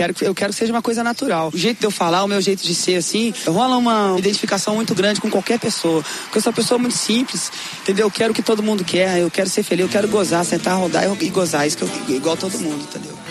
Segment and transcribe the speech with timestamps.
[0.00, 1.50] quero, eu quero que seja uma coisa natural.
[1.52, 4.94] O jeito de eu falar, o meu jeito de ser, assim, rola uma identificação muito
[4.94, 6.02] grande com qualquer pessoa.
[6.24, 8.06] Porque eu sou uma pessoa muito simples, entendeu?
[8.06, 10.78] Eu quero o que todo mundo quer, eu quero ser feliz, eu quero gozar, sentar,
[10.78, 11.66] rodar e gozar.
[11.66, 13.29] Isso que eu, igual todo mundo, entendeu?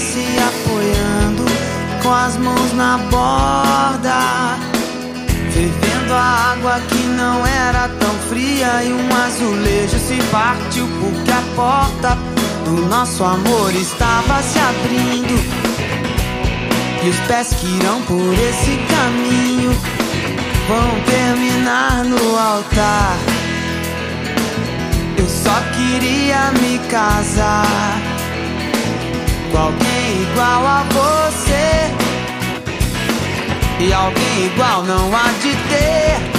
[0.00, 1.44] Se apoiando
[2.02, 4.58] com as mãos na borda,
[5.50, 11.42] fervendo a água que não era tão fria e um azulejo se partiu porque a
[11.54, 12.18] porta
[12.64, 15.66] do nosso amor estava se abrindo
[17.04, 19.70] e os pés que irão por esse caminho
[20.68, 23.16] vão terminar no altar.
[25.16, 28.15] Eu só queria me casar
[29.56, 31.56] alguém igual a você.
[33.80, 36.36] E alguém igual não há de ter.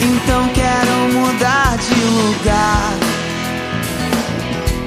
[0.00, 2.92] Então quero mudar de lugar.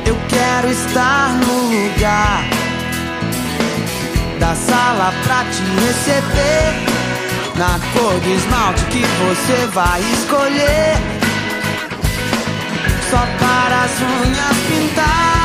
[0.05, 2.43] Eu quero estar no lugar
[4.39, 6.99] da sala pra te receber.
[7.55, 10.95] Na cor do esmalte que você vai escolher
[13.09, 15.38] só para as unhas pintar.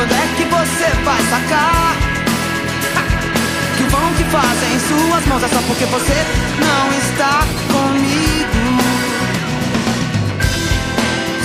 [0.00, 1.94] Quando é que você vai sacar?
[3.76, 6.24] Que o vão que fazem em suas mãos é só porque você
[6.58, 8.80] não está comigo.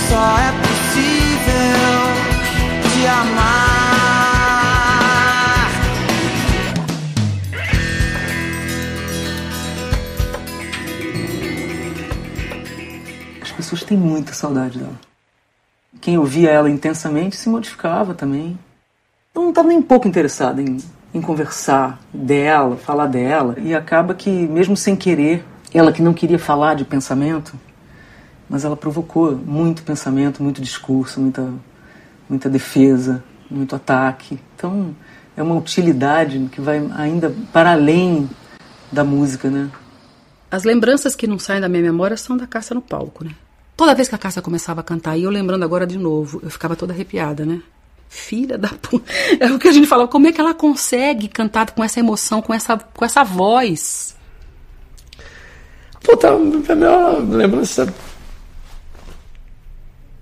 [0.08, 1.84] Só é possível
[2.94, 3.66] te amar.
[13.54, 15.15] pessoas têm muita saudade dela.
[16.06, 18.56] Quem ouvia ela intensamente se modificava também.
[19.34, 20.78] Eu não estava nem um pouco interessado em,
[21.12, 23.56] em conversar dela, falar dela.
[23.58, 27.58] E acaba que, mesmo sem querer, ela que não queria falar de pensamento,
[28.48, 31.52] mas ela provocou muito pensamento, muito discurso, muita,
[32.30, 34.38] muita defesa, muito ataque.
[34.54, 34.94] Então
[35.36, 38.30] é uma utilidade que vai ainda para além
[38.92, 39.68] da música, né?
[40.52, 43.32] As lembranças que não saem da minha memória são da caça no palco, né?
[43.76, 46.50] Toda vez que a Cássia começava a cantar, e eu lembrando agora de novo, eu
[46.50, 47.60] ficava toda arrepiada, né?
[48.08, 49.12] Filha da puta.
[49.38, 52.40] É o que a gente falava, como é que ela consegue cantar com essa emoção,
[52.40, 54.16] com essa, com essa voz?
[56.02, 57.92] Puta, a minha lembrança.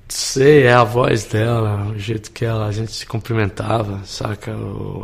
[0.09, 4.53] Sei, é a voz dela, o jeito que ela, a gente se cumprimentava, saca?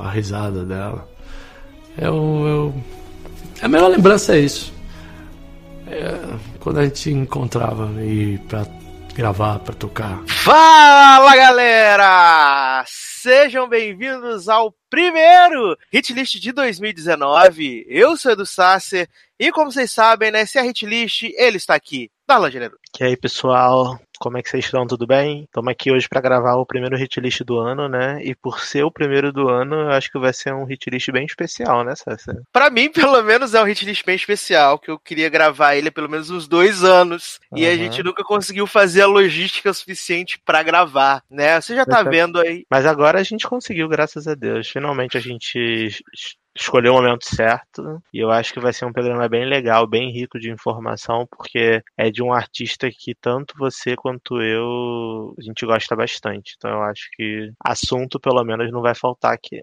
[0.03, 1.09] A risada dela.
[1.99, 2.15] Eu,
[2.47, 2.75] eu,
[3.63, 4.73] a melhor lembrança é isso.
[5.91, 8.65] É, quando a gente encontrava e para
[9.13, 10.23] gravar, para tocar.
[10.29, 12.85] Fala galera!
[12.87, 17.85] Sejam bem-vindos ao primeiro Hit List de 2019.
[17.89, 21.75] Eu sou Edu Sasser e como vocês sabem, né, se a Hit List, ele está
[21.75, 22.09] aqui.
[22.25, 22.79] Dá Generoso.
[23.01, 23.99] E aí, pessoal?
[24.21, 24.87] Como é que vocês estão?
[24.87, 25.45] Tudo bem?
[25.45, 28.23] Estamos aqui hoje para gravar o primeiro hit list do ano, né?
[28.23, 31.11] E por ser o primeiro do ano, eu acho que vai ser um hit list
[31.11, 32.43] bem especial, né, César?
[32.53, 35.89] Para mim, pelo menos, é um hit list bem especial, que eu queria gravar ele
[35.89, 37.41] há pelo menos uns dois anos.
[37.51, 37.61] Uhum.
[37.61, 41.59] E a gente nunca conseguiu fazer a logística suficiente para gravar, né?
[41.59, 42.67] Você já tá vendo aí.
[42.71, 44.69] Mas agora a gente conseguiu, graças a Deus.
[44.69, 45.97] Finalmente a gente
[46.61, 48.03] escolher o momento certo.
[48.13, 51.83] E eu acho que vai ser um programa bem legal, bem rico de informação, porque
[51.97, 56.55] é de um artista que tanto você quanto eu a gente gosta bastante.
[56.57, 59.61] Então eu acho que assunto, pelo menos, não vai faltar aqui.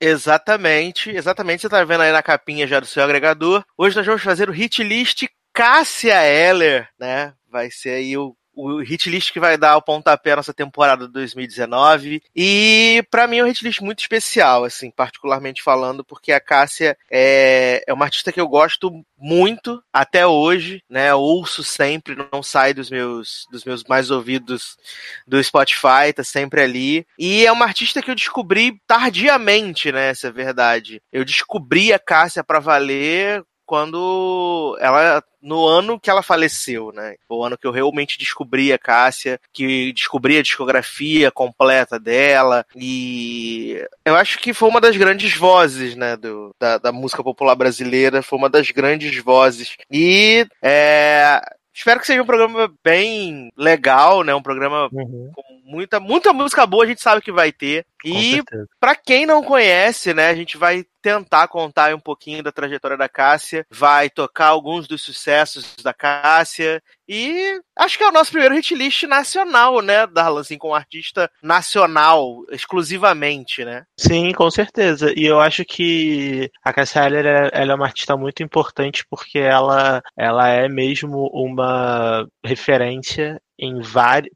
[0.00, 1.62] Exatamente, exatamente.
[1.62, 3.64] Você tá vendo aí na capinha já do seu agregador.
[3.76, 7.32] Hoje nós vamos fazer o hit list Cássia Eller, né?
[7.50, 11.12] Vai ser aí o o hit list que vai dar o pontapé nessa temporada de
[11.12, 12.22] 2019.
[12.34, 16.96] E para mim é um hit list muito especial, assim, particularmente falando, porque a Cássia
[17.10, 21.14] é, é uma artista que eu gosto muito até hoje, né?
[21.14, 24.76] Ouço sempre, não sai dos meus dos meus mais ouvidos
[25.26, 27.06] do Spotify, tá sempre ali.
[27.18, 30.08] E é uma artista que eu descobri tardiamente, né?
[30.10, 31.00] Essa é verdade.
[31.12, 37.16] Eu descobri a Cássia para valer quando ela no ano que ela faleceu, né?
[37.28, 43.84] O ano que eu realmente descobri a Cássia, que descobri a discografia completa dela e
[44.04, 48.22] eu acho que foi uma das grandes vozes, né, do, da, da música popular brasileira,
[48.22, 51.40] foi uma das grandes vozes e é,
[51.74, 54.32] Espero que seja um programa bem legal, né?
[54.32, 55.32] Um programa uhum.
[55.34, 57.84] com muita, muita música boa, a gente sabe que vai ter.
[58.04, 58.42] E
[58.78, 63.08] para quem não conhece, né, a gente vai tentar contar um pouquinho da trajetória da
[63.08, 68.54] Cássia, vai tocar alguns dos sucessos da Cássia e acho que é o nosso primeiro
[68.54, 73.84] hit list nacional, né, Darlan, assim, com um artista nacional, exclusivamente, né?
[73.98, 75.12] Sim, com certeza.
[75.14, 80.02] E eu acho que a Cássia Eller, ela é uma artista muito importante porque ela,
[80.16, 83.80] ela é mesmo uma referência em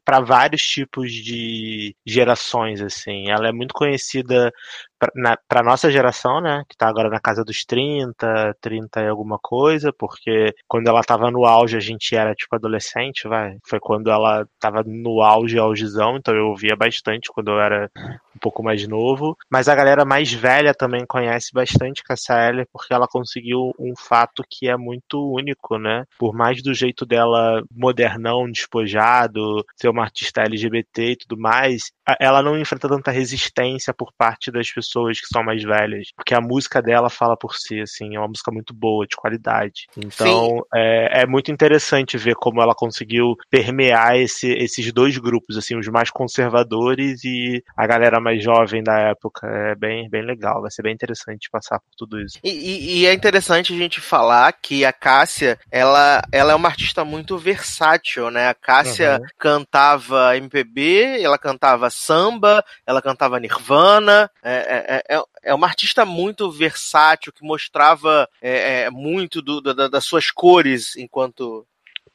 [0.03, 3.29] para vários tipos de gerações assim.
[3.29, 4.51] Ela é muito conhecida
[4.99, 9.93] para nossa geração, né, que tá agora na casa dos 30, 30 e alguma coisa,
[9.93, 13.57] porque quando ela tava no auge a gente era tipo adolescente, vai.
[13.65, 17.89] Foi quando ela tava no auge, augezão, então eu ouvia bastante quando eu era
[18.35, 19.37] um pouco mais novo.
[19.49, 24.43] Mas a galera mais velha também conhece bastante Cassia Eller porque ela conseguiu um fato
[24.49, 26.03] que é muito único, né?
[26.17, 32.41] Por mais do jeito dela modernão, despojado, ser uma artista LGBT e tudo mais, ela
[32.41, 36.81] não enfrenta tanta resistência por parte das pessoas que são mais velhas, porque a música
[36.81, 39.87] dela fala por si, assim, é uma música muito boa, de qualidade.
[39.97, 45.77] Então, é, é, muito interessante ver como ela conseguiu permear esse, esses dois grupos, assim,
[45.77, 49.47] os mais conservadores e a galera mais jovem da época.
[49.47, 52.39] É bem, bem legal, vai ser bem interessante passar por tudo isso.
[52.43, 56.69] E, e, e é interessante a gente falar que a Cássia, ela, ela é uma
[56.69, 58.49] artista muito versátil, né?
[58.49, 59.27] A Cássia uhum.
[59.37, 66.51] cantava MPB, ela cantava samba, ela cantava Nirvana, é, é, é, é uma artista muito
[66.51, 71.65] versátil que mostrava é, é, muito do, da, das suas cores enquanto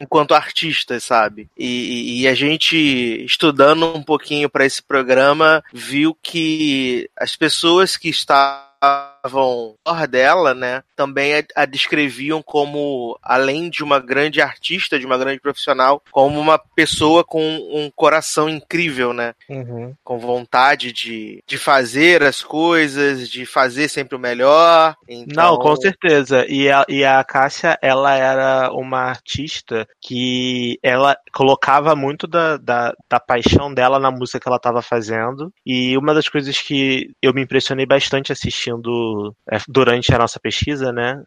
[0.00, 1.48] enquanto artista, sabe?
[1.56, 2.76] E, e, a gente,
[3.24, 9.76] estudando um pouquinho para esse programa, viu que as pessoas que estavam ao
[10.06, 15.40] dela, né, também a, a, descreviam como, além de uma grande artista, de uma grande
[15.40, 19.34] profissional, como uma pessoa com um coração incrível, né?
[19.48, 19.94] Uhum.
[20.04, 24.94] Com vontade de, de fazer as coisas, de fazer sempre o melhor.
[25.08, 25.52] Então...
[25.52, 26.44] Não, com certeza.
[26.48, 32.92] E a, e a Cássia, ela era uma artista que ela colocava muito da, da,
[33.08, 35.52] da paixão dela na música que ela estava fazendo.
[35.64, 39.13] E uma das coisas que eu me impressionei bastante assistindo
[39.50, 41.22] é, durante a nossa pesquisa, né,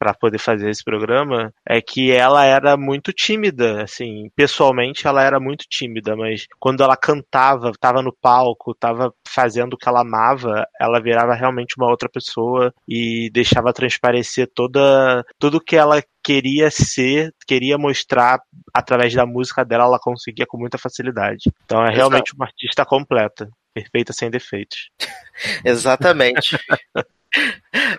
[0.00, 5.38] para poder fazer esse programa, é que ela era muito tímida, assim, pessoalmente ela era
[5.38, 10.66] muito tímida, mas quando ela cantava, estava no palco, estava fazendo o que ela amava,
[10.80, 17.34] ela virava realmente uma outra pessoa e deixava transparecer toda tudo que ela queria ser,
[17.46, 18.40] queria mostrar
[18.72, 21.52] através da música dela, ela conseguia com muita facilidade.
[21.66, 24.88] Então é realmente uma artista completa, perfeita sem defeitos.
[25.62, 26.58] Exatamente.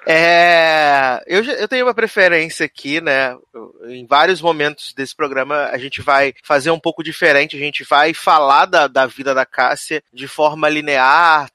[0.05, 3.37] É, eu, eu tenho uma preferência aqui, né?
[3.87, 8.13] Em vários momentos desse programa a gente vai fazer um pouco diferente, a gente vai
[8.13, 11.49] falar da, da vida da Cássia de forma linear,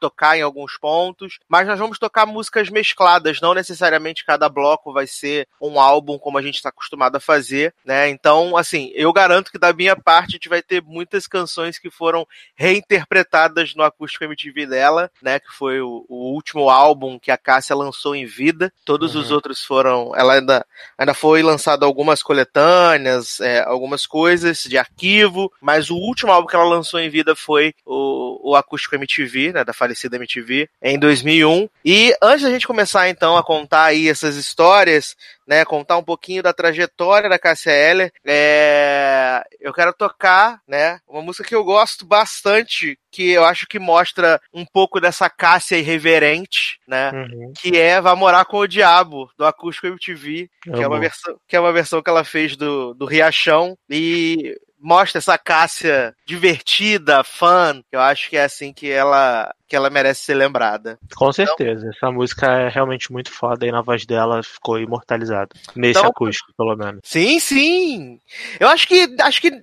[0.00, 5.06] tocar em alguns pontos, mas nós vamos tocar músicas mescladas, não necessariamente cada bloco vai
[5.06, 8.08] ser um álbum como a gente está acostumado a fazer, né?
[8.08, 11.90] Então, assim, eu garanto que da minha parte a gente vai ter muitas canções que
[11.90, 15.38] foram reinterpretadas no acústico MTV dela, né?
[15.38, 18.72] Que foi o, o último álbum que a Cássia lançou em vida.
[18.84, 19.20] Todos uhum.
[19.20, 25.52] os outros foram, ela ainda, ainda foi lançado algumas coletâneas, é, algumas coisas de arquivo,
[25.60, 29.59] mas o último álbum que ela lançou em vida foi o, o acústico MTV, né?
[29.64, 31.68] Da falecida MTV, em 2001.
[31.84, 35.16] E antes da gente começar então a contar aí essas histórias,
[35.46, 39.42] né, contar um pouquinho da trajetória da Cássia Eller, é...
[39.60, 44.40] eu quero tocar, né, uma música que eu gosto bastante, que eu acho que mostra
[44.54, 47.52] um pouco dessa Cássia irreverente, né, uhum.
[47.60, 51.56] que é Vá Morar com o Diabo, do Acústico MTV, que é, uma versão, que
[51.56, 57.82] é uma versão que ela fez do, do Riachão, e mostra essa Cássia divertida, fã.
[57.92, 60.98] Eu acho que é assim que ela que ela merece ser lembrada.
[61.14, 61.86] Com certeza.
[61.86, 65.50] Então, essa música é realmente muito foda e na voz dela ficou imortalizada.
[65.76, 67.00] Nesse então, acústico, pelo menos.
[67.04, 68.18] Sim, sim.
[68.58, 69.62] Eu acho que acho que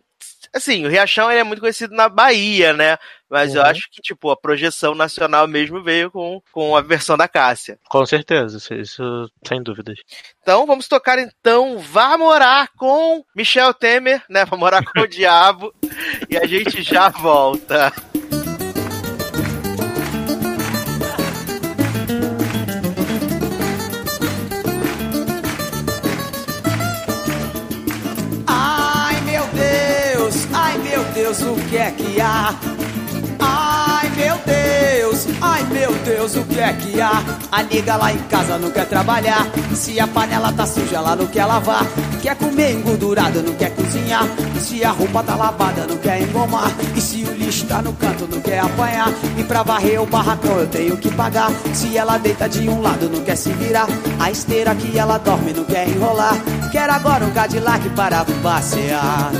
[0.54, 2.98] assim, o Riachão ele é muito conhecido na Bahia, né?
[3.30, 3.58] Mas uhum.
[3.58, 7.78] eu acho que, tipo, a projeção nacional mesmo veio com, com a versão da Cássia.
[7.90, 9.98] Com certeza, isso sem dúvidas.
[10.42, 14.46] Então vamos tocar então Vá Morar com Michel Temer, né?
[14.46, 15.74] Vá morar com o diabo.
[16.30, 17.92] E a gente já volta.
[31.28, 32.56] Deus, o que é que há?
[33.38, 37.22] Ai meu Deus, ai meu Deus, o que é que há?
[37.52, 39.46] A nega lá em casa não quer trabalhar.
[39.76, 41.86] Se a panela tá suja, ela não quer lavar.
[42.22, 44.24] Quer comer engordurado, não quer cozinhar.
[44.62, 46.72] Se a roupa tá lavada, não quer engomar.
[46.96, 49.12] E se o lixo tá no canto, não quer apanhar.
[49.38, 51.52] E pra varrer o barracão eu tenho que pagar.
[51.74, 53.88] Se ela deita de um lado, não quer se virar.
[54.18, 56.38] A esteira que ela dorme, não quer enrolar.
[56.72, 59.34] Quer agora um Cadillac para passear.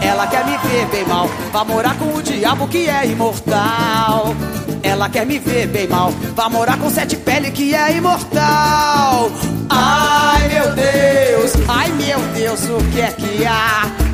[0.00, 4.34] Ela quer me ver bem mal, vai morar com o diabo que é imortal.
[4.82, 9.30] Ela quer me ver bem mal, vai morar com sete pele que é imortal.
[9.68, 14.09] Ai meu Deus, ai meu Deus, o que é que há?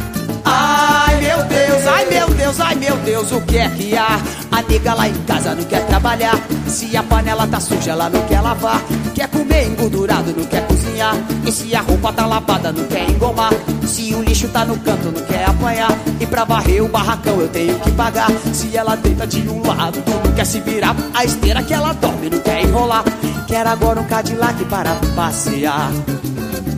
[0.58, 4.18] Ai meu Deus, ai meu Deus, ai meu Deus, o que é que há?
[4.50, 6.40] A nega lá em casa não quer trabalhar.
[6.66, 8.80] Se a panela tá suja, ela não quer lavar.
[9.14, 11.14] Quer comer engordurado, não quer cozinhar.
[11.46, 13.52] E se a roupa tá lavada, não quer engomar.
[13.86, 15.90] Se o lixo tá no canto, não quer apanhar.
[16.18, 18.30] E pra varrer o barracão eu tenho que pagar.
[18.54, 20.96] Se ela deita de um lado, não quer se virar.
[21.14, 23.04] A esteira que ela dorme, não quer enrolar.
[23.46, 25.90] Quer agora um Cadillac para passear.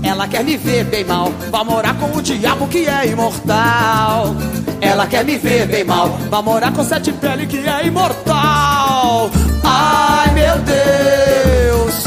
[0.03, 4.35] Ela quer me ver bem mal, vai morar com o diabo que é imortal.
[4.81, 9.31] Ela quer me ver bem mal, vai morar com sete pele que é imortal.
[9.65, 12.05] Ai meu Deus,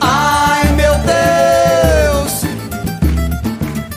[0.00, 2.44] ai meu Deus.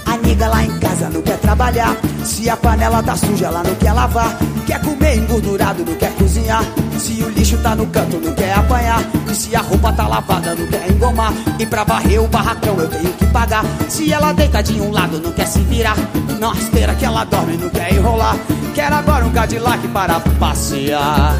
[0.05, 1.95] A nega lá em casa não quer trabalhar.
[2.29, 4.37] Se a panela tá suja, ela não quer lavar.
[4.65, 6.63] Quer comer engordurado, não quer cozinhar.
[6.97, 9.01] Se o lixo tá no canto, não quer apanhar.
[9.29, 11.33] E se a roupa tá lavada, não quer engomar.
[11.57, 13.65] E pra varrer o barracão eu tenho que pagar.
[13.89, 15.97] Se ela deita de um lado, não quer se virar.
[16.39, 18.37] Na esteira que ela dorme, não quer enrolar.
[18.75, 21.35] Quer agora um Cadillac para passear.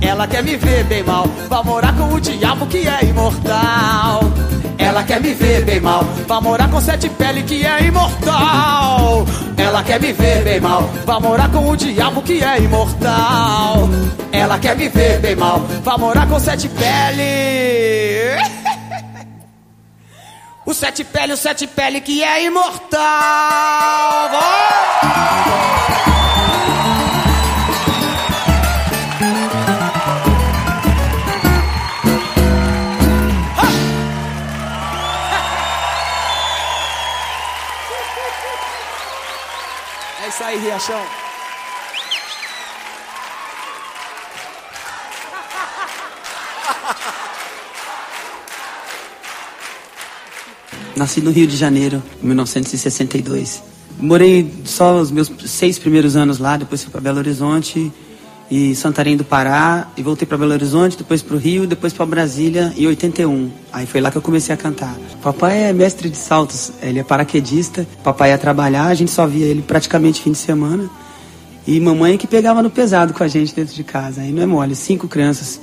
[0.00, 4.20] Ela quer me ver bem mal, vai morar com o diabo que é imortal.
[4.78, 9.26] Ela quer me ver bem mal, vai morar com sete pele que é imortal.
[9.56, 13.88] Ela quer me ver bem mal, vai morar com o diabo que é imortal.
[14.30, 18.38] Ela quer me ver bem mal, vai morar com sete pele.
[20.68, 23.00] O sete pele, o sete pele que é imortal.
[40.38, 41.04] Isso aí, Riachão.
[50.94, 53.64] Nasci no Rio de Janeiro, em 1962.
[53.98, 57.92] Morei só os meus seis primeiros anos lá, depois fui para Belo Horizonte
[58.50, 62.06] e Santarém do Pará, e voltei para Belo Horizonte, depois para o Rio, depois para
[62.06, 63.50] Brasília em 81.
[63.72, 64.96] Aí foi lá que eu comecei a cantar.
[65.22, 67.86] Papai é mestre de saltos, ele é paraquedista.
[68.02, 70.88] Papai ia trabalhar, a gente só via ele praticamente fim de semana.
[71.66, 74.22] E mamãe que pegava no pesado com a gente dentro de casa.
[74.22, 75.60] Aí não é mole, cinco crianças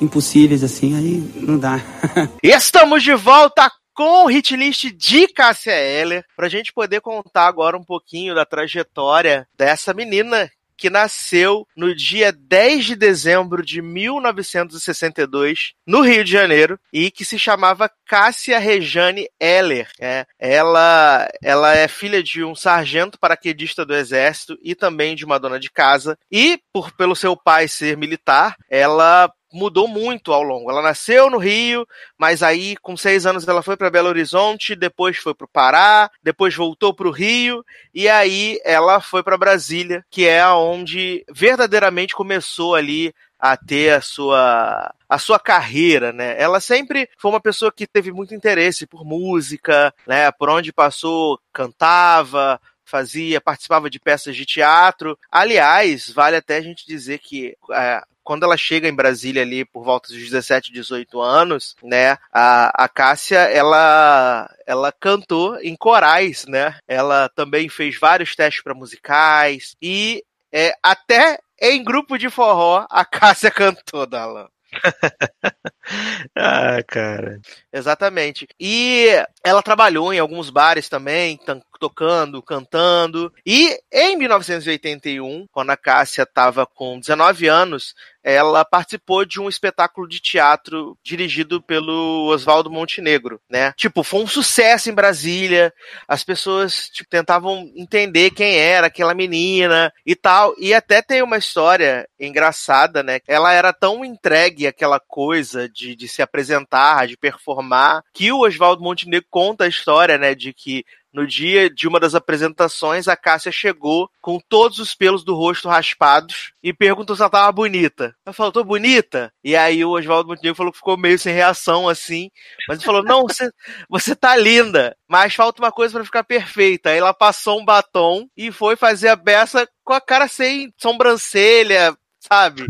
[0.00, 1.80] impossíveis assim, aí não dá.
[2.42, 7.76] Estamos de volta com o hit list de Cássia Eller, pra gente poder contar agora
[7.76, 15.74] um pouquinho da trajetória dessa menina que nasceu no dia 10 de dezembro de 1962,
[15.86, 19.88] no Rio de Janeiro, e que se chamava Cássia Rejane Eller.
[20.00, 25.38] É, ela, ela é filha de um sargento paraquedista do Exército e também de uma
[25.38, 30.70] dona de casa, e por pelo seu pai ser militar, ela mudou muito ao longo.
[30.70, 31.86] Ela nasceu no Rio,
[32.18, 36.10] mas aí com seis anos ela foi para Belo Horizonte, depois foi para o Pará,
[36.22, 42.14] depois voltou para o Rio e aí ela foi para Brasília, que é onde verdadeiramente
[42.14, 46.40] começou ali a ter a sua a sua carreira, né?
[46.40, 50.30] Ela sempre foi uma pessoa que teve muito interesse por música, né?
[50.32, 55.18] Por onde passou, cantava, fazia, participava de peças de teatro.
[55.30, 59.84] Aliás, vale até a gente dizer que é, quando ela chega em Brasília ali por
[59.84, 66.76] volta dos 17, 18 anos, né, a, a Cássia, ela, ela cantou em corais, né,
[66.86, 73.04] ela também fez vários testes para musicais e é, até em grupo de forró a
[73.06, 74.48] Cássia cantou, Dalan.
[76.34, 77.40] ah, cara.
[77.72, 78.48] Exatamente.
[78.58, 79.08] E
[79.44, 81.38] ela trabalhou em alguns bares também,
[81.78, 83.32] tocando, cantando.
[83.44, 90.08] E em 1981, quando a Cássia estava com 19 anos, ela participou de um espetáculo
[90.08, 93.72] de teatro dirigido pelo Oswaldo Montenegro, né?
[93.76, 95.72] Tipo, foi um sucesso em Brasília.
[96.06, 100.54] As pessoas tipo, tentavam entender quem era aquela menina e tal.
[100.58, 103.20] E até tem uma história engraçada, né?
[103.26, 108.82] Ela era tão entregue àquela coisa de, de se apresentar, de performar, que o Oswaldo
[108.82, 110.34] Montenegro conta a história, né?
[110.34, 115.24] De que no dia de uma das apresentações, a Cássia chegou com todos os pelos
[115.24, 118.14] do rosto raspados e perguntou se ela tava bonita.
[118.24, 119.32] Ela falou, tô bonita?
[119.44, 122.30] E aí o Oswaldo Montenegro falou que ficou meio sem reação, assim.
[122.68, 123.50] Mas ele falou, não, você,
[123.88, 126.90] você tá linda, mas falta uma coisa para ficar perfeita.
[126.90, 131.96] Aí ela passou um batom e foi fazer a beça com a cara sem sobrancelha,
[132.30, 132.66] sabe?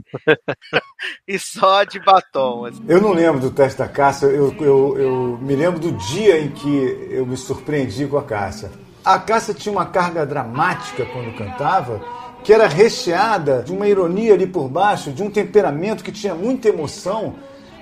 [1.26, 2.66] e só de batom.
[2.66, 2.82] Assim.
[2.88, 6.50] Eu não lembro do teste da Cássia, eu, eu, eu me lembro do dia em
[6.50, 8.70] que eu me surpreendi com a Cássia.
[9.04, 12.00] A Cássia tinha uma carga dramática quando cantava,
[12.44, 16.68] que era recheada de uma ironia ali por baixo, de um temperamento que tinha muita
[16.68, 17.34] emoção,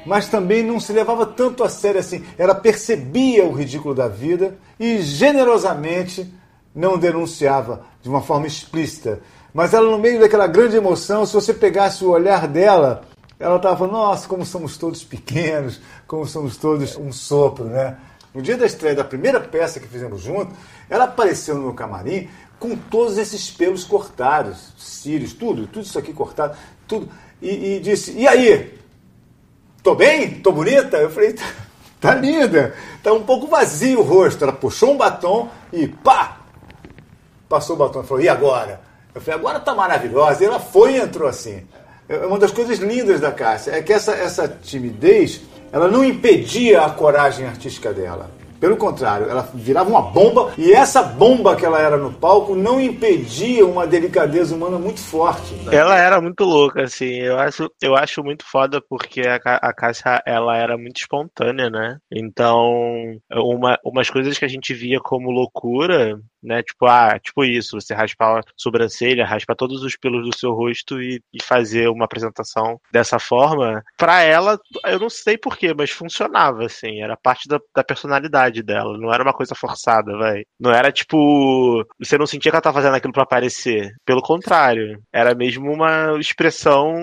[0.05, 2.25] mas também não se levava tanto a sério assim.
[2.39, 6.33] Ela percebia o ridículo da vida e generosamente
[6.75, 9.21] não denunciava de uma forma explícita.
[9.52, 13.02] Mas ela, no meio daquela grande emoção, se você pegasse o olhar dela,
[13.38, 17.97] ela estava, nossa, como somos todos pequenos, como somos todos um sopro, né?
[18.33, 20.52] No dia da estreia da primeira peça que fizemos junto,
[20.88, 22.28] ela apareceu no meu camarim
[22.61, 27.09] com todos esses pelos cortados, cílios, tudo, tudo isso aqui cortado, tudo.
[27.42, 28.78] E, e disse, e aí?
[29.83, 30.40] Tô bem?
[30.42, 30.99] Tô bonita?
[30.99, 31.45] Eu falei, tá,
[31.99, 32.75] tá linda.
[33.02, 34.45] Tá um pouco vazio o rosto.
[34.45, 36.40] Ela puxou um batom e pá!
[37.49, 38.89] Passou o batom falou, e agora?
[39.14, 40.43] Eu falei, agora tá maravilhosa.
[40.43, 41.67] E ela foi e entrou assim.
[42.09, 45.40] É uma das coisas lindas da Cássia é que essa, essa timidez
[45.73, 48.31] ela não impedia a coragem artística dela.
[48.61, 52.79] Pelo contrário, ela virava uma bomba e essa bomba que ela era no palco não
[52.79, 55.55] impedia uma delicadeza humana muito forte.
[55.73, 57.21] Ela era muito louca, assim.
[57.21, 61.97] Eu acho, eu acho muito foda porque a, a Cássia ela era muito espontânea, né?
[62.12, 62.71] Então,
[63.33, 66.62] uma, umas coisas que a gente via como loucura, né?
[66.62, 71.00] Tipo, ah, tipo isso, você raspar a sobrancelha, raspar todos os pelos do seu rosto
[71.00, 73.82] e, e fazer uma apresentação dessa forma.
[73.97, 77.00] Pra ela, eu não sei porquê, mas funcionava, assim.
[77.02, 78.99] Era parte da, da personalidade dela.
[78.99, 80.44] Não era uma coisa forçada, vai.
[80.59, 81.85] Não era tipo.
[81.99, 83.92] Você não sentia que ela tava fazendo aquilo para aparecer.
[84.04, 85.00] Pelo contrário.
[85.12, 86.94] Era mesmo uma expressão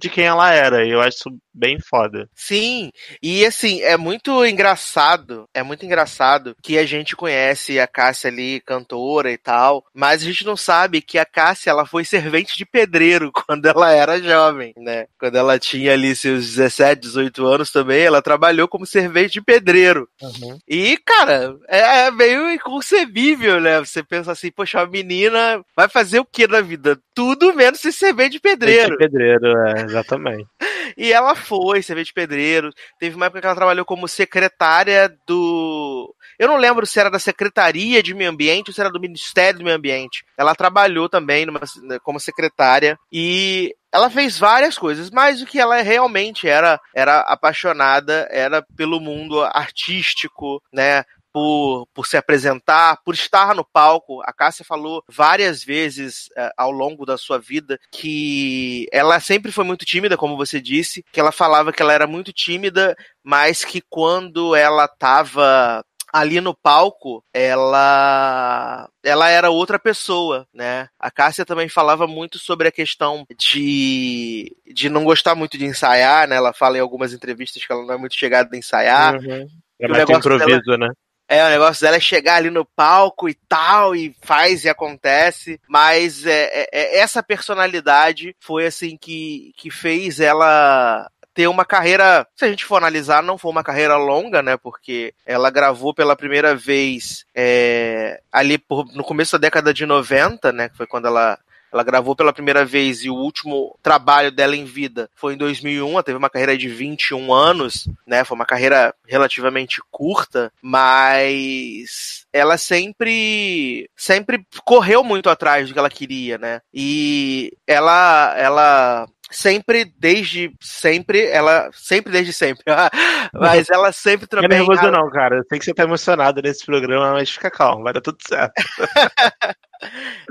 [0.00, 0.84] de quem ela era.
[0.84, 2.28] E eu acho bem foda.
[2.34, 2.90] Sim,
[3.22, 8.60] e assim, é muito engraçado, é muito engraçado que a gente conhece a Cássia ali,
[8.60, 12.64] cantora e tal, mas a gente não sabe que a Cássia, ela foi servente de
[12.64, 15.06] pedreiro quando ela era jovem, né?
[15.18, 20.08] Quando ela tinha ali seus 17, 18 anos também, ela trabalhou como servente de pedreiro.
[20.20, 20.58] Uhum.
[20.68, 23.78] E, cara, é, é meio inconcebível, né?
[23.80, 26.98] Você pensa assim, poxa, a menina vai fazer o que na vida?
[27.14, 28.92] Tudo menos ser servente de pedreiro.
[28.92, 30.46] De pedreiro, é, exatamente.
[30.96, 32.70] E ela foi servente de pedreiro.
[32.98, 36.14] Teve uma época que ela trabalhou como secretária do.
[36.38, 39.58] Eu não lembro se era da Secretaria de Meio Ambiente ou se era do Ministério
[39.58, 40.24] do Meio Ambiente.
[40.38, 41.60] Ela trabalhou também numa,
[42.02, 48.28] como secretária e ela fez várias coisas, mas o que ela realmente era era apaixonada
[48.30, 51.04] era pelo mundo artístico, né?
[51.32, 54.20] Por, por se apresentar, por estar no palco.
[54.22, 59.64] A Cássia falou várias vezes uh, ao longo da sua vida que ela sempre foi
[59.64, 63.80] muito tímida, como você disse, que ela falava que ela era muito tímida, mas que
[63.80, 70.88] quando ela estava ali no palco, ela ela era outra pessoa, né?
[70.98, 76.28] A Cássia também falava muito sobre a questão de, de não gostar muito de ensaiar,
[76.28, 76.36] né?
[76.36, 79.14] Ela fala em algumas entrevistas que ela não é muito chegada a ensaiar.
[79.14, 79.46] Uhum.
[79.78, 80.88] É mais improviso, dela...
[80.88, 80.88] né?
[81.32, 85.60] É, o negócio dela é chegar ali no palco e tal, e faz e acontece.
[85.68, 92.26] Mas é, é, é, essa personalidade foi assim que, que fez ela ter uma carreira,
[92.34, 94.56] se a gente for analisar, não foi uma carreira longa, né?
[94.56, 100.50] Porque ela gravou pela primeira vez é, ali por, no começo da década de 90,
[100.50, 100.68] né?
[100.68, 101.38] Que foi quando ela
[101.72, 105.90] ela gravou pela primeira vez e o último trabalho dela em vida foi em 2001.
[105.90, 108.24] Ela teve uma carreira de 21 anos, né?
[108.24, 115.90] Foi uma carreira relativamente curta, mas ela sempre sempre correu muito atrás do que ela
[115.90, 116.60] queria, né?
[116.72, 121.70] E ela ela sempre, desde sempre, ela.
[121.72, 122.64] Sempre desde sempre.
[123.32, 124.48] mas ela sempre também.
[124.48, 125.36] Não é nervoso, não, cara.
[125.36, 128.54] Eu sei que você tá emocionado nesse programa, mas fica calmo, vai dar tudo certo.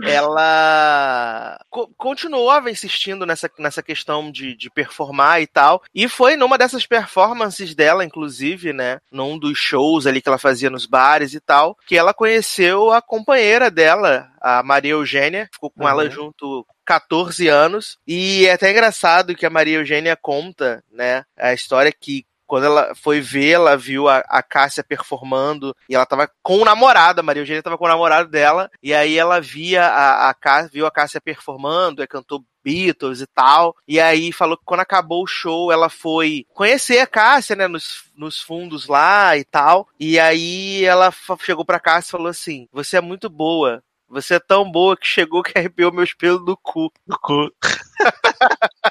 [0.03, 5.81] ela co continuava insistindo nessa, nessa questão de, de performar e tal.
[5.93, 8.99] E foi numa dessas performances dela, inclusive, né?
[9.11, 13.01] Num dos shows ali que ela fazia nos bares e tal, que ela conheceu a
[13.01, 15.89] companheira dela, a Maria Eugênia, ficou com uhum.
[15.89, 17.97] ela junto 14 anos.
[18.07, 22.95] E é até engraçado que a Maria Eugênia conta, né, a história que quando ela
[22.95, 27.23] foi ver, ela viu a, a Cássia performando e ela tava com o namorado, a
[27.23, 30.87] Maria Eugênia tava com o namorado dela, e aí ela via a, a Cássia, viu
[30.87, 33.75] a Cássia performando, e cantou Beatles e tal.
[33.87, 38.05] E aí falou que quando acabou o show, ela foi conhecer a Cássia, né, nos,
[38.17, 39.87] nos fundos lá e tal.
[39.99, 43.83] E aí ela chegou pra Cássia e falou assim: Você é muito boa.
[44.09, 46.91] Você é tão boa que chegou que arrepiou meus pelos do cu.
[47.05, 47.51] Do cu.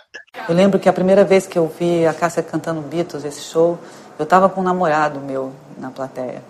[0.48, 3.78] eu lembro que a primeira vez que eu vi a Cássia cantando Beatles, esse show,
[4.18, 6.42] eu tava com um namorado meu na plateia.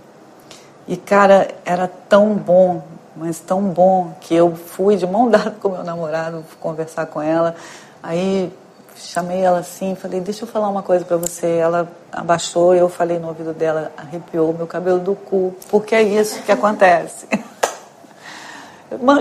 [0.87, 2.83] E, cara, era tão bom,
[3.17, 7.57] mas tão bom, que eu fui de mão dada com meu namorado conversar com ela.
[8.03, 8.53] Aí
[8.97, 11.47] chamei ela assim, falei, deixa eu falar uma coisa para você.
[11.57, 16.03] Ela abaixou e eu falei no ouvido dela, arrepiou meu cabelo do cu, porque é
[16.03, 17.27] isso que acontece.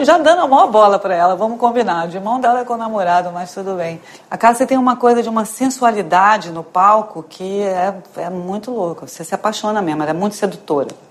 [0.05, 2.07] Já dando a maior bola para ela, vamos combinar.
[2.07, 4.01] De mão dela com o namorado, mas tudo bem.
[4.31, 9.07] A casa tem uma coisa de uma sensualidade no palco que é, é muito louca.
[9.07, 11.06] Você se apaixona mesmo, ela é muito sedutora.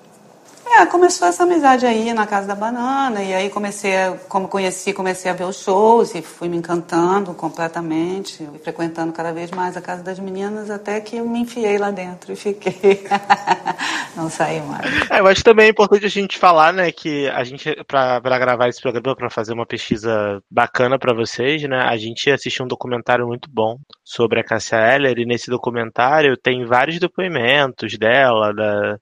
[0.68, 3.92] É, começou essa amizade aí na Casa da Banana, e aí comecei,
[4.28, 9.50] como conheci, comecei a ver os shows e fui me encantando completamente, frequentando cada vez
[9.52, 13.06] mais a Casa das Meninas, até que me enfiei lá dentro e fiquei.
[14.16, 15.10] Não saí mais.
[15.10, 18.68] É, eu acho também é importante a gente falar, né, que a gente, para gravar
[18.68, 23.26] esse programa, para fazer uma pesquisa bacana para vocês, né, a gente assistiu um documentário
[23.26, 28.98] muito bom sobre a Cássia Eller, e nesse documentário tem vários depoimentos dela, da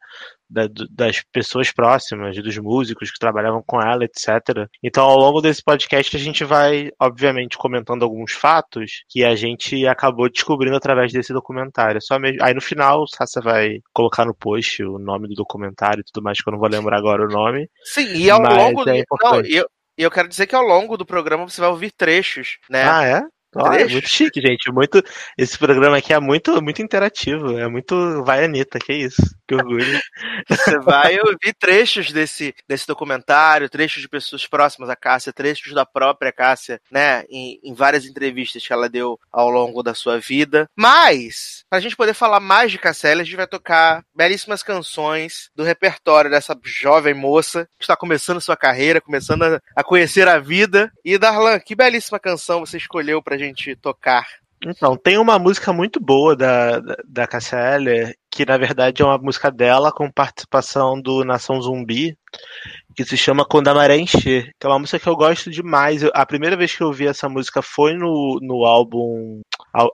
[0.49, 4.67] da, das pessoas próximas, dos músicos que trabalhavam com ela, etc.
[4.83, 9.87] Então, ao longo desse podcast, a gente vai, obviamente, comentando alguns fatos que a gente
[9.87, 12.01] acabou descobrindo através desse documentário.
[12.03, 12.43] Só mesmo...
[12.43, 16.41] Aí no final, Sassa vai colocar no post o nome do documentário e tudo mais,
[16.41, 17.69] que eu não vou lembrar agora o nome.
[17.85, 18.89] Sim, e ao longo.
[18.89, 22.59] É não, eu, eu quero dizer que ao longo do programa você vai ouvir trechos,
[22.69, 22.85] né?
[22.85, 23.23] Ah, é?
[23.57, 24.71] Olha, é muito chique, gente.
[24.73, 25.03] Muito,
[25.39, 27.59] esse programa aqui é muito, muito interativo.
[27.59, 29.23] É muito vai Anitta, que isso.
[29.47, 30.01] Que orgulho.
[30.49, 35.87] Você vai ouvir trechos desse, desse documentário, trechos de pessoas próximas à Cássia, trechos da
[35.87, 37.25] própria Cássia, né?
[37.31, 40.69] Em, em várias entrevistas que ela deu ao longo da sua vida.
[40.77, 45.63] Mas, pra gente poder falar mais de Cassia, a gente vai tocar belíssimas canções do
[45.63, 50.91] repertório dessa jovem moça que está começando sua carreira, começando a, a conhecer a vida.
[51.05, 54.27] E Darlan, que belíssima canção você escolheu pra gente gente tocar?
[54.67, 59.05] Então, tem uma música muito boa da, da, da Cassia Eller, que na verdade é
[59.05, 62.19] uma música dela com participação do Nação Zumbi,
[62.97, 66.03] que se chama Quando a Maré Encher, que é uma música que eu gosto demais.
[66.03, 69.41] Eu, a primeira vez que eu ouvi essa música foi no, no álbum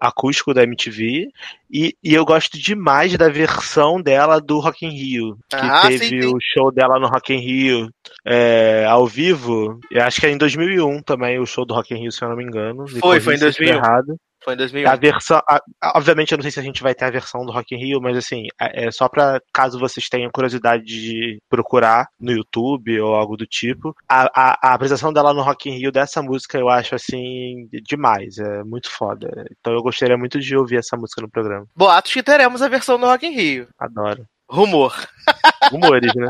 [0.00, 1.29] acústico da MTV,
[1.70, 5.98] e, e eu gosto demais da versão dela do Rock in Rio, que ah, teve
[5.98, 6.35] sim, sim.
[6.35, 7.90] o show dela no Rock in Rio
[8.26, 11.98] é, ao vivo, eu acho que é em 2001 também o show do Rock in
[11.98, 12.88] Rio, se eu não me engano.
[12.88, 13.74] Foi, foi em 2001.
[13.74, 14.16] Errado.
[14.42, 14.88] Foi em 2001.
[14.88, 15.61] A versão, a,
[15.96, 18.00] obviamente, eu não sei se a gente vai ter a versão do Rock in Rio,
[18.00, 23.14] mas assim, é, é só para caso vocês tenham curiosidade de procurar no YouTube ou
[23.14, 23.94] algo do tipo.
[24.09, 28.38] A, a, a, apresentação dela no Rock in Rio dessa música eu acho assim demais,
[28.38, 29.31] é muito foda.
[29.61, 31.66] Então eu gostaria muito de ouvir essa música no programa.
[31.76, 33.68] Boatos que teremos a versão do Rock in Rio.
[33.79, 34.26] Adoro.
[34.50, 34.92] Rumor.
[35.70, 36.28] Rumores, né?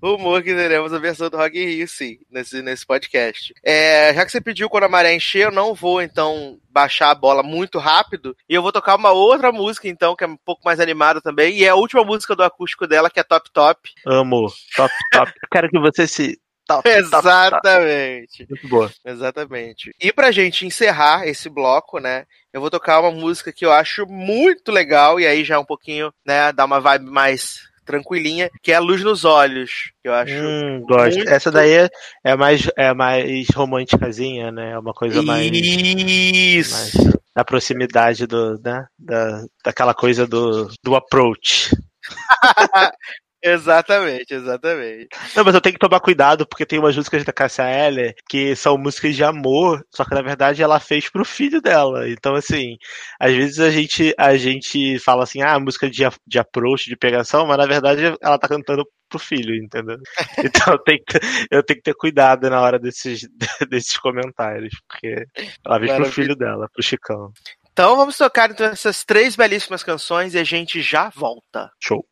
[0.00, 3.52] Rumor que teremos a versão do Rock in Rio, sim, nesse, nesse podcast.
[3.64, 7.14] É, já que você pediu quando a maré encher, eu não vou, então, baixar a
[7.14, 8.36] bola muito rápido.
[8.48, 11.56] E eu vou tocar uma outra música, então, que é um pouco mais animada também.
[11.56, 13.90] E é a última música do acústico dela, que é Top Top.
[14.06, 14.46] Amo.
[14.76, 15.32] Top Top.
[15.50, 18.38] Quero que você se Top, Exatamente.
[18.38, 18.46] Top, top.
[18.50, 18.90] Muito boa.
[19.04, 19.90] Exatamente.
[20.00, 22.24] E pra gente encerrar esse bloco, né?
[22.52, 25.64] Eu vou tocar uma música que eu acho muito legal, e aí já é um
[25.64, 30.14] pouquinho, né, dá uma vibe mais tranquilinha, que é a Luz nos Olhos, que eu
[30.14, 30.34] acho.
[30.34, 31.18] Hum, gosto.
[31.18, 31.30] Muito...
[31.30, 31.88] Essa daí é,
[32.24, 34.72] é, mais, é mais românticazinha, né?
[34.72, 35.48] É uma coisa mais.
[35.52, 36.98] Isso!
[37.00, 38.86] Mais da proximidade do, né?
[38.98, 41.70] Da, daquela coisa do, do approach.
[43.46, 45.08] Exatamente, exatamente.
[45.34, 48.56] Não, mas eu tenho que tomar cuidado porque tem umas músicas da Cassia Eller que
[48.56, 52.08] são músicas de amor, só que na verdade ela fez pro filho dela.
[52.08, 52.76] Então, assim,
[53.20, 57.46] às vezes a gente, a gente fala assim, ah, música de, de approach, de pegação,
[57.46, 59.98] mas na verdade ela tá cantando pro filho, entendeu?
[60.44, 61.18] Então eu tenho que,
[61.50, 63.28] eu tenho que ter cuidado na hora desses,
[63.70, 65.24] desses comentários, porque
[65.64, 67.32] ela fez pro filho dela, pro Chicão.
[67.70, 71.70] Então vamos tocar então essas três belíssimas canções e a gente já volta.
[71.80, 72.04] Show.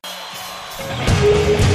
[0.77, 1.74] Thank you.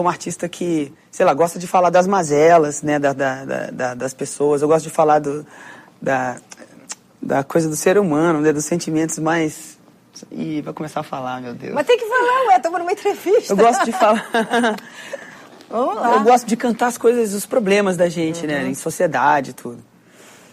[0.00, 3.94] sou um artista que, sei lá, gosta de falar das mazelas, né, da, da, da,
[3.94, 4.62] das pessoas.
[4.62, 5.46] Eu gosto de falar do,
[6.00, 6.38] da,
[7.20, 9.78] da coisa do ser humano, né, dos sentimentos mais...
[10.32, 11.74] Ih, vai começar a falar, meu Deus.
[11.74, 13.52] Mas tem que falar, ué, estamos numa entrevista.
[13.52, 14.26] Eu gosto de falar...
[15.68, 16.14] Vamos lá.
[16.14, 18.46] Eu gosto de cantar as coisas, os problemas da gente, uhum.
[18.48, 19.84] né, em sociedade e tudo.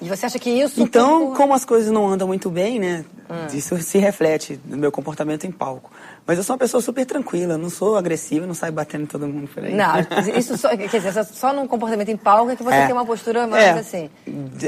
[0.02, 0.82] E você acha que isso.
[0.82, 3.06] Então, como, como as coisas não andam muito bem, né?
[3.30, 3.56] Hum.
[3.56, 5.92] Isso se reflete no meu comportamento em palco.
[6.26, 9.26] Mas eu sou uma pessoa super tranquila, não sou agressiva, não saio batendo em todo
[9.28, 9.74] mundo por aí.
[9.74, 9.94] Não,
[10.38, 12.86] isso só, quer dizer, só num comportamento em palco é que você é.
[12.86, 13.72] tem uma postura mais é.
[13.72, 14.10] assim.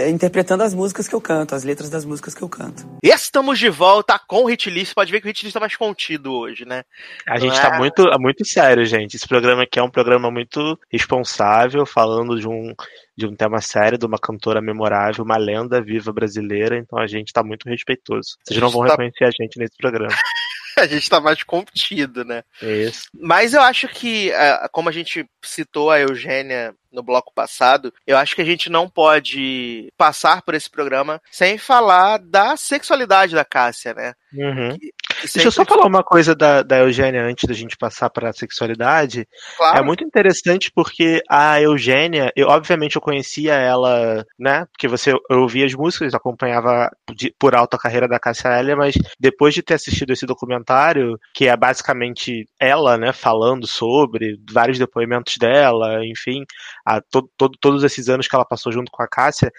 [0.10, 2.88] Interpretando as músicas que eu canto, as letras das músicas que eu canto.
[3.04, 4.94] Estamos de volta com o Hitlist.
[4.94, 6.84] Pode ver que o Hitlist está mais contido hoje, né?
[7.28, 7.78] A gente está é?
[7.78, 9.18] muito, muito sério, gente.
[9.18, 12.74] Esse programa aqui é um programa muito responsável, falando de um
[13.20, 16.78] de um tema sério, de uma cantora memorável, uma lenda viva brasileira.
[16.78, 18.38] Então a gente tá muito respeitoso.
[18.44, 20.08] Vocês não vão Tá- reconhecer a gente nesse programa.
[20.78, 22.42] A gente tá mais contido, né?
[22.62, 23.10] É isso.
[23.14, 28.18] Mas eu acho que, eh, como a gente citou a Eugênia no bloco passado, eu
[28.18, 33.46] acho que a gente não pode passar por esse programa sem falar da sexualidade da
[33.46, 34.14] Cássia, né?
[34.34, 34.76] Uhum.
[35.22, 38.34] Deixa eu só falar uma coisa da, da Eugênia antes da gente passar para a
[38.34, 39.28] sexualidade.
[39.58, 39.78] Claro.
[39.80, 44.66] É muito interessante porque a Eugênia, eu obviamente eu conhecia ela, né?
[44.72, 48.78] Porque você eu ouvia as músicas, acompanhava de- por alto a carreira da Cássia Eller,
[48.78, 54.80] mas depois de ter assistido esse documentário, que é basicamente ela, né, falando sobre vários
[54.80, 56.44] depoimentos dela, enfim,
[56.86, 59.52] a, to- to- todos esses anos que ela passou junto com a Cássia,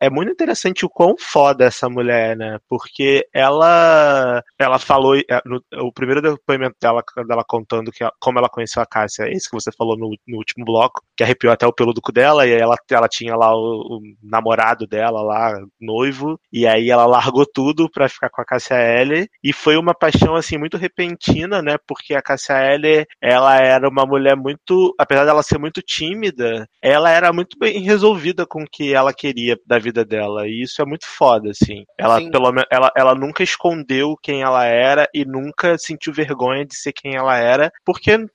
[0.00, 2.58] é muito interessante o quão foda essa mulher, né?
[2.68, 8.48] Porque ela ela falou é, no, o primeiro depoimento dela, dela contando que como ela
[8.48, 11.72] conheceu a Cássia, esse que você falou no, no último bloco, que arrepiou até o
[11.72, 15.54] pelo do cu dela, e aí ela, ela tinha lá o, o namorado dela lá,
[15.80, 19.94] noivo, e aí ela largou tudo pra ficar com a Cássia Eller, e foi uma
[19.94, 21.76] paixão assim muito repentina, né?
[21.86, 27.10] Porque a Cássia Eller, ela era uma mulher muito, apesar dela ser muito tímida, ela
[27.10, 30.46] era muito bem resolvida com o que ela queria da vida dela.
[30.46, 31.84] E isso é muito foda, assim.
[31.98, 32.30] Ela, Sim.
[32.30, 36.92] pelo menos, ela, ela nunca escondeu quem ela era e nunca sentiu vergonha de ser
[36.92, 38.26] quem ela era, porque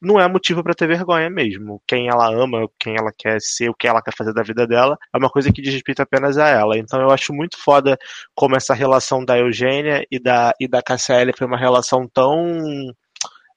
[0.00, 1.82] não é motivo pra ter vergonha mesmo.
[1.86, 4.96] Quem ela ama, quem ela quer ser, o que ela quer fazer da vida dela,
[5.12, 6.78] é uma coisa que diz respeito apenas a ela.
[6.78, 7.98] Então eu acho muito foda
[8.34, 12.92] como essa relação da Eugênia e da, e da Cassia foi uma relação tão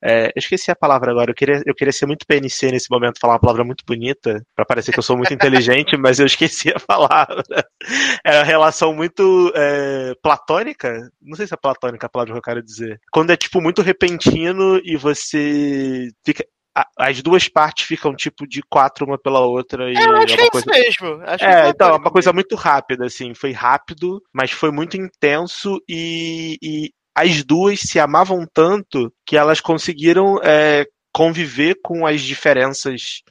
[0.04, 1.32] é, eu esqueci a palavra agora.
[1.32, 4.66] Eu queria, eu queria ser muito PNC nesse momento, falar uma palavra muito bonita, pra
[4.66, 7.44] parecer que eu sou muito inteligente, mas eu esqueci a palavra.
[8.24, 11.10] É uma relação muito é, platônica.
[11.22, 13.00] Não sei se é platônica a palavra que eu quero dizer.
[13.12, 16.44] Quando é, tipo, muito repentino e você fica.
[16.98, 19.92] As duas partes ficam, tipo, de quatro uma pela outra.
[19.92, 20.72] E É, eu acho que é coisa...
[20.72, 21.24] isso mesmo.
[21.26, 23.34] Acho que É, então, é uma coisa muito rápida, assim.
[23.34, 26.90] Foi rápido, mas foi muito intenso e, e
[27.20, 33.22] as duas se amavam tanto que elas conseguiram é, conviver com as diferenças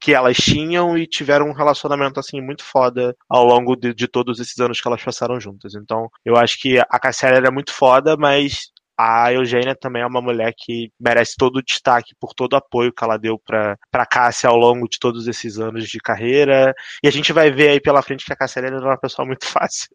[0.00, 4.38] que elas tinham e tiveram um relacionamento assim muito foda ao longo de, de todos
[4.38, 5.74] esses anos que elas passaram juntas.
[5.74, 10.20] Então, eu acho que a Cassia era muito foda, mas a Eugênia também é uma
[10.20, 14.06] mulher que merece todo o destaque por todo o apoio que ela deu pra, pra
[14.06, 16.74] Cássia ao longo de todos esses anos de carreira.
[17.02, 19.46] E a gente vai ver aí pela frente que a Cássia era uma pessoa muito
[19.48, 19.88] fácil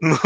[0.00, 0.18] no,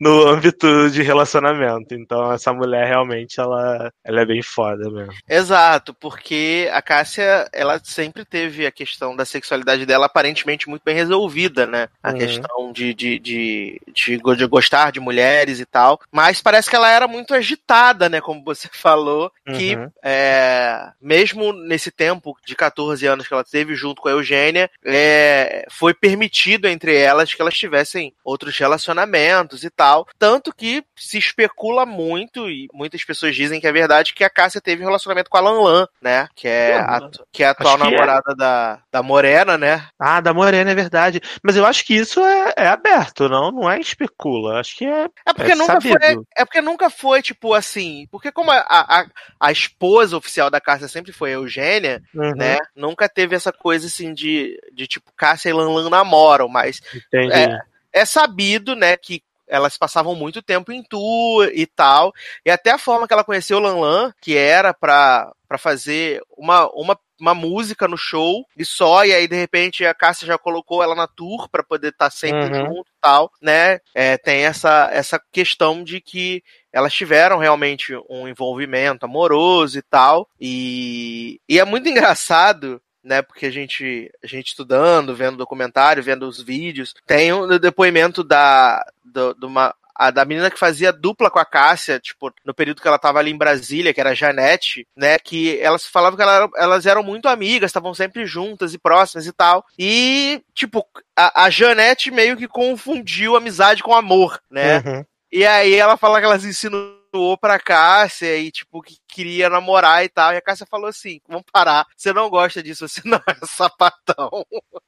[0.00, 1.94] no âmbito de relacionamento.
[1.94, 5.12] Então essa mulher realmente ela, ela é bem foda mesmo.
[5.28, 10.94] Exato, porque a Cássia, ela sempre teve a questão da sexualidade dela aparentemente muito bem
[10.94, 11.88] resolvida, né?
[12.02, 12.18] A Uhum.
[12.18, 16.00] questão de, de, de, de, de gostar de mulheres e tal.
[16.10, 18.20] Mas parece que ela era muito agitada, né?
[18.20, 19.90] Como você falou, que Uhum.
[20.02, 25.66] é, mesmo nesse tempo de 14 anos que ela teve junto com a Eugênia, é,
[25.70, 30.06] foi permitido entre elas que elas tivessem outros relacionamentos e tal.
[30.18, 34.60] Tanto que se especula muito, e muitas pessoas dizem que é verdade, que a Cássia
[34.60, 36.28] teve um relacionamento com a Lan Lan, né?
[36.34, 37.90] Que é, É, a, que é a atual acho é.
[37.90, 39.86] namorada da, da Morena, né?
[39.98, 41.20] Ah, da Morena é verdade.
[41.42, 43.50] Mas eu acho que isso é, é aberto, não?
[43.50, 44.60] Não é especula.
[44.60, 45.08] Acho que é.
[45.26, 45.92] É porque É nunca foi.
[45.92, 46.26] sabido.
[46.36, 48.06] É porque nunca foi, tipo, assim.
[48.10, 49.06] Porque como a, a,
[49.38, 52.58] a esposa oficial da Cássia sempre foi a Eugênia, Uhum, né?
[52.74, 57.32] Nunca teve essa coisa assim de, de tipo, Cássia e Lan Lan namoram, mas Entendi.
[57.32, 57.58] é,
[57.92, 62.12] é sabido, né, que elas passavam muito tempo em tour e tal.
[62.44, 66.20] E até a forma que ela conheceu o Lan Lan, que era pra, pra fazer
[66.36, 70.38] uma, uma, uma música no show e só, e aí de repente a Cássia já
[70.38, 72.54] colocou ela na tour pra poder estar sempre Uhum.
[72.66, 73.80] junto e tal, né?
[73.94, 76.42] É, tem essa, essa questão de que
[76.72, 80.28] elas tiveram realmente um envolvimento amoroso e tal.
[80.40, 83.22] E, e é muito engraçado né?
[83.22, 88.84] Porque a gente, a gente estudando, vendo documentário, vendo os vídeos, tem um depoimento da,
[89.04, 92.80] do, de uma, a, da menina que fazia dupla com a Cássia, tipo, no período
[92.80, 95.18] que ela tava ali em Brasília, que era a Janete, né?
[95.18, 99.32] Que elas falavam que ela- elas eram muito amigas, estavam sempre juntas e próximas e
[99.32, 99.64] tal.
[99.78, 100.86] E, tipo,
[101.16, 104.78] a, a Janete meio que confundiu amizade com amor, né?
[104.78, 105.04] Uhum.
[105.32, 110.04] E aí ela fala que elas insinuaram insinuou pra Cássia e, tipo, que queria namorar
[110.04, 110.32] e tal.
[110.32, 111.86] E a Cássia falou assim: vamos parar.
[111.96, 114.30] Você não gosta disso, você não é sapatão.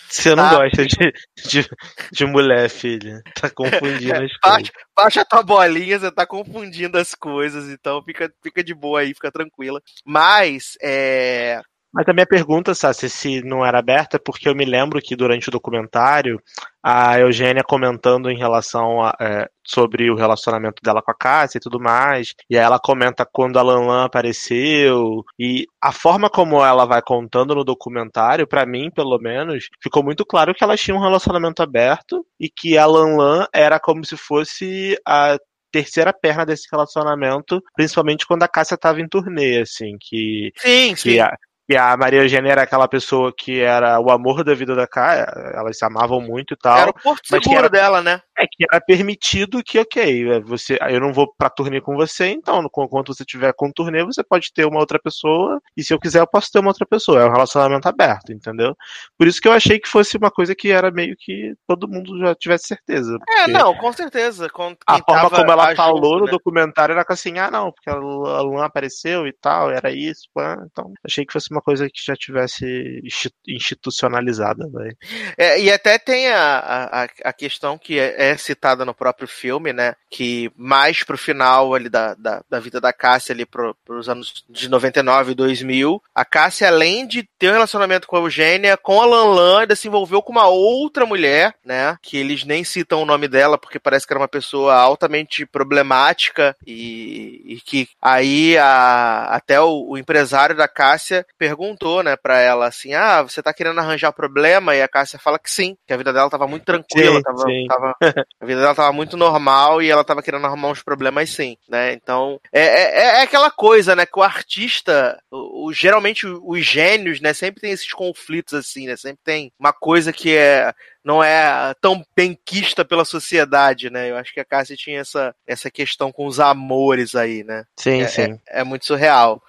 [0.09, 0.57] Você não Tá.
[0.57, 1.12] gosta de,
[1.49, 1.68] de,
[2.12, 3.23] de mulher, filha.
[3.41, 4.39] Tá confundindo as coisas.
[4.43, 9.01] Baixa, baixa a tua bolinha, você tá confundindo as coisas, então fica, fica de boa
[9.01, 9.81] aí, fica tranquila.
[10.05, 11.61] Mas, é.
[11.93, 15.16] Mas a minha pergunta, Sassi, se não era aberta, é porque eu me lembro que
[15.16, 16.41] durante o documentário,
[16.80, 21.61] a Eugênia comentando em relação a, é, sobre o relacionamento dela com a Cássia e
[21.61, 26.84] tudo mais, e aí ela comenta quando a Lanlan apareceu, e a forma como ela
[26.86, 31.03] vai contando no documentário, pra mim, pelo menos, ficou muito claro que elas tinham um
[31.03, 35.36] relacionamento aberto e que a Lanlan era como se fosse a
[35.72, 41.01] terceira perna desse relacionamento, principalmente quando a Cássia tava em turnê, assim, que Sim, que
[41.01, 41.18] sim.
[41.18, 41.32] a,
[41.71, 45.25] que a Maria Eugênia era aquela pessoa que era o amor da vida da Caia,
[45.55, 46.77] elas se amavam muito e tal.
[46.77, 48.21] Era o porto seguro era- dela, né?
[48.37, 52.27] É que era permitido que, ok, é, você, eu não vou pra turnê com você,
[52.29, 56.01] então, quando você tiver com turnê, você pode ter uma outra pessoa, e se eu
[56.01, 57.21] quiser, eu posso ter uma outra pessoa.
[57.21, 58.75] É um relacionamento aberto, entendeu?
[59.16, 62.18] Por isso que eu achei que fosse uma coisa que era meio que todo mundo
[62.18, 63.16] já tivesse certeza.
[63.39, 64.49] É, não, com certeza.
[64.49, 66.31] Com A forma como ela falou no né?
[66.33, 70.57] documentário era assim, ah, não, porque a Luan apareceu e tal, era isso, pá.
[70.73, 74.97] então achei que fosse uma coisa que já tivesse insti- institucionalizada, velho.
[75.37, 76.59] É, e até tem a,
[77.03, 79.95] a, a questão que é, é citada no próprio filme, né?
[80.11, 84.45] Que mais pro final ali da, da, da vida da Cássia, ali pro, pros anos
[84.49, 89.01] de 99 e 2000, a Cássia, além de ter um relacionamento com a Eugênia, com
[89.01, 91.97] a Lanlan, ainda se envolveu com uma outra mulher, né?
[92.03, 96.57] Que eles nem citam o nome dela, porque parece que era uma pessoa altamente problemática
[96.67, 102.66] e, e que aí a, até o, o empresário da Cássia perguntou, né, pra ela
[102.66, 104.74] assim: ah, você tá querendo arranjar problema?
[104.74, 107.44] E a Cássia fala que sim, que a vida dela tava muito tranquila, Sim, tava,
[107.44, 107.66] sim.
[107.68, 107.96] tava-
[108.40, 111.92] a vida dela tava muito normal e ela tava querendo arrumar uns problemas sim, né?
[111.92, 117.20] Então, é, é, é aquela coisa, né, que o artista, o, o- geralmente os gênios,
[117.20, 118.96] né, sempre tem esses conflitos assim, né?
[118.96, 120.72] Sempre tem uma coisa que é
[121.03, 124.11] não é tão benquista pela sociedade, né?
[124.11, 127.64] Eu acho que a Cássia tinha essa, essa questão com os amores aí, né?
[127.76, 128.38] Sim, É- sim.
[128.46, 129.42] É, é muito surreal.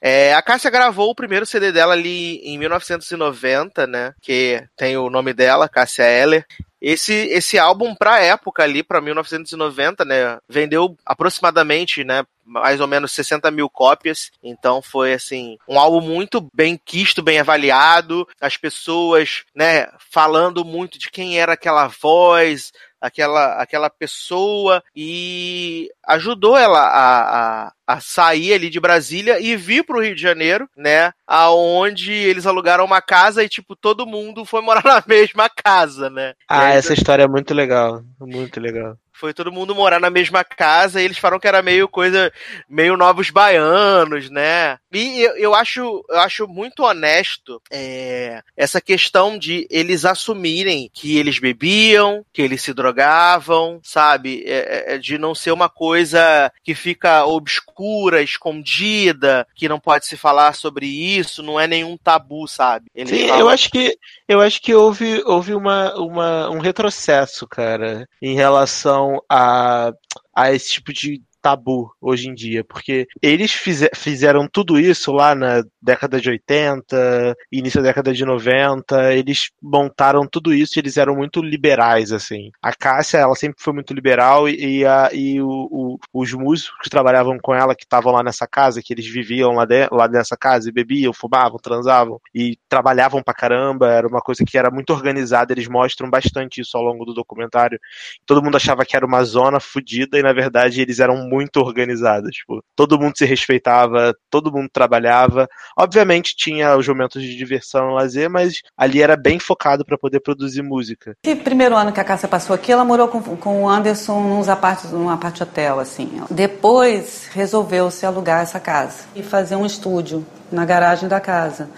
[0.00, 4.14] É, a Cássia gravou o primeiro CD dela ali em 1990, né?
[4.20, 6.46] Que tem o nome dela, Cássia Eller.
[6.88, 10.38] Esse, esse álbum, pra época ali, pra 1990, né?
[10.48, 12.24] Vendeu aproximadamente, né?
[12.44, 14.30] Mais ou menos 60 mil cópias.
[14.40, 18.24] Então foi, assim, um álbum muito bem quisto, bem avaliado.
[18.40, 19.88] As pessoas, né?
[19.98, 22.70] Falando muito de quem era aquela voz,
[23.00, 29.84] aquela, aquela pessoa e ajudou ela a, a, a sair ali de Brasília e vir
[29.84, 31.12] pro Rio de Janeiro, né?
[31.26, 36.34] Aonde eles alugaram uma casa e, tipo, todo mundo foi morar na mesma casa, né?
[36.48, 38.02] Ah, aí essa história é muito legal.
[38.20, 38.98] Muito legal.
[39.18, 42.32] Foi todo mundo morar na mesma casa e eles falaram que era meio coisa,
[42.68, 44.78] meio novos baianos, né?
[44.92, 51.18] E eu, eu acho, eu acho muito honesto é, essa questão de eles assumirem que
[51.18, 54.42] eles bebiam, que eles se drogavam, sabe?
[54.46, 60.16] É, é, de não ser uma coisa que fica obscura, escondida, que não pode se
[60.16, 62.86] falar sobre isso, não é nenhum tabu, sabe?
[62.94, 63.96] Eles Sim, falam- eu acho que
[64.28, 69.92] eu acho que houve, houve uma, uma, um retrocesso, cara, em relação a,
[70.34, 75.32] a esse tipo de tabu hoje em dia, porque eles fize- fizeram tudo isso lá
[75.32, 80.96] na década de 80, início da década de 90, eles montaram tudo isso e eles
[80.96, 82.50] eram muito liberais, assim.
[82.60, 86.76] A Cássia, ela sempre foi muito liberal e, e, a, e o, o- os músicos
[86.82, 90.08] que trabalhavam com ela, que estavam lá nessa casa, que eles viviam lá, de, lá
[90.08, 94.70] nessa casa e bebiam, fumavam, transavam e trabalhavam pra caramba, era uma coisa que era
[94.70, 97.78] muito organizada, eles mostram bastante isso ao longo do documentário.
[98.26, 102.30] Todo mundo achava que era uma zona fodida e na verdade eles eram muito organizados,
[102.30, 105.48] tipo, todo mundo se respeitava, todo mundo trabalhava.
[105.78, 110.20] Obviamente tinha os momentos de diversão e lazer, mas ali era bem focado pra poder
[110.20, 111.14] produzir música.
[111.24, 114.48] Esse primeiro ano que a Cássia passou aqui, ela morou com, com o Anderson nos
[114.48, 116.22] apartes, num aparte hotel, assim.
[116.30, 121.68] Depois resolveu-se alugar essa casa e fazer um estúdio na garagem da casa.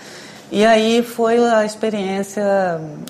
[0.51, 2.43] E aí foi a experiência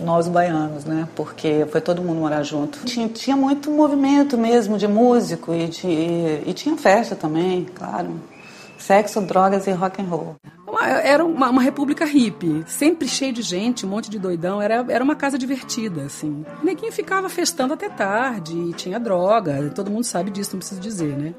[0.03, 1.09] nós baianos, né?
[1.14, 2.80] Porque foi todo mundo morar junto.
[2.84, 5.89] Tinha, tinha muito movimento mesmo de músico e, de,
[6.47, 8.20] e tinha festa também, claro.
[8.76, 10.36] Sexo, drogas e rock and roll.
[11.03, 14.61] Era uma, uma república hippie, sempre cheio de gente, um monte de doidão.
[14.61, 16.45] Era, era uma casa divertida, assim.
[16.61, 20.80] O neguinho ficava festando até tarde, e tinha droga, todo mundo sabe disso, não preciso
[20.80, 21.34] dizer, né?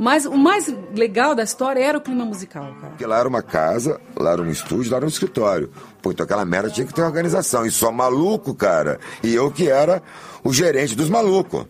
[0.00, 2.90] Mas o mais legal da história era o clima musical, cara.
[2.90, 5.72] Porque lá era uma casa, lá era um estúdio, lá era um escritório.
[6.00, 7.66] Pô, então aquela merda tinha que ter organização.
[7.66, 9.00] E só maluco, cara.
[9.24, 10.00] E eu que era
[10.44, 11.66] o gerente dos malucos.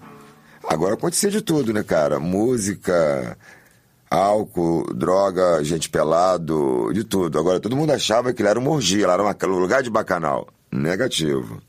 [0.68, 2.20] Agora acontecia de tudo, né, cara?
[2.20, 3.38] Música,
[4.10, 7.38] álcool, droga, gente pelado, de tudo.
[7.38, 10.48] Agora todo mundo achava que ele era uma orgia, lá era um lugar de bacanal.
[10.70, 11.62] Negativo.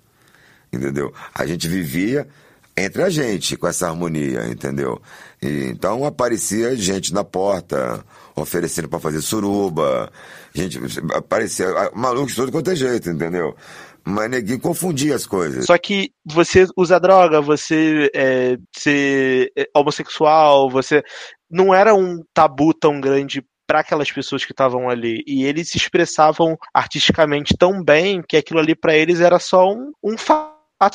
[0.73, 1.13] Entendeu?
[1.33, 2.27] A gente vivia
[2.75, 5.01] entre a gente com essa harmonia, entendeu?
[5.41, 8.03] E, então aparecia gente na porta
[8.35, 10.11] oferecendo pra fazer suruba,
[10.53, 10.79] gente
[11.13, 13.55] aparecia malucos de todo quanto é jeito, entendeu?
[14.03, 15.65] Mas neguinho confundia as coisas.
[15.65, 21.03] Só que você usa droga, você é, ser é, homossexual, você.
[21.49, 25.23] Não era um tabu tão grande para aquelas pessoas que estavam ali.
[25.27, 29.91] E eles se expressavam artisticamente tão bem que aquilo ali para eles era só um,
[30.03, 30.48] um fato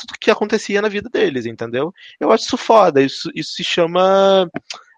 [0.07, 1.93] do que acontecia na vida deles, entendeu?
[2.19, 3.01] Eu acho isso foda.
[3.01, 4.49] Isso, isso se chama.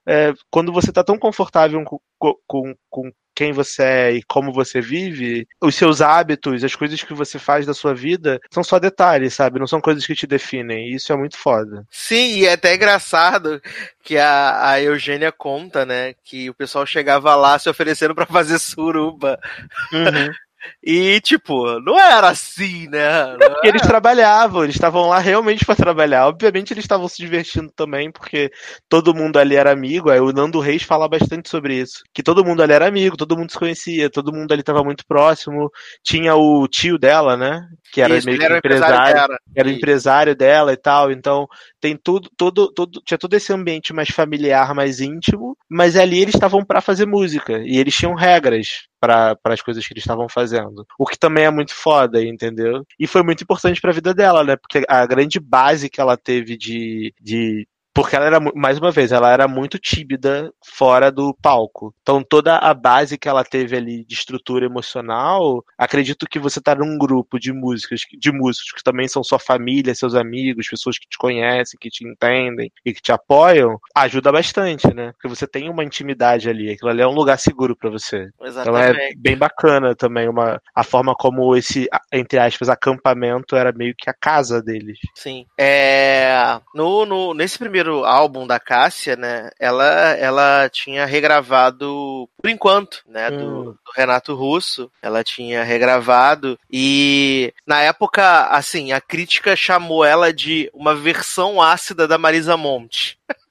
[0.06, 2.00] é, quando você tá tão confortável com,
[2.48, 7.14] com, com quem você é e como você vive, os seus hábitos, as coisas que
[7.14, 9.60] você faz da sua vida, são só detalhes, sabe?
[9.60, 10.88] Não são coisas que te definem.
[10.88, 11.86] E isso é muito foda.
[11.92, 13.62] Sim, e é até engraçado
[14.02, 18.58] que a, a Eugênia conta, né, que o pessoal chegava lá se oferecendo pra fazer
[18.58, 19.40] suruba.
[20.84, 23.36] E, tipo, não era assim, né?
[23.38, 26.28] Não É porque eles trabalhavam, eles estavam lá realmente pra trabalhar.
[26.28, 28.52] Obviamente eles estavam se divertindo também, porque
[28.90, 30.10] todo mundo ali era amigo.
[30.10, 32.04] Aí o Nando Reis fala bastante sobre isso.
[32.14, 35.06] Que todo mundo ali era amigo, todo mundo se conhecia, todo mundo ali estava muito
[35.06, 35.72] próximo.
[36.04, 37.68] Tinha o tio dela, né?
[37.92, 39.38] Que era Isso, meio que era empresário.
[39.56, 41.12] Era o empresário dela e tal.
[41.12, 41.48] Então
[41.80, 45.58] tem tudo, todo, todo, tinha todo esse ambiente mais familiar, mais íntimo.
[45.70, 47.60] Mas ali eles estavam pra fazer música.
[47.66, 50.86] E eles tinham regras para as coisas que eles estavam fazendo.
[50.98, 52.86] O que também é muito foda, entendeu?
[53.00, 54.56] E foi muito importante pra vida dela, né?
[54.56, 57.14] Porque a grande base que ela teve de.
[57.22, 57.68] de
[57.98, 61.92] porque ela era, mais uma vez, ela era muito tímida fora do palco.
[62.04, 66.76] Então toda a base que ela teve ali de estrutura emocional, acredito que você tá
[66.76, 71.10] num grupo de músicas, de músicos que também são sua família, seus amigos, pessoas que
[71.10, 75.12] te conhecem, que te entendem e que te apoiam, ajuda bastante, né?
[75.14, 78.30] Porque você tem uma intimidade ali, aquilo ali é um lugar seguro pra você.
[78.36, 79.18] Então é Exatamente.
[79.18, 84.14] bem bacana também uma, a forma como esse, entre aspas, acampamento era meio que a
[84.14, 85.00] casa deles.
[85.16, 85.48] Sim.
[85.60, 89.86] É, no, no, nesse primeiro álbum da Cássia, né, ela,
[90.18, 93.64] ela tinha regravado, por enquanto, né, do, Hum.
[93.66, 100.70] do Renato Russo, ela tinha regravado, e na época, assim, a crítica chamou ela de
[100.74, 103.20] uma versão ácida da Marisa Monte.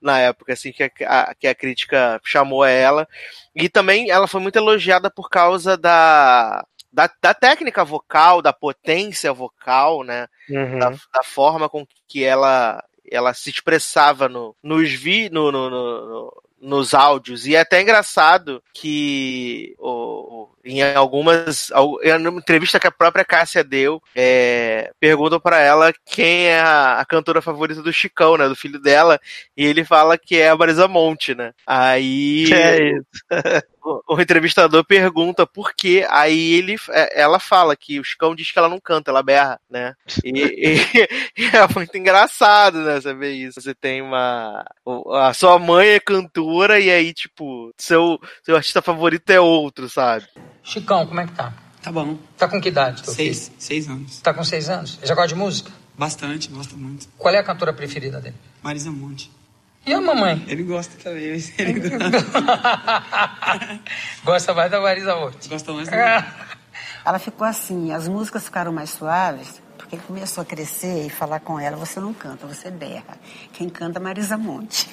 [0.00, 3.06] na época, assim, que a, a- que a crítica chamou ela.
[3.54, 9.32] E também ela foi muito elogiada por causa da, da, da técnica vocal, da potência
[9.32, 10.26] vocal, né?
[10.50, 10.78] Uhum.
[10.80, 16.06] Da, da forma com que ela, ela se expressava no, nos, vi, no, no, no-
[16.08, 17.46] no- nos áudios.
[17.46, 21.70] E é até engraçado que o- em algumas.
[21.72, 26.60] al- Em uma entrevista que a própria Cássia deu, é, perguntam pra ela quem é
[26.60, 28.48] a, a cantora favorita do Chicão, né?
[28.48, 29.20] Do filho dela.
[29.56, 31.52] E ele fala que é a Marisa Monte, né?
[31.66, 32.46] Aí.
[32.52, 33.06] É isso.
[34.08, 38.58] o, entrevistador pergunta por quê, aí ele, é, ela fala que o Chicão diz que
[38.58, 39.94] ela não canta, ela berra, né?
[40.24, 40.78] E,
[41.36, 43.60] e- é muito engraçado, né, saber isso.
[43.60, 44.64] Você tem uma.
[45.14, 50.26] A sua mãe é cantora e aí, tipo, seu, seu artista favorito é outro, sabe?
[50.62, 51.52] Chicão, como é que tá?
[51.82, 52.16] Tá bom.
[52.38, 53.02] Tá com que idade?
[53.02, 53.56] teu Seis, filho?
[53.58, 54.20] seis anos.
[54.20, 54.98] Tá com seis anos?
[55.02, 55.70] Já gosta de música?
[55.98, 57.08] Bastante, gosta muito.
[57.18, 58.36] Qual é a cantora preferida dele?
[58.62, 59.30] Marisa Monte.
[59.84, 60.44] E a mamãe?
[60.46, 61.24] Ele gosta também.
[61.58, 61.80] Ele
[64.24, 65.48] Gosta mais da Marisa Monte.
[65.48, 65.88] Gosta mais
[67.04, 71.40] Ela ficou assim, as músicas ficaram mais suaves, porque ele começou a crescer e falar
[71.40, 73.18] com ela, você não canta, você berra.
[73.52, 74.88] Quem canta é Marisa Monte.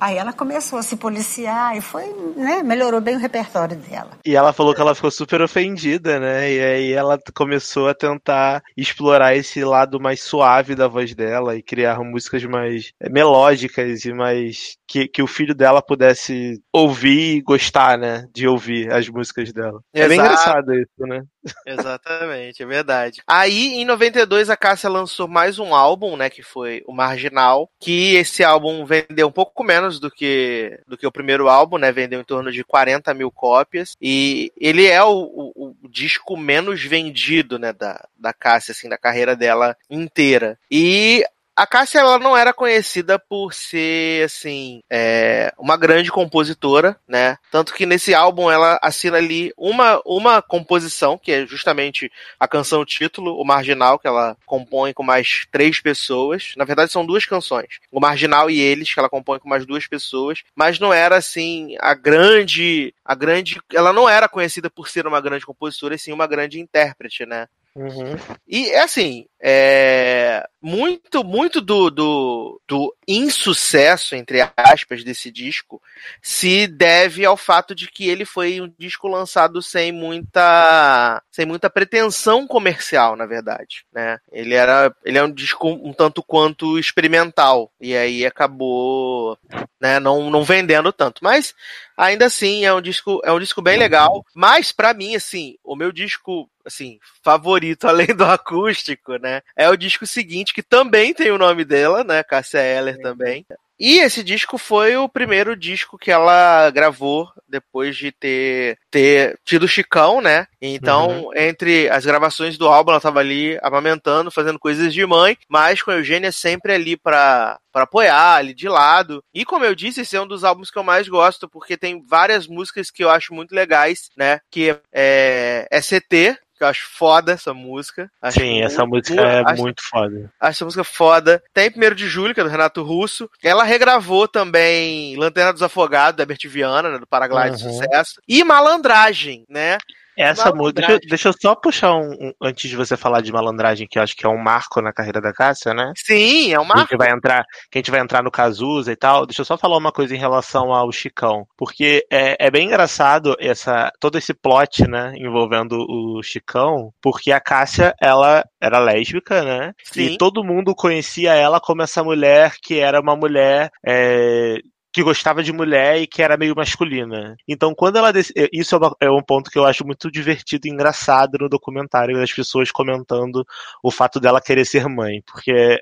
[0.00, 2.04] Aí ela começou a se policiar e foi,
[2.36, 4.18] né, melhorou bem o repertório dela.
[4.24, 6.52] E ela falou que ela ficou super ofendida, né?
[6.52, 11.62] E aí ela começou a tentar explorar esse lado mais suave da voz dela e
[11.62, 14.76] criar músicas mais eh, melódicas e mais.
[14.86, 18.26] Que, que o filho dela pudesse ouvir e gostar, né?
[18.32, 19.80] De ouvir as músicas dela.
[19.92, 21.22] É bem engraçado isso, né?
[21.66, 23.22] Exatamente, é verdade.
[23.26, 28.14] Aí, em 92, a Cássia lançou mais um álbum, né, que foi o Marginal, que
[28.14, 32.20] esse álbum vendeu um pouco menos do que, do que o primeiro álbum, né, vendeu
[32.20, 35.10] em torno de 40 mil cópias, e ele é o,
[35.54, 40.58] o- o disco menos vendido, né, da, da Cássia, assim, da carreira dela inteira.
[40.70, 41.24] E
[41.56, 47.38] a Cássia ela não era conhecida por ser assim é, uma grande compositora, né?
[47.50, 52.84] Tanto que nesse álbum ela assina ali uma, uma composição que é justamente a canção
[52.84, 56.54] título, o Marginal, que ela compõe com mais três pessoas.
[56.56, 59.86] Na verdade são duas canções, o Marginal e eles que ela compõe com mais duas
[59.86, 65.06] pessoas, mas não era assim a grande, a grande, ela não era conhecida por ser
[65.06, 67.46] uma grande compositora, e sim uma grande intérprete, né?
[67.76, 68.16] Uhum.
[68.46, 75.82] E é assim, é, muito, muito do, do, do insucesso, entre aspas, desse disco
[76.22, 81.68] se deve ao fato de que ele foi um disco lançado sem muita, sem muita
[81.68, 84.18] pretensão comercial, na verdade, né?
[84.30, 89.36] Ele era, ele é um disco um tanto quanto experimental e aí acabou,
[89.80, 91.54] né, não, não vendendo tanto, mas
[91.96, 95.74] ainda assim é um disco, é um disco bem legal, mas para mim assim, o
[95.74, 99.40] meu disco assim, favorito além do acústico, né?
[99.56, 102.22] É o disco seguinte que também tem o nome dela, né?
[102.22, 103.44] Cássia Eller também.
[103.78, 109.66] E esse disco foi o primeiro disco que ela gravou depois de ter, ter tido
[109.66, 110.46] Chicão, né?
[110.62, 111.30] Então, Uhum.
[111.36, 115.90] entre as gravações do álbum, ela tava ali amamentando, fazendo coisas de mãe, mas com
[115.90, 119.22] a Eugênia sempre ali pra, pra apoiar, ali de lado.
[119.34, 122.00] E como eu disse, esse é um dos álbuns que eu mais gosto, porque tem
[122.06, 124.38] várias músicas que eu acho muito legais, né?
[124.52, 128.10] Que é, é CT, que eu acho foda essa música.
[128.22, 130.30] Acho Sim, essa música é acho- muito foda.
[130.40, 131.42] Acho essa música foda.
[131.52, 133.28] Tem 1 de julho, que é do Renato Russo.
[133.42, 137.72] Ela regravou também Lanterna dos Afogados, da Herbert Viana, né, do Paraglide de Uhum.
[137.72, 138.20] Sucesso.
[138.28, 139.78] E Malandragem, né?
[140.16, 140.80] Essa música.
[140.80, 141.08] Deixa, eu- Malandragem.
[141.08, 144.14] deixa eu só puxar um, um- Antes de você falar de malandragem, que eu acho
[144.16, 145.92] que é um marco na carreira da Cássia, né?
[145.96, 146.80] Sim, é um Que a marco.
[146.90, 149.26] gente vai entrar, que a gente vai entrar no Cazuza e tal.
[149.26, 151.46] Deixa eu só falar uma coisa em relação ao Chicão.
[151.56, 155.12] Porque é, é bem engraçado essa, todo esse plot, né?
[155.16, 156.90] Envolvendo o Chicão.
[157.02, 159.72] Porque a Cássia, ela era lésbica, né?
[159.84, 160.02] Sim.
[160.02, 163.70] E todo mundo conhecia ela como essa mulher que era uma mulher.
[163.86, 164.56] é,
[164.94, 167.36] que gostava de mulher e que era meio masculina.
[167.48, 168.12] Então, quando ela.
[168.12, 171.38] dec- eh, Isso é, uma- é um ponto que eu acho muito divertido e engraçado
[171.40, 173.44] no documentário, das pessoas comentando
[173.82, 175.22] o fato dela querer ser mãe.
[175.26, 175.80] Porque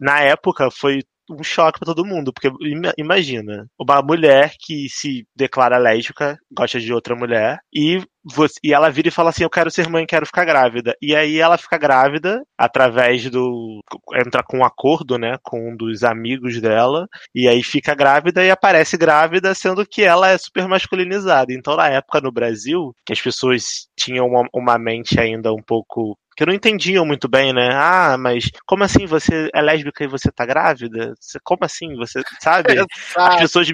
[0.00, 5.26] na época foi um choque pra todo mundo, porque ima- imagina, uma mulher que se
[5.34, 9.50] declara lésbica, gosta de outra mulher, e, você- e ela vira e fala assim, eu
[9.50, 10.94] quero ser mãe, quero ficar grávida.
[11.00, 13.80] E aí ela fica grávida, através do...
[14.14, 18.50] entra com um acordo, né, com um dos amigos dela, e aí fica grávida e
[18.50, 21.52] aparece grávida, sendo que ela é super masculinizada.
[21.52, 26.16] Então, na época no Brasil, que as pessoas tinham uma, uma mente ainda um pouco
[26.36, 27.70] que não entendiam muito bem, né?
[27.72, 31.14] Ah, mas como assim você é lésbica e você tá grávida?
[31.42, 32.74] Como assim você, sabe?
[33.16, 33.68] As pessoas,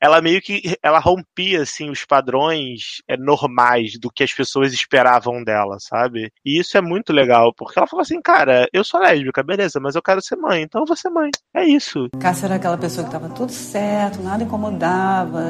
[0.00, 5.42] ela meio que, ela rompia assim os padrões é, normais do que as pessoas esperavam
[5.42, 6.30] dela, sabe?
[6.44, 9.94] E isso é muito legal, porque ela falou assim, cara, eu sou lésbica, beleza, mas
[9.94, 11.30] eu quero ser mãe, então eu vou ser mãe.
[11.54, 12.08] É isso.
[12.20, 15.40] Cássia era aquela pessoa que estava tudo certo, nada incomodava,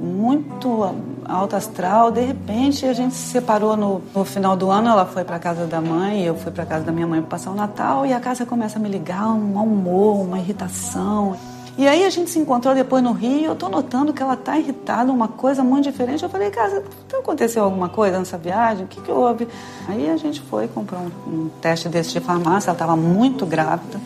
[0.00, 0.82] muito
[1.24, 2.10] alto astral.
[2.10, 5.66] De repente a gente se separou no, no final do ano, ela foi para casa
[5.66, 8.20] da mãe, eu fui para casa da minha mãe para passar o Natal e a
[8.20, 11.36] Cássia começa a me ligar, um mau humor, uma irritação.
[11.78, 14.58] E aí a gente se encontrou depois no Rio, eu tô notando que ela tá
[14.58, 16.22] irritada, uma coisa muito diferente.
[16.22, 18.86] Eu falei, Cássia, então aconteceu alguma coisa nessa viagem?
[18.86, 19.46] O que que houve?
[19.86, 24.00] Aí a gente foi comprar um, um teste desse de farmácia, ela estava muito grávida.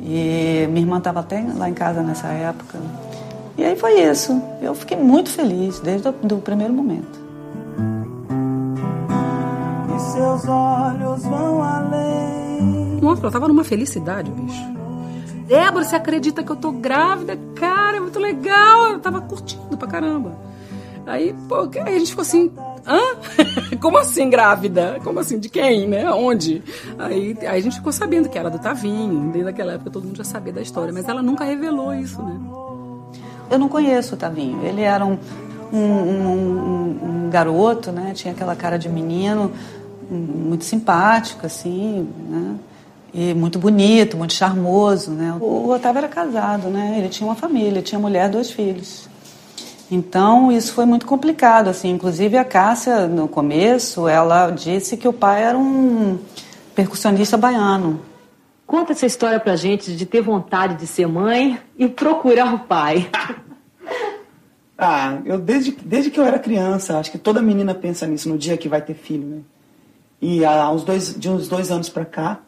[0.00, 2.78] E minha irmã estava até lá em casa nessa época.
[3.58, 4.40] E aí foi isso.
[4.62, 7.25] Eu fiquei muito feliz desde o primeiro momento.
[10.16, 12.98] Seus olhos vão além.
[13.02, 14.76] Nossa, ela tava numa felicidade, bicho.
[15.46, 17.38] Débora, você acredita que eu tô grávida?
[17.54, 18.88] Cara, é muito legal.
[18.92, 20.32] Eu tava curtindo pra caramba.
[21.06, 22.50] Aí, pô, aí a gente ficou assim,
[22.86, 22.98] hã?
[23.78, 24.98] Como assim grávida?
[25.04, 25.38] Como assim?
[25.38, 26.10] De quem, né?
[26.10, 26.62] Onde?
[26.98, 29.30] Aí, aí a gente ficou sabendo que era do Tavinho.
[29.30, 30.92] Desde aquela época todo mundo já sabia da história.
[30.92, 32.40] Mas ela nunca revelou isso, né?
[33.50, 34.64] Eu não conheço o Tavinho.
[34.64, 35.16] Ele era um,
[35.72, 38.12] um, um- um- um garoto, né?
[38.14, 39.52] Tinha aquela cara de menino,
[40.10, 42.56] muito simpático, assim, né?
[43.14, 45.36] E muito bonito, muito charmoso, né?
[45.40, 46.96] O Otávio era casado, né?
[46.98, 49.08] Ele tinha uma família, tinha mulher, dois filhos.
[49.90, 51.90] Então, isso foi muito complicado, assim.
[51.90, 56.18] Inclusive, a Cássia, no começo, ela disse que o pai era um
[56.74, 58.00] percussionista baiano.
[58.66, 63.08] Conta essa história pra gente de ter vontade de ser mãe e procurar o pai.
[64.76, 68.36] Ah, eu desde, desde que eu era criança, acho que toda menina pensa nisso no
[68.36, 69.38] dia que vai ter filho, né?
[70.20, 72.40] E há uns dois, de uns dois anos pra cá,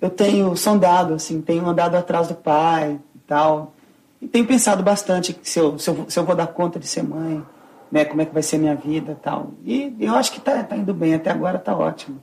[0.00, 3.74] eu tenho sondado, assim, tenho andado atrás do pai e tal.
[4.20, 7.02] E tenho pensado bastante se eu, se eu, se eu vou dar conta de ser
[7.02, 7.42] mãe,
[7.90, 8.04] né?
[8.04, 9.50] Como é que vai ser a minha vida e tal.
[9.64, 12.20] E eu acho que tá, tá indo bem, até agora tá ótimo.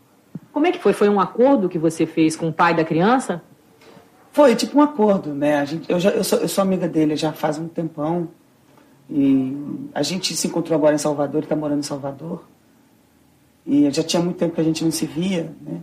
[0.51, 0.93] Como é que foi?
[0.93, 3.41] Foi um acordo que você fez com o pai da criança?
[4.31, 5.59] Foi tipo um acordo, né?
[5.59, 8.29] A gente, eu, já, eu, sou, eu sou amiga dele já faz um tempão.
[9.09, 9.55] E
[9.93, 12.43] a gente se encontrou agora em Salvador, ele está morando em Salvador.
[13.65, 15.81] E já tinha muito tempo que a gente não se via, né?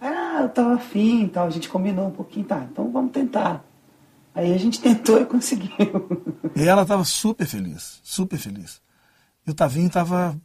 [0.00, 3.64] Ah, eu tava afim e tal, a gente combinou um pouquinho, tá, então vamos tentar.
[4.34, 5.70] Aí a gente tentou e conseguiu.
[6.56, 8.80] E ela estava super feliz, super feliz.
[9.46, 10.36] E o Tavinho estava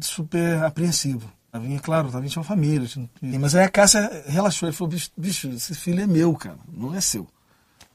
[0.00, 1.30] super apreensivo.
[1.50, 2.88] Tavinha, claro, Tavinha tinha uma família.
[2.88, 3.08] Tinha...
[3.38, 4.68] Mas aí a Cássia relaxou.
[4.68, 7.26] Ele falou, bicho, bicho, esse filho é meu, cara, não é seu.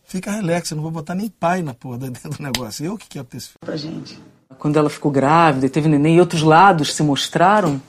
[0.04, 2.86] Fica relax, eu não vou botar nem pai na porra dentro do negócio.
[2.86, 3.60] Eu que quero ter esse filho.
[3.60, 4.20] Pra gente.
[4.58, 7.82] Quando ela ficou grávida e teve neném e outros lados se mostraram,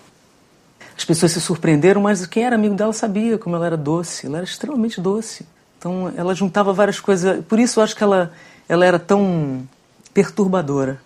[0.99, 4.27] as pessoas se surpreenderam, mas quem era amigo dela sabia como ela era doce.
[4.27, 5.47] Ela era extremamente doce.
[5.79, 7.45] Então ela juntava várias coisas.
[7.45, 8.33] Por isso eu acho que ela,
[8.69, 9.67] ela era tão
[10.13, 11.01] perturbadora.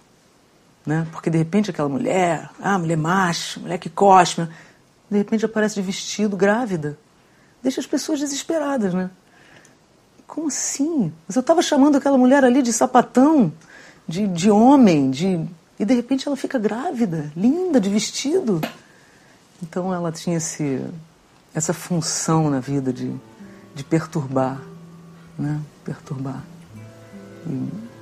[0.86, 1.06] Né?
[1.12, 4.48] Porque de repente aquela mulher, ah, mulher macho, mulher que cosme,
[5.10, 6.96] de repente aparece de vestido grávida.
[7.62, 9.10] Deixa as pessoas desesperadas, né?
[10.26, 11.12] Como assim?
[11.28, 13.52] Mas eu estava chamando aquela mulher ali de sapatão,
[14.08, 15.46] de, de homem, de
[15.78, 18.60] e de repente ela fica grávida, linda, de vestido.
[19.62, 20.84] Então ela tinha esse,
[21.54, 23.14] essa função na vida de,
[23.74, 24.60] de perturbar,
[25.38, 25.60] né?
[25.84, 26.42] Perturbar.
[27.46, 27.92] E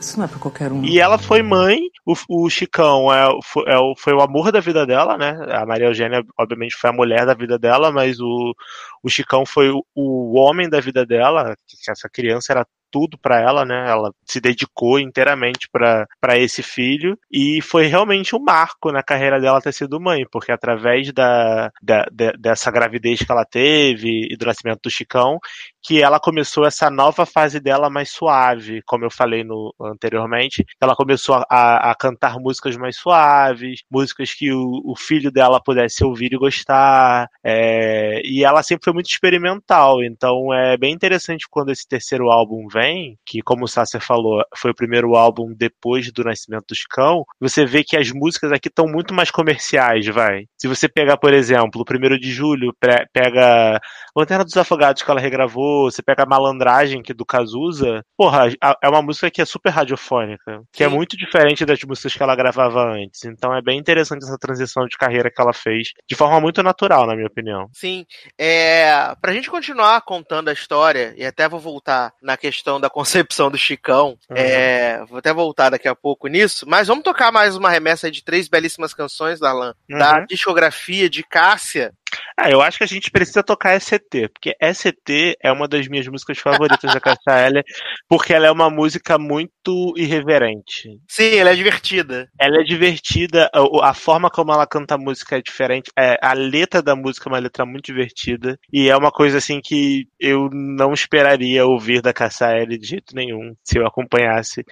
[0.00, 0.84] isso não é para qualquer um.
[0.84, 4.86] E ela foi mãe, o, o Chicão é, foi, é, foi o amor da vida
[4.86, 5.36] dela, né?
[5.50, 8.54] A Maria Eugênia, obviamente, foi a mulher da vida dela, mas o,
[9.02, 11.56] o Chicão foi o, o homem da vida dela,
[11.88, 13.90] essa criança era tudo para ela, né?
[13.90, 19.60] Ela se dedicou inteiramente para esse filho e foi realmente um marco na carreira dela
[19.60, 22.06] ter sido mãe, porque através da, da,
[22.38, 25.40] dessa gravidez que ela teve e do nascimento do Chicão,
[25.82, 30.64] que ela começou essa nova fase dela mais suave, como eu falei no, anteriormente.
[30.80, 36.04] Ela começou a, a cantar músicas mais suaves, músicas que o, o filho dela pudesse
[36.04, 37.26] ouvir e gostar.
[37.42, 42.68] É, e ela sempre foi muito experimental, então é bem interessante quando esse terceiro álbum
[42.72, 42.83] vem
[43.26, 47.64] que como o Sasser falou, foi o primeiro álbum depois do Nascimento do Chicão, você
[47.64, 50.46] vê que as músicas aqui estão muito mais comerciais, vai.
[50.58, 52.74] Se você pegar, por exemplo, o primeiro de julho,
[53.12, 53.80] pega
[54.16, 58.48] Lanterna dos Afogados que ela regravou, você pega a Malandragem, que é do Cazuza, porra,
[58.82, 60.92] é uma música que é super radiofônica, que é Sim.
[60.92, 63.24] é muito diferente das músicas que ela gravava antes.
[63.24, 67.06] Então é bem interessante essa transição de carreira que ela fez, de forma muito natural,
[67.06, 67.68] na minha opinião.
[67.72, 68.06] Sim.
[68.38, 72.90] É, pra gente continuar contando a história, e até vou voltar na questão questão da
[72.90, 74.18] concepção do Chicão.
[74.28, 74.36] Uhum.
[74.36, 78.22] É, vou até voltar daqui a pouco nisso, mas vamos tocar mais uma remessa de
[78.22, 79.98] três belíssimas canções, Darlan, uhum.
[79.98, 81.92] da discografia de Cássia,
[82.36, 86.06] ah, eu acho que a gente precisa tocar SCT, porque SCT é uma das minhas
[86.06, 87.64] músicas favoritas da Cássia Eller,
[88.08, 90.98] porque ela é uma música muito irreverente.
[91.08, 92.28] Sim, ela é divertida.
[92.38, 96.32] Ela é divertida, a, a forma como ela canta a música é diferente, é, a
[96.32, 100.48] letra da música é uma letra muito divertida, e é uma coisa assim que eu
[100.52, 104.64] não esperaria ouvir da Cássia Eller de jeito nenhum, se eu acompanhasse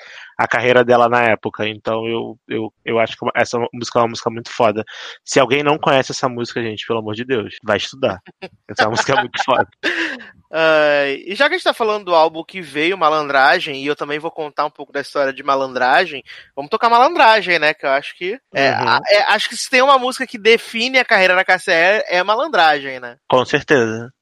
[0.43, 1.67] a carreira dela na época.
[1.69, 4.85] Então eu, eu, eu acho que essa música é uma música muito foda.
[5.25, 7.32] Se alguém não conhece essa música, gente, pelo amor de Deus,
[7.63, 8.21] vai estudar.
[8.69, 9.69] Essa música é muito foda.
[10.53, 13.97] Uh, e já que a gente tá falando do álbum que veio, Malandragem, e eu
[13.97, 16.23] também vou contar um pouco da história de Malandragem,
[16.55, 17.73] vamos tocar Malandragem, né?
[17.73, 18.39] Que eu acho que.
[18.55, 18.99] É, uhum.
[19.09, 23.01] é, acho que se tem uma música que define a carreira da é, é Malandragem,
[23.01, 23.17] né?
[23.31, 24.13] Com certeza.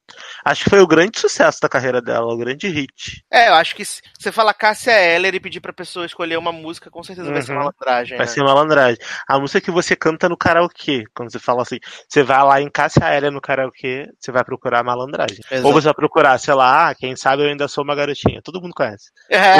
[0.45, 3.25] Acho que foi o grande sucesso da carreira dela, o grande hit.
[3.31, 6.53] É, eu acho que se você fala Cássia Eller e pedir pra pessoa escolher uma
[6.53, 7.35] música, com certeza uhum.
[7.35, 7.59] vai ser uhum.
[7.59, 8.17] malandragem.
[8.19, 8.33] Vai né?
[8.33, 8.99] ser malandragem.
[9.29, 11.79] A música que você canta no karaokê, quando você fala assim,
[12.09, 15.41] você vai lá em Cássia Eller no karaokê, você vai procurar malandragem.
[15.51, 15.67] Exato.
[15.67, 18.41] Ou você vai procurar, sei lá, ah, quem sabe eu ainda sou uma garotinha.
[18.43, 19.11] Todo mundo conhece.
[19.31, 19.57] É.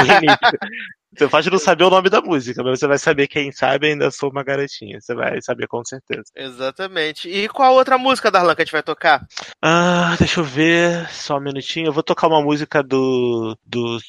[1.17, 4.09] Você pode não saber o nome da música, mas você vai saber quem sabe ainda
[4.09, 4.99] sou uma garotinha.
[5.01, 6.23] Você vai saber com certeza.
[6.35, 7.29] Exatamente.
[7.29, 9.27] E qual outra música, Darlan, que a gente vai tocar?
[9.61, 11.09] Ah, deixa eu ver.
[11.09, 11.87] Só um minutinho.
[11.87, 13.57] Eu vou tocar uma música do.
[13.65, 13.99] do.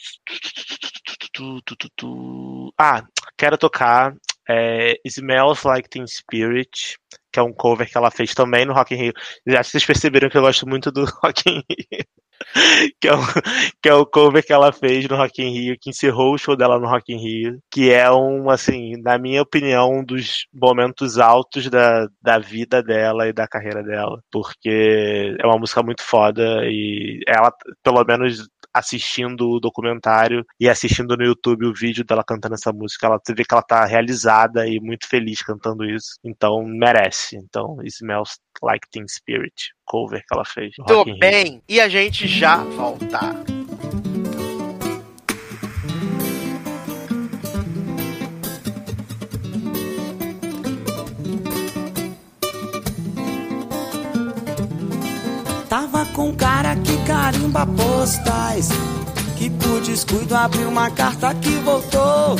[2.78, 3.02] Ah,
[3.36, 4.14] quero tocar
[4.48, 6.98] é, Smells Like Teen Spirit,
[7.32, 9.12] que é um cover que ela fez também no Rock in Rio.
[9.48, 12.04] Acho que vocês perceberam que eu gosto muito do Rock in Rio.
[13.00, 13.18] que, é o,
[13.82, 16.56] que é o cover que ela fez no Rock in Rio, que encerrou o show
[16.56, 21.18] dela no Rock in Rio, que é um, assim, na minha opinião, um dos momentos
[21.18, 26.62] altos da, da vida dela e da carreira dela, porque é uma música muito foda
[26.64, 32.54] e ela, pelo menos assistindo o documentário e assistindo no YouTube o vídeo dela cantando
[32.54, 36.14] essa música, ela vê que ela tá realizada e muito feliz cantando isso.
[36.24, 37.36] Então merece.
[37.36, 40.74] Então, Smells Like Teen Spirit, cover que ela fez.
[40.86, 41.62] Tô bem.
[41.68, 43.51] E a gente já volta.
[55.82, 58.68] Tava com um cara que carimba postais.
[59.36, 62.36] Que por descuido abriu uma carta que voltou.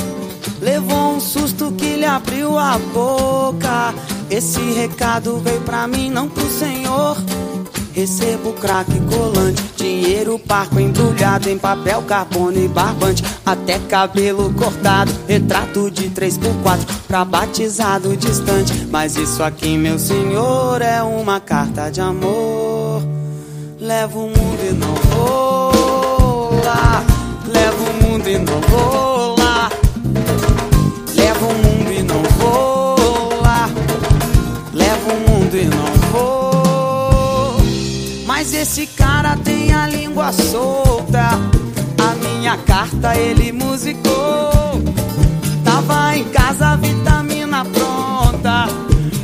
[0.60, 3.92] Levou um susto que lhe abriu a boca.
[4.30, 7.16] Esse recado veio pra mim, não pro senhor.
[7.92, 13.24] Recebo craque colante, dinheiro parco embrulhado em papel carbono e barbante.
[13.44, 16.78] Até cabelo cortado, retrato de 3x4
[17.08, 18.86] pra batizado distante.
[18.88, 23.21] Mas isso aqui, meu senhor, é uma carta de amor.
[23.82, 27.02] Levo o mundo e não vou lá.
[27.48, 29.68] Levo o mundo e não vou lá.
[31.16, 33.68] Levo o mundo e não vou lá.
[34.72, 37.56] Levo o mundo e não vou.
[38.24, 41.30] Mas esse cara tem a língua solta.
[41.98, 44.80] A minha carta ele musicou.
[45.64, 48.68] Tava em casa, vitamina pronta.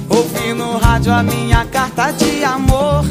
[0.08, 3.04] Ouvi no rádio a minha carta de amor.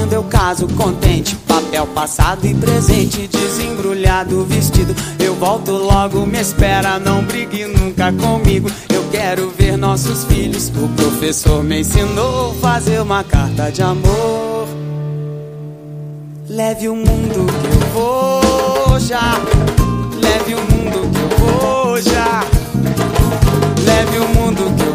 [0.00, 4.96] Dizendo eu caso contente, papel passado e presente, desembrulhado vestido.
[5.18, 8.70] Eu volto logo, me espera, não brigue nunca comigo.
[8.88, 10.70] Eu quero ver nossos filhos.
[10.70, 14.66] O professor me ensinou fazer uma carta de amor.
[16.48, 19.38] Leve o mundo que eu vou já.
[20.18, 22.42] Leve o mundo que eu vou já.
[23.84, 24.89] Leve o mundo que eu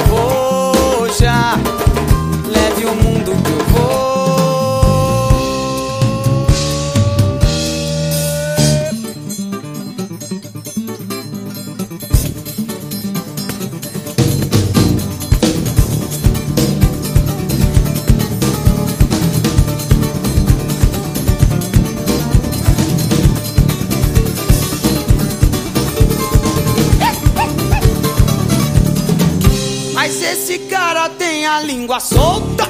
[30.55, 32.65] esse cara tem a língua solta.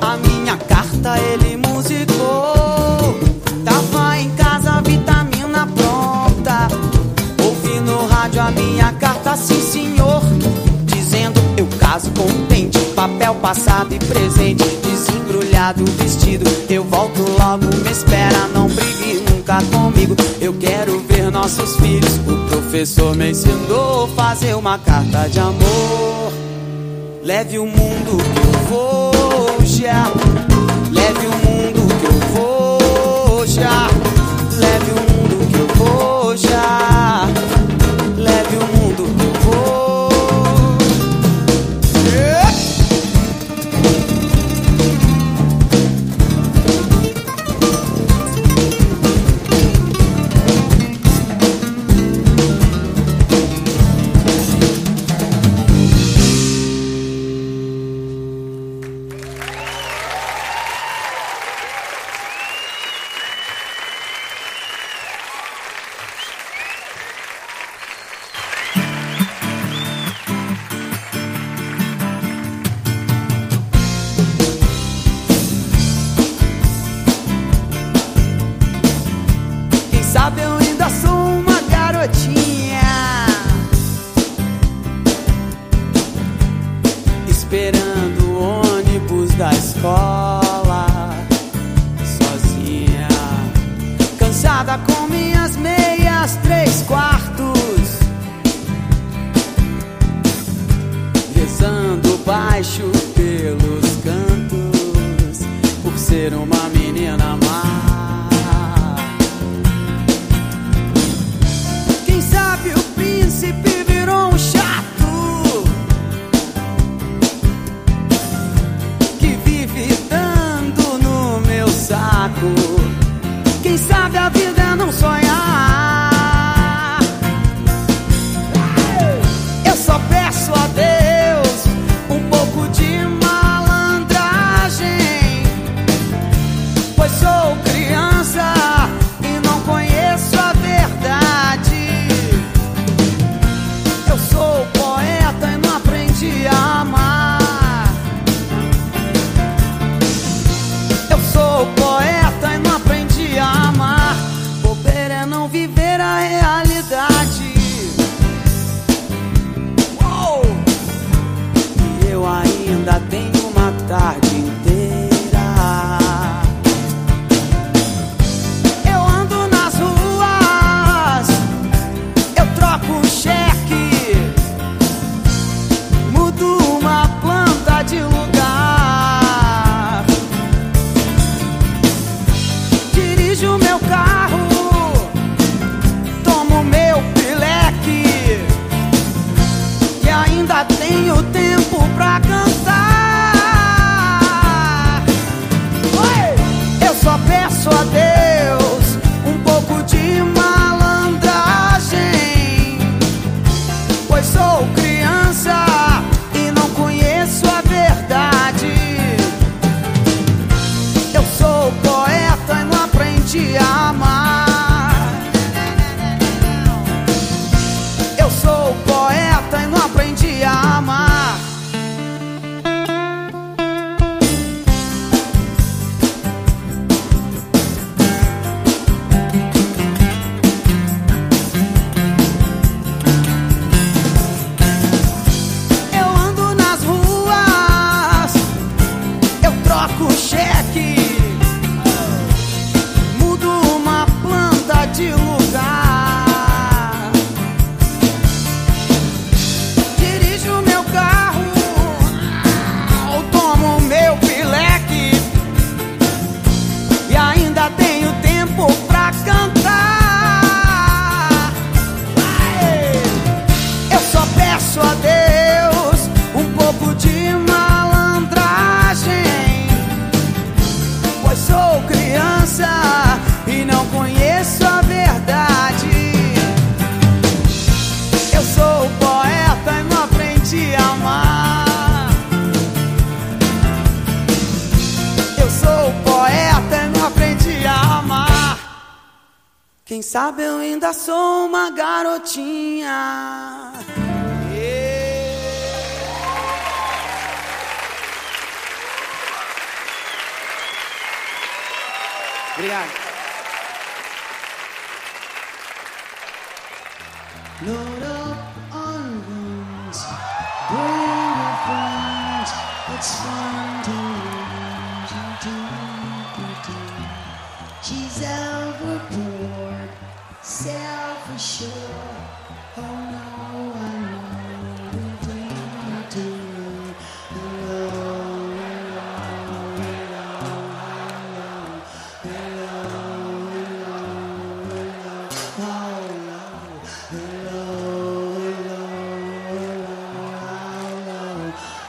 [0.00, 3.18] A minha carta ele musicou.
[3.64, 6.68] Tava em casa, vitamina pronta.
[7.44, 10.22] Ouvi no rádio a minha carta, sim senhor.
[10.84, 14.64] Dizendo eu caso contente, papel passado e presente.
[14.82, 20.16] Desembrulhado vestido, eu volto logo, me espera, não brigue nunca comigo.
[20.40, 22.16] Eu quero ver nossos filhos.
[22.26, 26.49] O professor me ensinou fazer uma carta de amor.
[27.22, 30.10] Leve o mundo que eu vou já.
[30.90, 33.88] Leve o mundo que eu vou já.
[34.56, 34.99] Leve o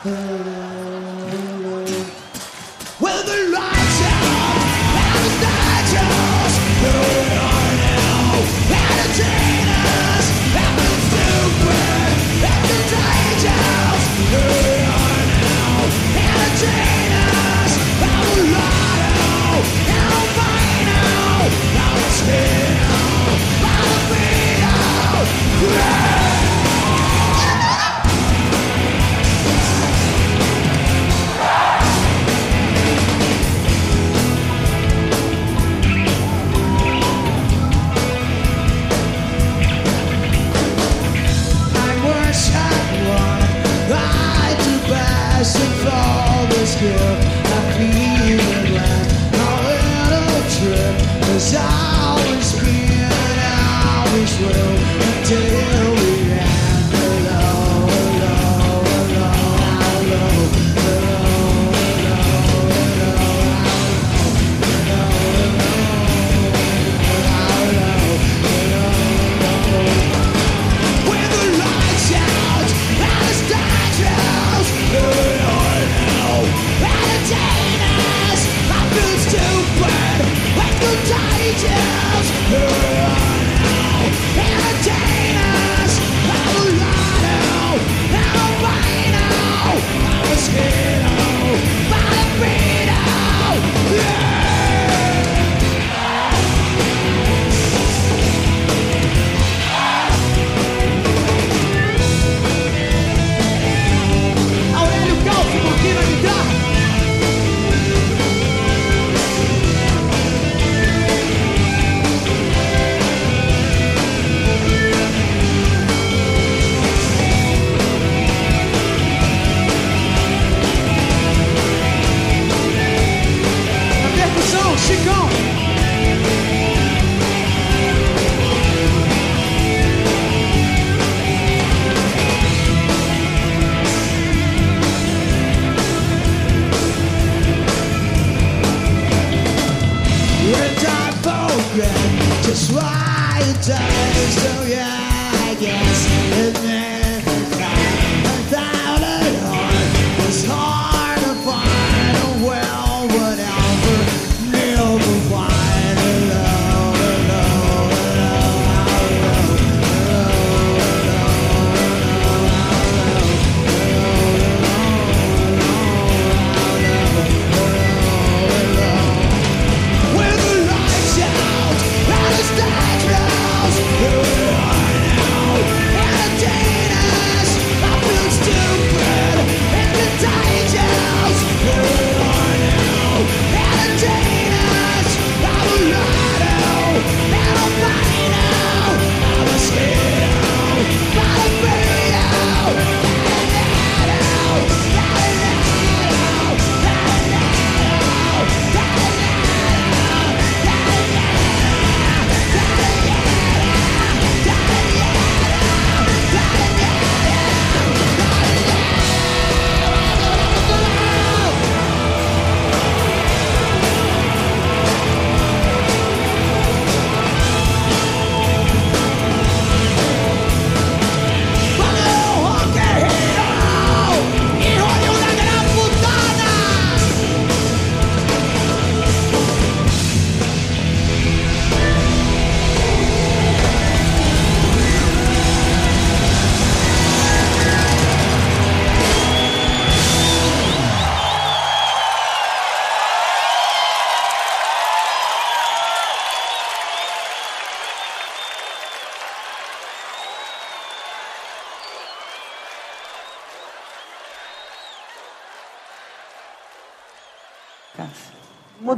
[0.03, 0.50] Uh...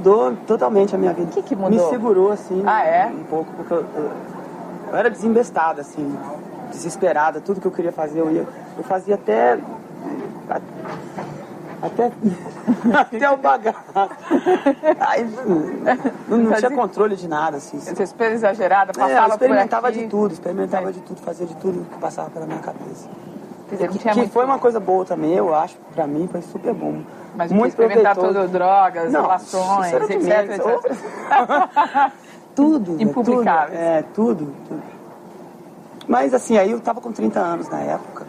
[0.03, 1.29] Mudou totalmente a minha vida.
[1.29, 1.69] O que, que mudou?
[1.71, 3.07] Me segurou, assim, Ah, é?
[3.07, 4.11] um pouco, porque eu, eu,
[4.89, 6.13] eu era desembestada, assim,
[6.69, 7.39] desesperada.
[7.39, 8.45] Tudo que eu queria fazer, eu ia.
[8.77, 9.57] Eu fazia até.
[11.81, 12.11] Até.
[12.99, 13.85] até eu pagar.
[14.99, 15.23] Aí,
[16.27, 17.79] não, não tinha controle de nada, assim.
[17.79, 21.85] Você super exagerada, É, eu passava experimentava de tudo, experimentava de tudo, fazia de tudo
[21.89, 23.07] que passava pela minha cabeça.
[23.73, 26.27] Dizer, não que tinha que muito- foi uma coisa boa também, eu acho, pra mim
[26.31, 27.01] foi super bom.
[27.35, 32.11] Mas muito experimentar tudo, drogas, Não, relações, etc, etc.
[32.55, 32.91] Tudo.
[32.91, 33.71] né, Impublicáveis.
[33.71, 34.83] Tudo, é, tudo, tudo.
[36.07, 38.27] Mas assim, aí eu tava com 30 anos na época.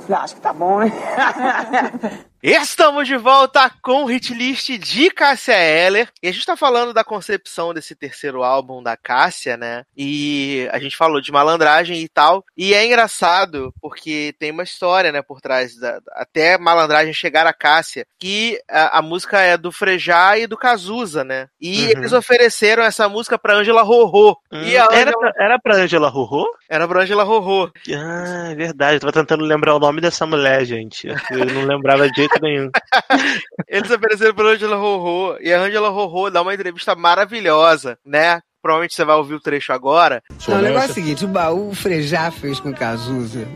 [0.00, 0.90] Falei, ah, acho que tá bom, né?
[2.42, 6.08] Estamos de volta com o hit list de Cássia Eller.
[6.20, 9.84] E a gente tá falando da concepção desse terceiro álbum da Cássia, né?
[9.96, 12.44] E a gente falou de malandragem e tal.
[12.56, 17.52] E é engraçado porque tem uma história, né, por trás da até malandragem chegar a
[17.52, 21.46] Cássia, que a, a música é do Frejá e do Cazuza, né?
[21.60, 21.90] E Uhum.
[21.90, 24.36] eles ofereceram essa música pra Angela Rorô.
[24.50, 26.46] E a Hum, era, Ângela- pra, era pra Angela Rorô?
[26.68, 27.70] Era pra Angela Rorô.
[27.94, 28.96] Ah, é verdade.
[28.96, 31.06] Eu tava tentando lembrar o nome dessa mulher, gente.
[31.06, 32.70] Eu não lembrava de jeito nenhum.
[33.68, 35.36] Eles ofereceram pra Angela Rorô.
[35.40, 38.40] E a Angela Rorô dá uma entrevista maravilhosa, né?
[38.60, 40.22] Provavelmente você vai ouvir o trecho agora.
[40.46, 43.46] Não, o negócio é o seguinte, o baú o Frejá fez com Cazuza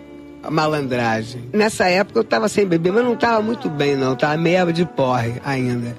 [0.43, 1.49] a malandragem.
[1.53, 4.85] Nessa época eu tava sem beber, mas não tava muito bem não, tava meia de
[4.85, 5.97] porre ainda.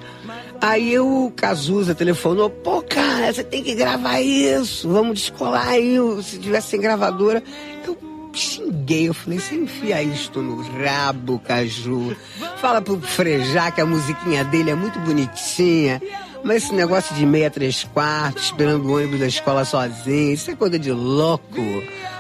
[0.60, 6.40] Aí o Cazuza telefonou, pô, cara, você tem que gravar isso, vamos descolar aí, se
[6.40, 7.44] tivesse sem gravadora.
[8.38, 12.16] Xinguei, eu falei, você enfia isto no rabo, Caju.
[12.58, 16.00] Fala pro Frejá que a musiquinha dele é muito bonitinha.
[16.44, 20.56] Mas esse negócio de meia, três quartos, esperando o ônibus da escola sozinho, isso é
[20.56, 21.62] coisa de louco.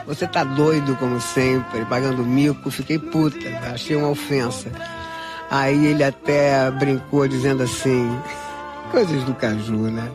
[0.07, 2.71] Você tá doido, como sempre, pagando mico.
[2.71, 3.37] Fiquei puta,
[3.71, 4.71] achei uma ofensa.
[5.51, 8.09] Aí ele até brincou dizendo assim,
[8.91, 10.09] coisas do Caju, né?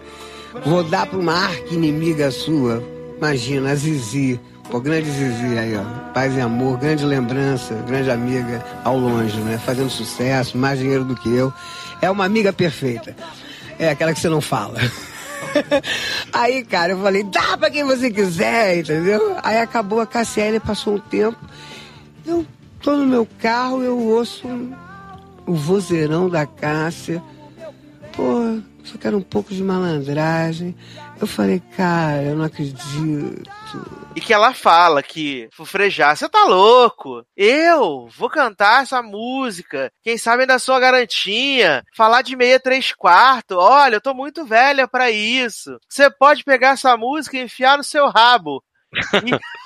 [0.66, 2.82] Vou dar pra uma arca inimiga sua.
[3.16, 4.40] Imagina, a Zizi.
[4.70, 5.82] Pô, grande Zizi aí, ó.
[6.12, 9.58] Paz e amor, grande lembrança, grande amiga ao longe, né?
[9.58, 11.52] Fazendo sucesso, mais dinheiro do que eu.
[12.00, 13.14] É uma amiga perfeita.
[13.78, 14.78] É aquela que você não fala.
[16.32, 19.36] Aí, cara, eu falei, dá pra quem você quiser, entendeu?
[19.42, 21.38] Aí acabou a KCL, passou um tempo.
[22.24, 22.46] Eu
[22.80, 24.72] tô no meu carro, eu ouço um-
[25.44, 27.22] o vozeirão da Cássia.
[28.16, 30.74] Pô, só quero um pouco de malandragem.
[31.20, 33.42] Eu falei, cara, eu não acredito.
[34.14, 37.24] E que ela fala que Frejá, você tá louco?
[37.36, 39.90] Eu vou cantar essa música.
[40.02, 41.82] Quem sabe ainda sou a garantinha.
[41.96, 43.56] Falar de meia três quartos.
[43.56, 45.78] Olha, eu tô muito velha pra isso.
[45.88, 48.62] Você pode pegar essa música e enfiar no seu rabo.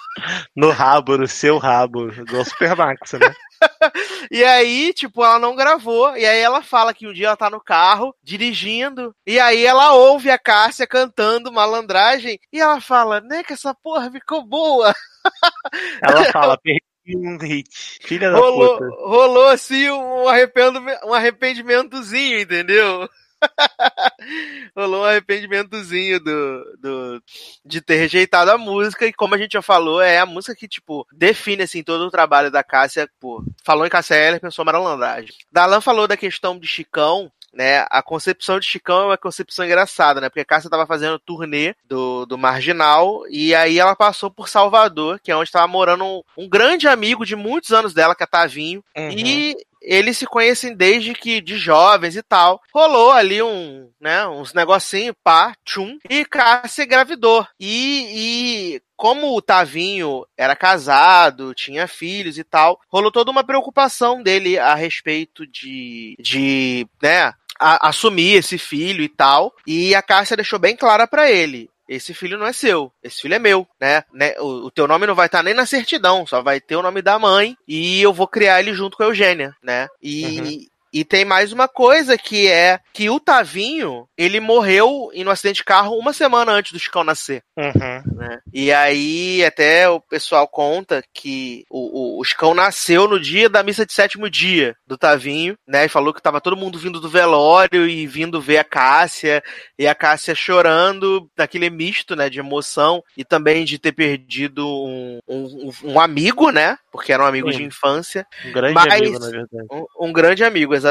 [0.54, 2.12] No rabo, no seu rabo.
[2.12, 3.34] Igual Supermax, né?
[4.30, 6.16] E aí, tipo, ela não gravou.
[6.16, 9.14] E aí ela fala que um dia ela tá no carro, dirigindo.
[9.26, 12.38] E aí ela ouve a Cássia cantando malandragem.
[12.52, 14.92] E ela fala, né, que essa porra ficou boa.
[16.02, 16.82] Ela fala, perdi
[17.16, 17.68] um hit.
[18.02, 18.96] Filha da rolou, puta.
[19.04, 23.08] rolou assim um, arrependimento, um arrependimentozinho, entendeu?
[24.76, 27.22] rolou um arrependimentozinho do, do,
[27.64, 30.68] de ter rejeitado a música, e como a gente já falou, é a música que,
[30.68, 34.66] tipo, define, assim, todo o trabalho da Cássia, pô, falou em Cássia Eller, pensou em
[34.66, 35.34] malandragem.
[35.50, 40.20] Dalan falou da questão de Chicão, né, a concepção de Chicão é uma concepção engraçada,
[40.20, 44.48] né, porque a Cássia tava fazendo turnê do, do Marginal, e aí ela passou por
[44.48, 48.22] Salvador, que é onde estava morando um, um grande amigo de muitos anos dela, que
[48.22, 49.56] é Tavinho, e
[49.86, 52.60] eles se conhecem desde que de jovens e tal.
[52.74, 57.46] Rolou ali um, né, uns negocinho, pá, tchum, e Cássia engravidou.
[57.58, 64.22] E, e como o Tavinho era casado, tinha filhos e tal, rolou toda uma preocupação
[64.22, 69.54] dele a respeito de, de né, a- assumir esse filho e tal.
[69.66, 71.70] E a Cássia deixou bem clara pra ele.
[71.88, 74.02] Esse filho não é seu, esse filho é meu, né?
[74.12, 74.34] né?
[74.38, 77.00] O, o teu nome não vai estar nem na certidão, só vai ter o nome
[77.00, 79.88] da mãe e eu vou criar ele junto com a Eugênia, né?
[80.02, 85.30] E, e tem mais uma coisa que é que o Tavinho, ele morreu em um
[85.30, 87.42] acidente de carro uma semana antes do Chicão nascer.
[87.54, 88.14] Uhum.
[88.16, 88.38] né?
[88.50, 93.62] E aí até o pessoal conta que o, o, o Chicão nasceu no dia da
[93.62, 95.84] missa de sétimo dia do Tavinho, né?
[95.84, 99.42] E falou que tava todo mundo vindo do velório e vindo ver a Cássia,
[99.78, 105.18] e a Cássia chorando daquele misto, né, de emoção e também de ter perdido um,
[105.28, 106.78] um, um amigo, né?
[106.90, 107.58] Porque era um amigo Sim.
[107.58, 108.26] de infância.
[108.46, 109.66] Um grande Mas- amigo, na verdade.
[109.70, 110.85] um, um grande amigo, exatamente.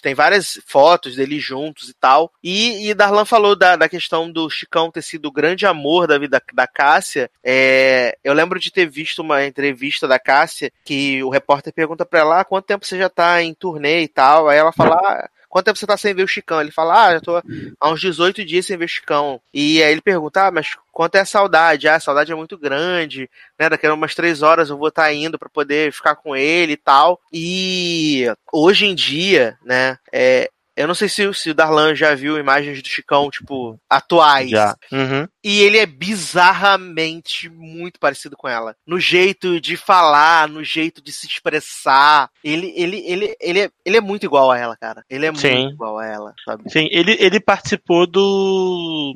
[0.00, 2.32] Tem várias fotos dele juntos e tal.
[2.42, 6.18] E, e Darlan falou da, da questão do Chicão ter sido o grande amor da
[6.18, 7.30] vida da Cássia.
[7.42, 12.20] É, eu lembro de ter visto uma entrevista da Cássia que o repórter pergunta pra
[12.20, 14.48] ela ah, quanto tempo você já tá em turnê e tal.
[14.48, 16.60] Aí ela fala, ah, quanto tempo você tá sem ver o Chicão?
[16.60, 17.42] Ele fala, ah, já tô
[17.80, 19.40] há uns 18 dias sem ver o Chicão.
[19.52, 21.88] E aí ele pergunta, ah, mas quanto é a saudade?
[21.88, 23.68] Ah, a saudade é muito grande, né?
[23.68, 26.76] Daqui a umas três horas eu vou estar indo para poder ficar com ele e
[26.76, 27.20] tal.
[27.32, 32.38] E hoje em dia, né, é, eu não sei se, se o Darlan já viu
[32.38, 34.48] imagens do Chicão, tipo, atuais.
[34.48, 34.76] Já.
[34.92, 35.26] Uhum.
[35.42, 38.76] E ele é bizarramente muito parecido com ela.
[38.86, 42.30] No jeito de falar, no jeito de se expressar.
[42.44, 45.04] Ele, ele, ele, ele, é, ele é muito igual a ela, cara.
[45.10, 45.62] Ele é Sim.
[45.62, 46.70] muito igual a ela, sabe?
[46.70, 49.14] Sim, ele, ele participou do.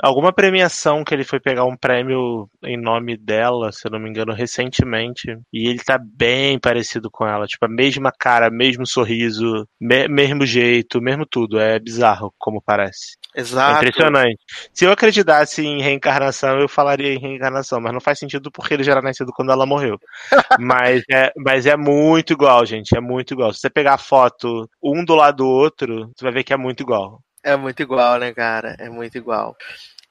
[0.00, 4.08] Alguma premiação que ele foi pegar um prêmio em nome dela, se eu não me
[4.10, 5.36] engano, recentemente.
[5.52, 7.46] E ele tá bem parecido com ela.
[7.46, 11.58] Tipo, a mesma cara, mesmo sorriso, me- mesmo jeito, mesmo tudo.
[11.58, 13.16] É bizarro como parece.
[13.34, 13.74] Exato.
[13.84, 14.38] É impressionante.
[14.72, 18.82] Se eu acreditasse em reencarnação, eu falaria em reencarnação, mas não faz sentido porque ele
[18.82, 19.98] já era nascido quando ela morreu.
[20.60, 22.96] mas, é, mas é muito igual, gente.
[22.96, 23.52] É muito igual.
[23.52, 26.56] Se você pegar a foto um do lado do outro, você vai ver que é
[26.56, 27.20] muito igual.
[27.42, 28.76] É muito igual, né, cara?
[28.78, 29.56] É muito igual.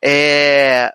[0.03, 0.91] É,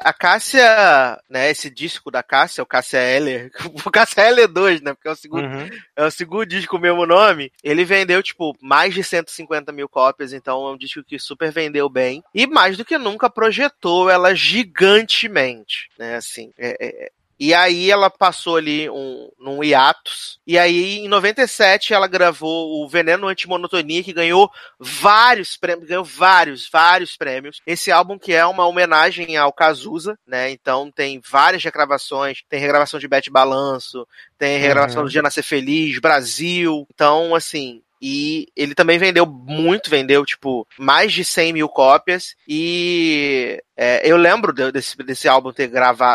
[0.00, 3.50] a Cássia, né, esse disco da Cássia, o Cássia Eller,
[3.86, 5.70] o Cássia Eller 2, né, porque é o segundo, Uhum.
[5.96, 9.88] é o segundo disco com o mesmo nome, ele vendeu, tipo, mais de 150 mil
[9.88, 14.10] cópias, então é um disco que super vendeu bem, e mais do que nunca projetou
[14.10, 17.12] ela gigantemente, né, assim, é- é-
[17.44, 20.38] e aí ela passou ali um, num hiatus.
[20.46, 24.48] E aí, em 97, ela gravou o Veneno Antimonotonia, que ganhou
[24.78, 27.60] vários prêmios, ganhou vários, vários prêmios.
[27.66, 30.52] Esse álbum que é uma homenagem ao Cazuza, né?
[30.52, 34.06] Então tem várias regravações, tem regravação de Bete Balanço,
[34.38, 35.08] tem regravação Uhum.
[35.08, 36.86] do Dia Nascer Feliz, Brasil.
[36.94, 42.34] Então, assim, e ele também vendeu muito, vendeu, tipo, mais de 100 mil cópias.
[42.48, 45.70] E é, eu lembro de- desse, desse álbum ter,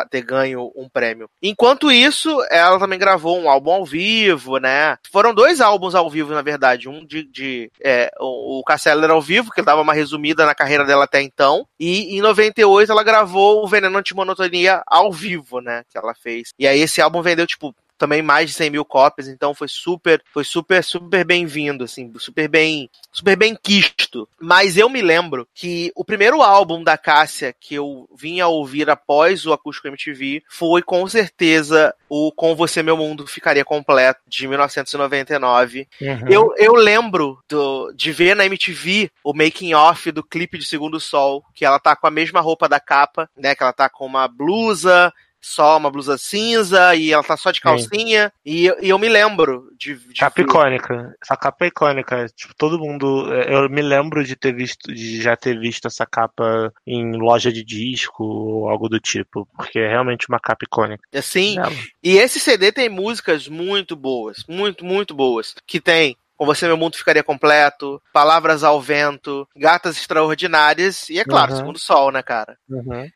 [0.09, 1.29] ter ganho um prêmio.
[1.41, 4.97] Enquanto isso, ela também gravou um álbum ao vivo, né?
[5.11, 6.89] Foram dois álbuns ao vivo, na verdade.
[6.89, 7.23] Um de.
[7.23, 8.61] de é, o,
[9.09, 11.65] ao vivo, que dava uma resumida na carreira dela até então.
[11.79, 15.83] E em 98 ela gravou o Veneno Antimonotonia ao vivo, né?
[15.89, 16.49] Que ela fez.
[16.59, 20.21] E aí esse álbum vendeu, tipo, também mais de 100 mil cópias, então foi super,
[20.33, 24.27] foi super, super bem-vindo, assim, super bem, super bem quisto.
[24.39, 28.89] Mas eu me lembro que o primeiro álbum da Cássia que eu vim a ouvir
[28.89, 34.47] após o Acústico MTV foi com certeza o Com Você Meu Mundo Ficaria Completo, de
[34.47, 35.87] 1999.
[36.01, 36.27] Uhum.
[36.29, 40.99] Eu, eu lembro do- de ver na MTV o making off do clipe de Segundo
[40.99, 43.55] Sol, que ela tá com a mesma roupa da capa, né?
[43.55, 47.61] Que ela tá com uma blusa, só uma blusa cinza, e ela tá só de
[47.61, 48.31] calcinha.
[48.45, 49.95] E, eu- e eu me lembro de.
[49.95, 51.15] de Capa icônica.
[51.21, 52.25] Essa capa é icônica.
[52.35, 53.31] Tipo, todo mundo.
[53.33, 57.63] Eu me lembro de ter visto, de já ter visto essa capa em loja de
[57.63, 59.47] disco ou algo do tipo.
[59.55, 61.03] Porque é realmente uma capa icônica.
[61.13, 61.71] Assim, Dela.
[62.03, 65.53] e esse CD tem músicas muito boas, muito, muito boas.
[65.65, 71.25] Que tem Com Você Meu Mundo Ficaria Completo, Palavras ao Vento, Gatas Extraordinárias, e é
[71.25, 71.57] claro, Uhum.
[71.57, 72.57] Segundo Sol, né, cara?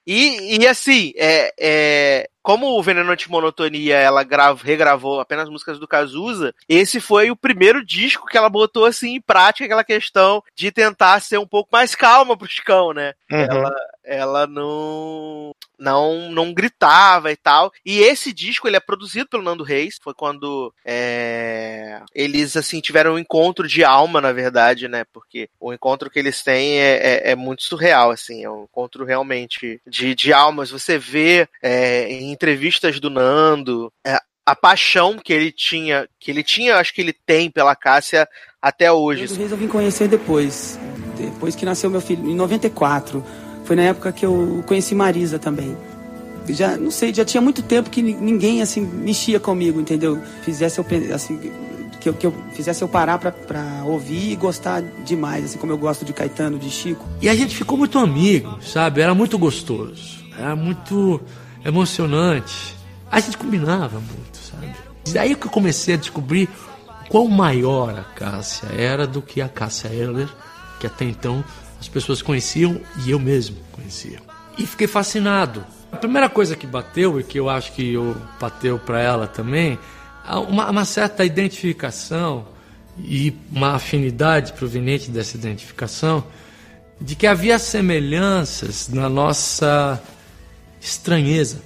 [0.05, 5.87] E, e assim, é, é, como o Veneno Antimonotonia ela grava, regravou apenas músicas do
[5.87, 10.71] Cazuza, esse foi o primeiro disco que ela botou assim em prática aquela questão de
[10.71, 13.13] tentar ser um pouco mais calma pro Chicão, né?
[13.31, 13.39] Uhum.
[13.39, 17.73] Ela, ela não, não não gritava e tal.
[17.83, 23.15] E esse disco ele é produzido pelo Nando Reis, foi quando é, eles assim tiveram
[23.15, 25.03] um encontro de alma, na verdade, né?
[25.11, 29.03] Porque o encontro que eles têm é, é, é muito surreal, assim, é um encontro
[29.03, 30.69] realmente de, de almas.
[30.69, 36.43] Você vê é, em entrevistas do Nando é, a paixão que ele tinha, que ele
[36.43, 38.27] tinha, acho que ele tem pela Cássia
[38.61, 39.23] até hoje.
[39.23, 40.79] Nando Reis eu vim conhecer depois,
[41.17, 43.25] depois que nasceu meu filho, em 94.
[43.71, 45.77] Foi na época que eu conheci Marisa também.
[46.49, 50.21] Já, não sei, já tinha muito tempo que ni- ninguém, assim, mexia comigo, entendeu?
[50.41, 50.85] Fizesse eu,
[51.15, 51.39] assim,
[52.01, 55.77] que eu, que eu fizesse eu parar pra, ouvir e gostar demais, assim como eu
[55.77, 57.07] gosto de Caetano, de Chico.
[57.21, 58.99] E a gente ficou muito amigo, sabe?
[58.99, 60.19] Era muito gostoso.
[60.37, 61.21] Era muito
[61.63, 62.75] emocionante.
[63.09, 64.69] A gente combinava muito, sabe?
[65.13, 66.49] Daí que eu comecei a descobrir
[67.07, 70.27] quão maior a Cássia era do que a Cássia Eller,
[70.77, 71.41] que até então
[71.81, 74.21] as pessoas conheciam e eu mesmo conhecia.
[74.55, 75.65] E fiquei fascinado.
[75.91, 79.79] A primeira coisa que bateu, e que eu acho que eu bateu para ela também,
[80.47, 82.47] uma, uma certa identificação
[82.99, 86.23] e uma afinidade proveniente dessa identificação
[86.99, 89.99] de que havia semelhanças na nossa
[90.79, 91.63] estranheza.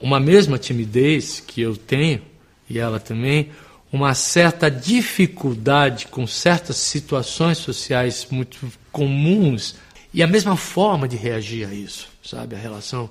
[0.00, 2.20] Uma mesma timidez que eu tenho,
[2.68, 3.50] e ela também,
[3.92, 9.74] uma certa dificuldade com certas situações sociais muito comuns
[10.12, 12.54] e a mesma forma de reagir a isso, sabe?
[12.54, 13.10] A relação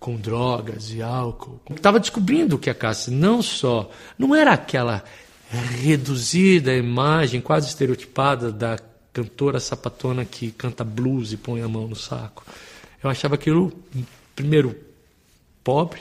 [0.00, 1.60] com drogas e álcool.
[1.70, 5.04] Estava descobrindo que a Cássia não só não era aquela
[5.50, 8.78] reduzida imagem, quase estereotipada da
[9.12, 12.44] cantora sapatona que canta blues e põe a mão no saco.
[13.02, 13.72] Eu achava aquilo,
[14.34, 14.74] primeiro,
[15.62, 16.00] pobre,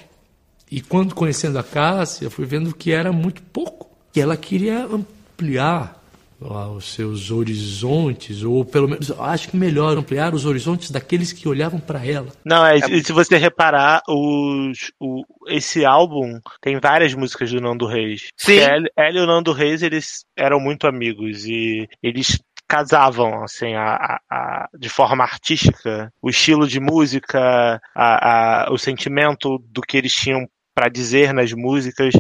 [0.72, 5.97] e quando conhecendo a Cássia, fui vendo que era muito pouco, que ela queria ampliar
[6.39, 11.80] os seus horizontes, ou pelo menos, acho que melhor ampliar os horizontes daqueles que olhavam
[11.80, 12.27] para ela.
[12.45, 17.88] Não, é, e se você reparar, os, o, esse álbum tem várias músicas do Nando
[17.88, 18.27] Reis.
[18.38, 18.57] Sim.
[18.57, 23.95] Ela, ela e o Nando Reis, eles eram muito amigos e eles casavam assim a,
[23.95, 29.95] a- a- de forma artística o estilo de música a, a- o sentimento do que
[29.97, 30.45] eles tinham
[30.78, 32.14] para dizer nas músicas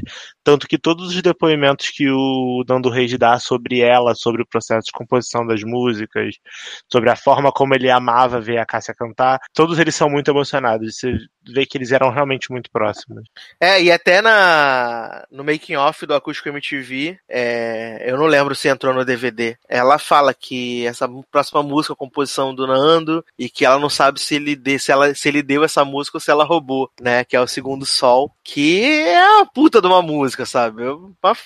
[0.43, 4.87] tanto que todos os depoimentos que o Nando Reis dá sobre ela sobre o processo
[4.87, 6.33] de composição das músicas
[6.91, 10.97] sobre a forma como ele amava ver a Cássia cantar todos eles são muito emocionados
[10.97, 11.13] você
[11.47, 13.21] vê que eles eram realmente muito próximos
[13.61, 18.67] É, e até na no making off do Acústico MTV, é, eu não lembro se
[18.67, 19.55] entrou no DVD.
[19.69, 24.19] Ela fala que essa próxima música a composição do Nando e que ela não sabe
[24.19, 27.23] se ele se ela se ele deu essa música ou se ela roubou, né?
[27.23, 30.81] Que é o Segundo Sol, que é a puta de uma música, sabe?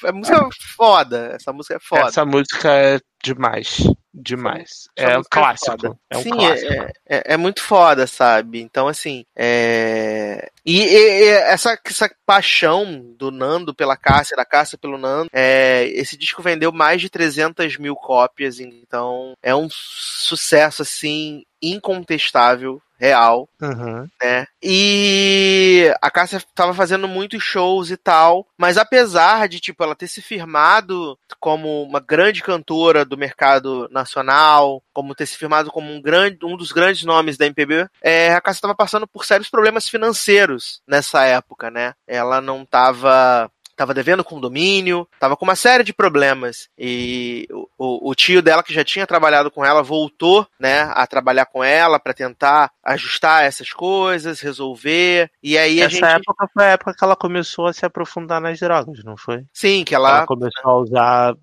[0.06, 0.48] É música
[0.78, 1.32] foda.
[1.34, 2.08] Essa música é foda.
[2.08, 3.82] essa música é demais
[4.14, 5.98] demais Essa é um clássico foda.
[6.10, 8.62] é um Sim, clássico É, é, é muito foda, sabe?
[8.62, 10.50] Então, assim, é...
[10.66, 15.88] E, e- e essa, essa paixão do Nando pela Cássia, da Cássia pelo Nando, é...
[15.94, 23.50] esse disco vendeu mais de 300 mil cópias, então é um sucesso, assim, incontestável, real
[23.60, 24.08] Uhum.
[24.22, 24.46] né?
[24.62, 30.08] E a Cássia tava fazendo muitos shows e tal, mas apesar de tipo ela ter
[30.08, 36.02] se firmado como uma grande cantora do mercado nacional, como ter se firmado como um
[36.02, 39.88] grande um dos grandes nomes da MPB, é, a Cássia estava passando por sérios problemas
[39.90, 41.94] financeiros nessa época, né?
[42.08, 46.70] Ela não tava Tava devendo condomínio, tava com uma série de problemas.
[46.78, 51.06] E o, o- o tio dela, que já tinha trabalhado com ela, voltou, né, a
[51.08, 55.30] trabalhar com ela para tentar ajustar essas coisas, resolver.
[55.42, 56.06] E aí a Essa gente.
[56.06, 59.44] época foi a época que ela começou a se aprofundar nas drogas, não foi?
[59.54, 60.26] Sim, que ela.
[60.26, 61.36] começou a usar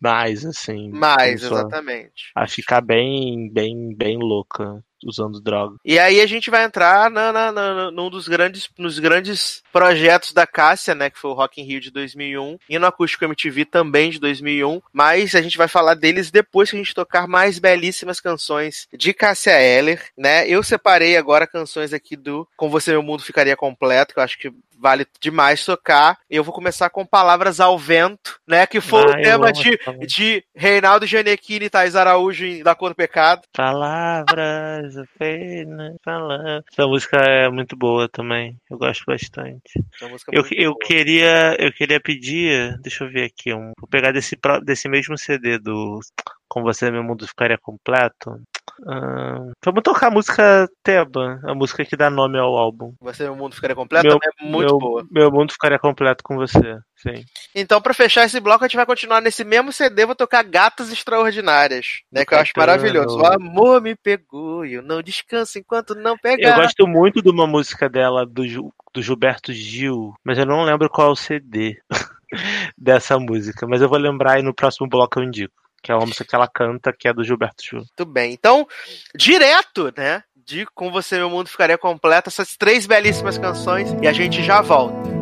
[0.00, 0.90] mais, assim.
[0.90, 2.30] Mais, exatamente.
[2.34, 5.76] A ficar bem, bem, bem louca usando droga.
[5.84, 10.32] E aí a gente vai entrar na, na, na- num dos grandes, nos grandes projetos
[10.32, 13.64] da Cássia, né, que foi o Rock in Rio de 2001 e no Acústico MTV
[13.64, 17.58] também de 2001, mas a gente vai falar deles depois que a gente tocar mais
[17.58, 20.48] belíssimas canções de Cássia Eller, né?
[20.48, 24.38] Eu separei agora canções aqui do Com Você Meu Mundo Ficaria Completo, que eu acho
[24.38, 24.52] que
[24.84, 26.18] vale demais tocar.
[26.28, 30.44] Eu vou começar com Palavras ao Vento, né, que foi Ah, o tema de, de
[30.54, 33.40] Reinaldo Gianecchini e Thais Araújo em Da Cor do Pecado.
[33.56, 36.62] Palavras apenas falar.
[36.70, 38.58] Essa música é muito boa também.
[38.70, 39.72] Eu gosto bastante.
[40.02, 40.06] É
[40.38, 40.78] Eu, eu boa.
[40.86, 45.58] queria eu queria pedir, deixa eu ver aqui, um, vou pegar desse, desse mesmo CD
[45.58, 45.98] do
[46.46, 48.38] Com Você Meu Mundo Ficaria Completo.
[48.86, 52.92] Ah, vamos tocar a música Teba, a música que dá nome ao álbum.
[53.00, 55.06] Você Meu Mundo Ficaria Completo meu, é muito meu- boa.
[55.10, 57.24] Meu mundo ficaria completo com você, sim.
[57.54, 60.90] Então, pra fechar esse bloco, a gente vai continuar nesse mesmo CD, vou tocar Gatas
[60.92, 62.24] Extraordinárias, né?
[62.24, 63.18] Que eu acho maravilhoso.
[63.18, 66.56] O amor me pegou e eu não descanso enquanto não pegar.
[66.56, 68.42] Eu gosto muito de uma música dela, do,
[68.92, 71.78] do Gilberto Gil, mas eu não lembro qual é o CD
[72.76, 73.66] dessa música.
[73.66, 75.63] Mas eu vou lembrar e no próximo bloco eu indico.
[75.84, 77.78] Que é uma música que ela canta, que é do Gilberto Gil.
[77.80, 78.32] Muito bem.
[78.32, 78.66] Então,
[79.14, 80.24] direto, né?
[80.34, 84.62] De Com Você Meu Mundo Ficaria Completo, essas três belíssimas canções e a gente já
[84.62, 85.13] volta.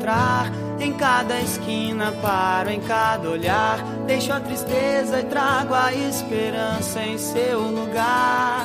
[0.00, 0.50] Encontrar.
[0.80, 3.78] Em cada esquina paro, em cada olhar.
[4.06, 8.64] Deixo a tristeza e trago a esperança em seu lugar.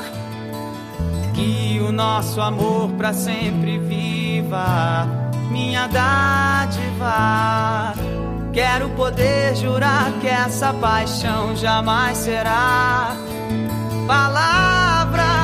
[1.34, 5.06] Que o nosso amor pra sempre viva,
[5.52, 7.94] minha dádiva.
[8.54, 13.14] Quero poder jurar que essa paixão jamais será.
[14.08, 15.35] Palavras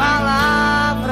[0.00, 1.10] palavras.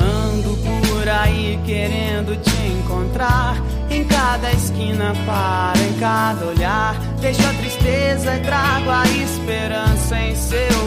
[0.00, 3.60] Ando por aí querendo te encontrar.
[3.90, 6.96] Em cada esquina paro, em cada olhar.
[7.20, 10.81] Deixo a tristeza e trago a esperança em seu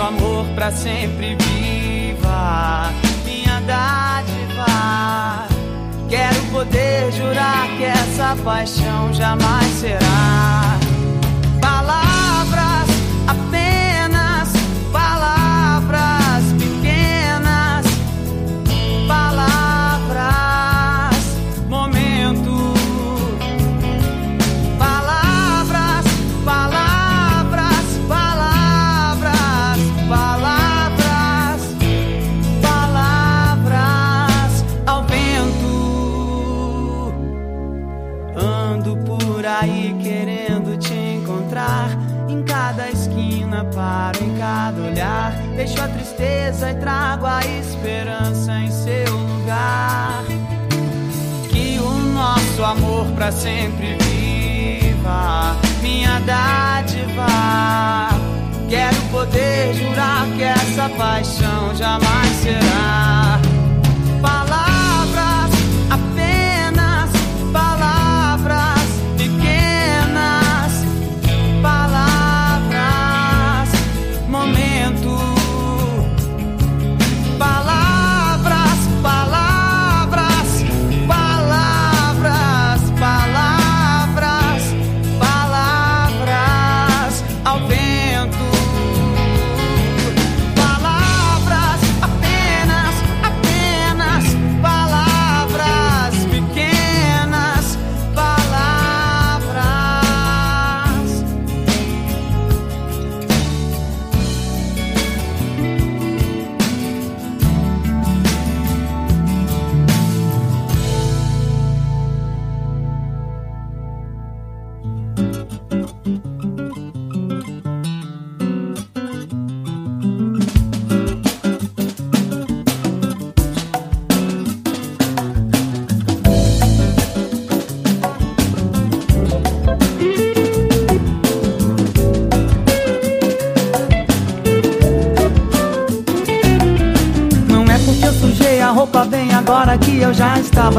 [0.00, 2.90] nosso amor pra sempre viva.
[3.24, 5.46] Minha dádiva.
[6.08, 10.69] Quero poder jurar que essa paixão jamais será.
[46.20, 50.22] Tristeza e trago a esperança em seu lugar.
[51.48, 55.56] Que o nosso amor pra sempre viva.
[55.80, 57.26] Minha dádiva.
[58.68, 63.49] Quero poder jurar que essa paixão jamais será.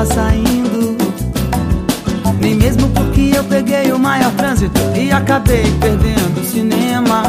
[0.05, 0.97] Saindo.
[2.39, 7.23] Nem mesmo porque eu peguei o maior trânsito e acabei perdendo o cinema.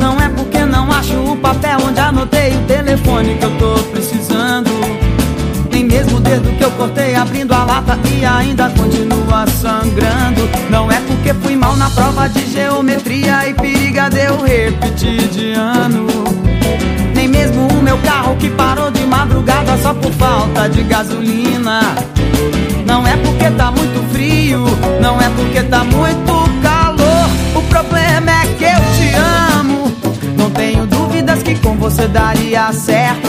[0.00, 4.70] Não é porque não acho o papel onde anotei o telefone que eu tô precisando.
[5.70, 10.48] Nem mesmo o dedo que eu cortei abrindo a lata e ainda continua sangrando.
[10.70, 15.52] Não é porque fui mal na prova de geometria e periga de eu repetir de
[15.52, 16.27] ano.
[18.18, 21.80] Carro que parou de madrugada só por falta de gasolina.
[22.84, 24.64] Não é porque tá muito frio,
[25.00, 27.28] não é porque tá muito calor.
[27.54, 29.14] O problema é que eu te
[29.60, 29.92] amo.
[30.36, 33.28] Não tenho dúvidas que com você daria certo.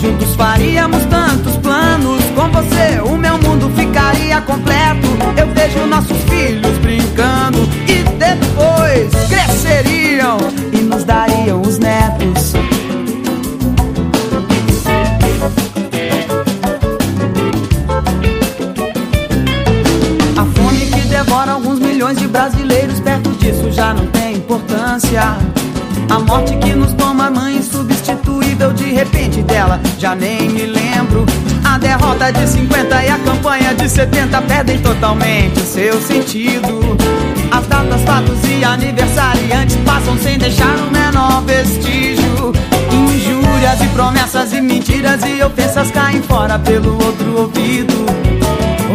[0.00, 2.22] Juntos faríamos tantos planos.
[2.34, 5.08] Com você o meu mundo ficaria completo.
[5.36, 10.38] Eu vejo nossos filhos brincando e depois cresceriam
[10.72, 12.65] e nos dariam os netos.
[24.56, 25.36] Importância.
[26.08, 31.26] A morte que nos toma mãe insubstituível, de repente dela já nem me lembro.
[31.64, 36.96] A derrota de 50 e a campanha de 70 perdem totalmente o seu sentido.
[37.50, 42.52] As datas, fatos e aniversariantes passam sem deixar o menor vestígio.
[42.90, 48.06] Injúrias e promessas e mentiras e ofensas caem fora pelo outro ouvido.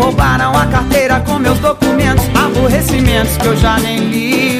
[0.01, 4.50] Roubaram a carteira com meus documentos, aborrecimentos que eu já nem ligo.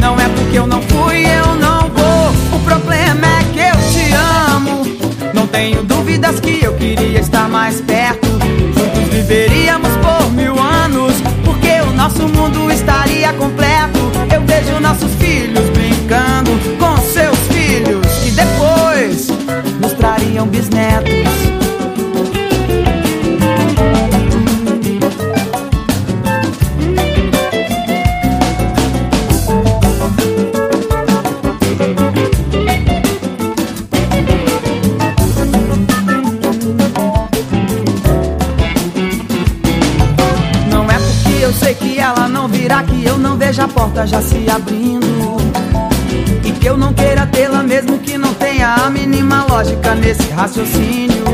[0.00, 2.58] Não é porque eu não fui, eu não vou.
[2.58, 4.12] O problema é que eu te
[4.52, 4.86] amo.
[5.34, 8.28] Não tenho dúvidas que eu queria estar mais perto.
[8.28, 14.00] Juntos viveríamos por mil anos, porque o nosso mundo estaria completo.
[14.32, 19.28] Eu vejo nossos filhos brincando com seus filhos, que depois
[19.80, 20.93] nos trariam bisnetos.
[44.04, 45.36] Porta já se abrindo.
[46.44, 51.24] E que eu não queira tê-la mesmo que não tenha a mínima lógica nesse raciocínio.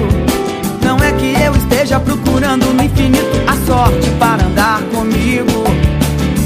[0.82, 5.64] Não é que eu esteja procurando no infinito a sorte para andar comigo.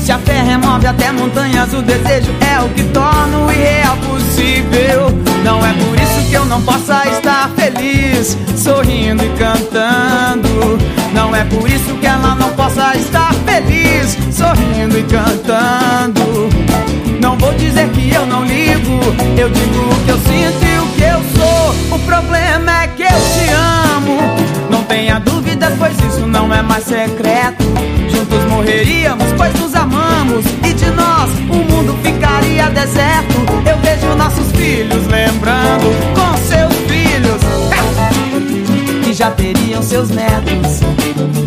[0.02, 5.10] Se a fé remove até montanhas, o desejo é o que torna o irreal possível.
[5.42, 10.78] Não é por isso que eu não possa estar feliz, sorrindo e cantando.
[11.14, 13.32] Não é por isso que ela não possa estar
[14.44, 16.48] sorrindo e cantando.
[17.20, 19.00] Não vou dizer que eu não ligo,
[19.38, 21.96] eu digo o que eu sinto e o que eu sou.
[21.96, 23.48] O problema é que eu te
[23.96, 24.18] amo.
[24.70, 27.64] Não tenha dúvida, pois isso não é mais secreto.
[28.10, 30.44] Juntos morreríamos, pois nos amamos.
[30.62, 33.34] E de nós o mundo ficaria deserto.
[33.66, 37.40] Eu vejo nossos filhos lembrando com seus filhos
[39.02, 41.43] que já teriam seus netos.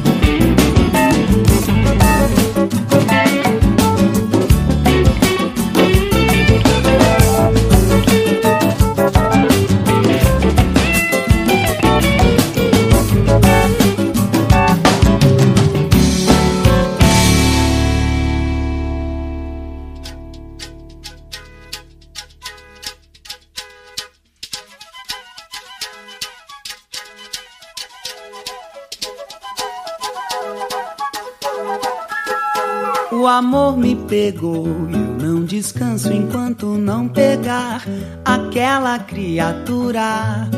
[34.18, 37.86] Pegou eu não descanso enquanto não pegar
[38.26, 40.50] aquela criatura.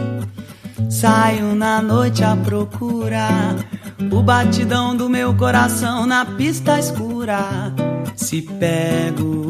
[0.90, 3.28] Saio na noite à procura,
[4.10, 7.74] o batidão do meu coração na pista escura.
[8.16, 9.49] Se pego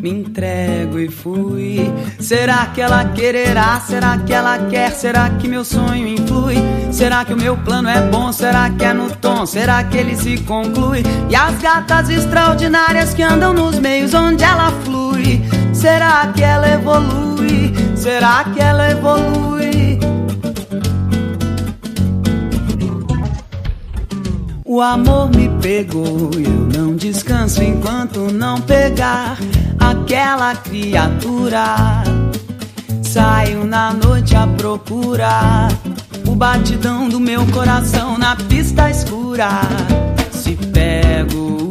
[0.00, 1.92] me entrego e fui.
[2.18, 3.80] Será que ela quererá?
[3.80, 4.92] Será que ela quer?
[4.92, 6.56] Será que meu sonho influi?
[6.90, 8.32] Será que o meu plano é bom?
[8.32, 9.44] Será que é no tom?
[9.46, 11.02] Será que ele se conclui?
[11.28, 15.42] E as gatas extraordinárias que andam nos meios onde ela flui?
[15.72, 17.72] Será que ela evolui?
[17.94, 19.69] Será que ela evolui?
[24.72, 29.36] O amor me pegou eu não descanso enquanto não pegar
[29.80, 32.04] aquela criatura.
[33.02, 35.66] Saio na noite à procura
[36.24, 39.48] o batidão do meu coração na pista escura.
[40.30, 41.69] Se pego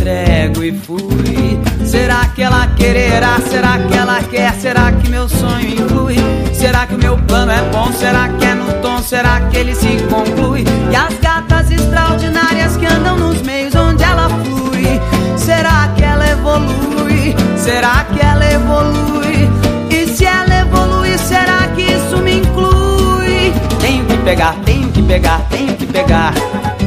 [0.00, 1.60] entrego e fui.
[1.84, 3.38] Será que ela quererá?
[3.48, 4.54] Será que ela quer?
[4.54, 6.16] Será que meu sonho inclui?
[6.54, 7.92] Será que o meu plano é bom?
[7.92, 9.02] Será que é no tom?
[9.02, 10.64] Será que ele se conclui?
[10.90, 15.00] E as gatas extraordinárias que andam nos meios onde ela flui.
[15.36, 17.36] Será que ela evolui?
[17.56, 19.48] Será que ela evolui?
[19.90, 23.52] E se ela evolui, será que isso me inclui?
[23.80, 26.32] Tenho que pegar, tenho que pegar, tenho que pegar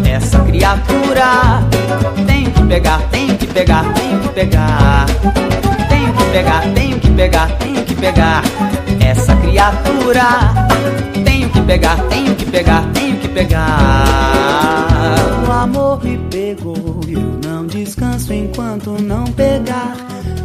[0.06, 1.64] essa criatura.
[2.64, 5.06] Que pegar, tenho que pegar, tenho que pegar.
[5.90, 8.42] Tenho que pegar, tenho que pegar, tenho que pegar
[9.02, 10.24] essa criatura.
[11.26, 14.06] Tenho que pegar, tenho que pegar, tenho que pegar.
[15.46, 19.94] O amor me pegou eu não descanso enquanto não pegar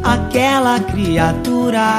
[0.03, 1.99] aquela criatura.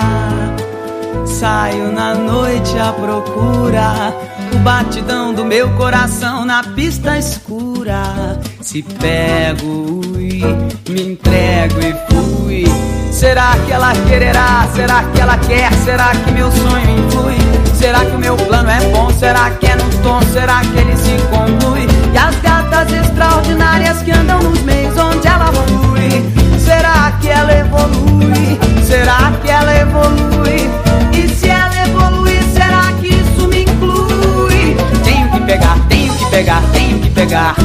[1.25, 4.13] Saio na noite à procura
[4.53, 8.39] o batidão do meu coração na pista escura.
[8.61, 12.65] Se pego e me entrego e fui.
[13.11, 14.67] Será que ela quererá?
[14.73, 15.73] Será que ela quer?
[15.73, 17.37] Será que meu sonho influi?
[17.75, 19.09] Será que o meu plano é bom?
[19.11, 20.21] Será que é no tom?
[20.31, 21.87] Será que ele se conclui?
[22.13, 26.59] E as gatas extraordinárias que andam nos meios onde ela flui.
[26.63, 28.59] Será que ela evolui?
[28.85, 30.69] Será que ela evolui?
[31.13, 34.77] E se ela evoluir, será que isso me inclui?
[35.03, 37.55] Tenho que pegar, tenho que pegar, tenho que pegar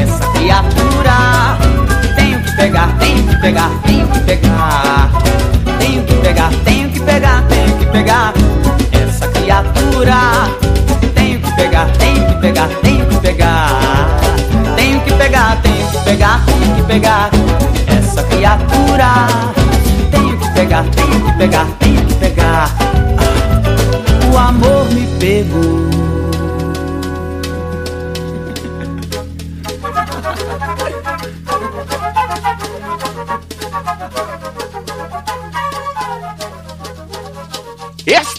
[0.00, 1.77] essa criatura.
[2.58, 5.10] Pegar, tenho que pegar, tenho que pegar.
[5.78, 8.34] Tenho que pegar, tenho que pegar, tenho que pegar
[8.90, 10.16] essa criatura.
[11.14, 14.18] Tenho que pegar, tenho que pegar, tenho que pegar.
[14.74, 17.30] Tenho que pegar, tenho que pegar, tenho que pegar
[17.86, 19.28] essa criatura.
[20.10, 21.97] Tenho que pegar, tenho que pegar, tenho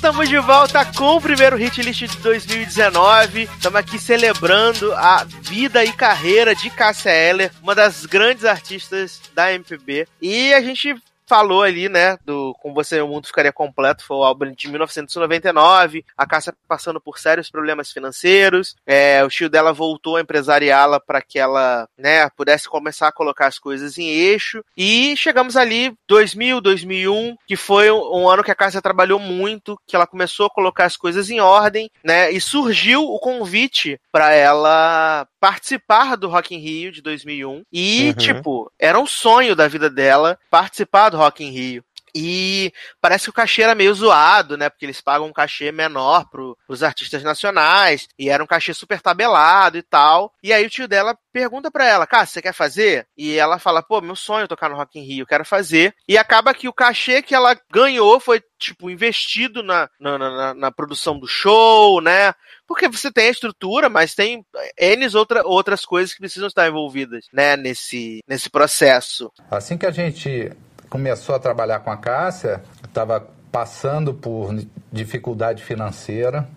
[0.10, 3.44] Estamos de volta com o primeiro hit list de 2019.
[3.44, 9.54] Estamos aqui celebrando a vida e carreira de Cássia Eller, uma das grandes artistas da
[9.54, 10.08] MPB.
[10.20, 10.96] E a gente
[11.30, 16.04] falou ali, né, do Com Você o Mundo Ficaria Completo, foi o álbum de 1999,
[16.18, 21.22] a Cássia passando por sérios problemas financeiros, é, o tio dela voltou a empresariá-la para
[21.22, 26.60] que ela, né, pudesse começar a colocar as coisas em eixo, e chegamos ali 2000,
[26.62, 30.50] 2001, que foi um, um ano que a Cássia trabalhou muito, que ela começou a
[30.50, 36.56] colocar as coisas em ordem, né, e surgiu o convite para ela participar do Rock
[36.56, 38.14] in Rio de 2001, e, Uhum.
[38.16, 41.84] tipo, era um sonho da vida dela participar do Rock in Rio.
[42.14, 42.72] E
[43.02, 44.70] parece que o cachê era meio zoado, né?
[44.70, 48.08] Porque eles pagam um cachê menor pro, pros artistas nacionais.
[48.18, 50.34] E era um cachê super tabelado e tal.
[50.44, 53.08] E aí o tio dela pergunta pra ela, cara, você quer fazer?
[53.18, 55.94] E ela fala, pô, meu sonho é tocar no Rock in Rio, quero fazer.
[56.08, 60.72] E acaba que o cachê que ela ganhou foi, tipo, investido na, na, na, na
[60.72, 62.34] produção do show, né?
[62.68, 64.46] Porque você tem a estrutura, mas tem
[64.78, 69.32] N outra, outras coisas que precisam estar envolvidas, né, nesse, nesse processo.
[69.50, 70.52] Assim que a gente
[70.90, 74.56] começou a trabalhar com a Cássia, estava passando por
[74.92, 76.48] dificuldade financeira,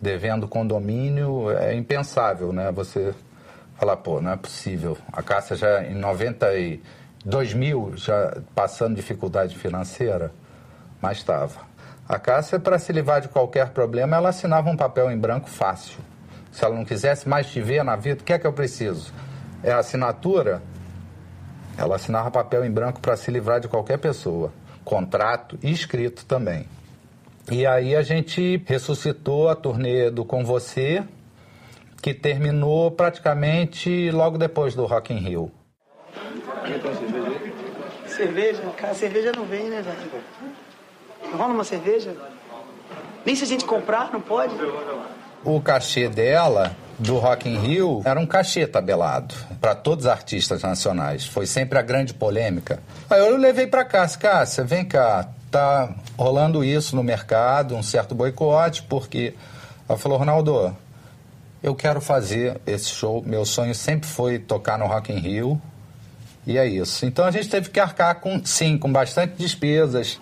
[0.00, 2.70] devendo condomínio, é impensável, né?
[2.72, 3.14] Você
[3.76, 4.96] falar, pô, não é possível.
[5.12, 10.32] A Cássia já em 92 mil, já passando dificuldade financeira,
[11.00, 11.68] mas estava.
[12.08, 15.98] A Cássia, para se livrar de qualquer problema, ela assinava um papel em branco fácil.
[16.50, 19.12] Se ela não quisesse mais te ver na vida, o que é que eu preciso?
[19.62, 20.62] É a assinatura?
[21.80, 24.52] Ela assinava papel em branco para se livrar de qualquer pessoa.
[24.84, 26.66] Contrato e escrito também.
[27.50, 31.02] E aí a gente ressuscitou a turnê do Com Você,
[32.02, 35.50] que terminou praticamente logo depois do Rock in Rio.
[38.06, 38.62] Cerveja?
[38.76, 41.34] Cara, cerveja não vem, né, velho?
[41.34, 42.14] Rola uma cerveja?
[43.24, 44.54] Nem se a gente comprar, não pode?
[45.42, 50.62] O cachê dela do Rock in Rio era um cachê tabelado para todos os artistas
[50.62, 51.26] nacionais.
[51.26, 52.78] Foi sempre a grande polêmica.
[53.08, 58.14] Aí eu levei para Cássia, Cássia, vem cá, tá rolando isso no mercado, um certo
[58.14, 59.34] boicote, porque
[59.88, 60.76] ela falou, Ronaldo,
[61.62, 65.60] eu quero fazer esse show, meu sonho sempre foi tocar no Rock in Rio,
[66.46, 67.06] e é isso.
[67.06, 70.20] Então a gente teve que arcar com, sim, com bastante despesas.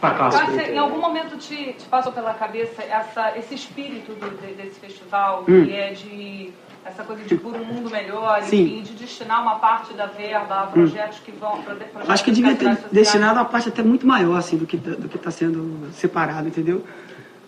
[0.00, 4.78] Cássia, em algum momento te, te passou pela cabeça essa, esse espírito do- de- desse
[4.78, 5.64] festival, Hum.
[5.64, 6.52] que é de
[6.84, 8.62] essa coisa de por um mundo melhor, Sim.
[8.62, 11.62] enfim, de destinar uma parte da verba a projetos que vão...
[11.62, 15.08] Projetos Acho que devia ter destinado uma parte até muito maior, assim, do que do
[15.08, 16.84] que está sendo separado, entendeu?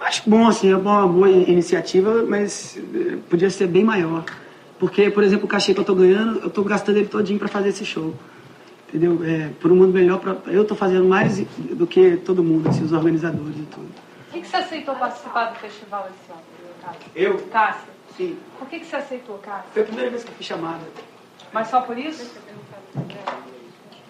[0.01, 4.25] Acho bom, assim, é uma boa iniciativa, mas eh, podia ser bem maior.
[4.79, 7.49] Porque, por exemplo, o cachê que eu tô ganhando, eu tô gastando ele todinho para
[7.49, 8.15] fazer esse show.
[8.97, 9.21] Entendeu?
[9.23, 12.83] É, por um mundo melhor, pra, eu tô fazendo mais do que todo mundo, assim,
[12.83, 13.89] os organizadores e tudo.
[14.25, 16.43] Por que, que você aceitou participar do festival esse ano,
[16.83, 17.11] Cássia?
[17.15, 17.39] Eu?
[17.49, 17.91] Cássia.
[18.17, 18.39] Sim.
[18.59, 19.65] Por que, que você aceitou, Cássia?
[19.75, 20.81] Foi a primeira vez que eu fui chamada.
[21.53, 22.33] Mas só por isso?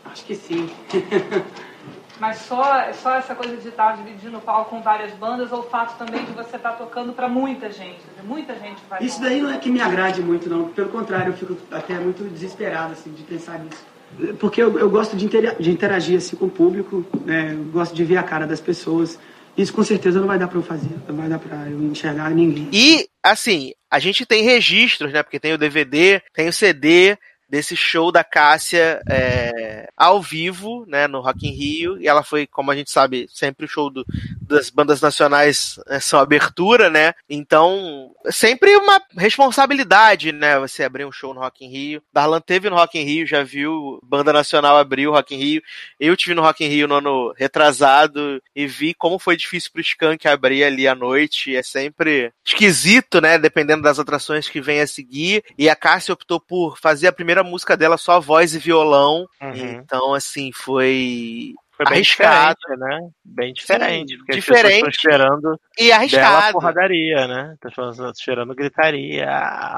[0.05, 0.71] Acho que sim.
[2.21, 5.65] Mas só, só essa coisa de estar dividindo o palco com várias bandas ou o
[5.65, 8.01] fato também de você estar tocando para muita gente?
[8.23, 10.69] Muita gente vai Isso daí não é que me agrade muito, não.
[10.69, 13.96] Pelo contrário, eu fico até muito desesperado, assim, de pensar nisso.
[14.39, 17.57] Porque eu, eu gosto de, intera- de interagir, assim, com o público, né?
[17.73, 19.19] Gosto de ver a cara das pessoas.
[19.57, 20.91] Isso, com certeza, não vai dar pra eu fazer.
[21.09, 22.69] Não vai dar pra eu enxergar ninguém.
[22.73, 25.23] E, assim, a gente tem registros, né?
[25.23, 27.17] Porque tem o DVD, tem o CD
[27.49, 32.47] desse show da Cássia é, ao vivo, né, no Rock in Rio, e ela foi,
[32.47, 34.05] como a gente sabe, sempre o show do-
[34.41, 41.13] das bandas nacionais é, são abertura, né, então, sempre uma responsabilidade, né, você abrir um
[41.13, 44.77] show no Rock in Rio, Darlan teve no Rock in Rio, já viu banda nacional
[44.77, 45.63] abrir o Rock in Rio,
[46.01, 49.81] eu tive no Rock in Rio no ano retrasado e vi como foi difícil pro
[49.81, 54.87] Skank abrir ali à noite, é sempre esquisito, né, dependendo das atrações que vem a
[54.87, 59.29] seguir, e a Cássia optou por fazer a primeira música dela só voz e violão,
[59.81, 61.55] então assim, foi...
[61.77, 63.01] Foi bem arriscado, né?
[63.23, 64.13] Bem diferente.
[64.13, 66.53] Sim, porque diferente esperando e arriscado.
[66.55, 67.55] porradaria, né?
[67.63, 69.29] Estão esperando gritaria,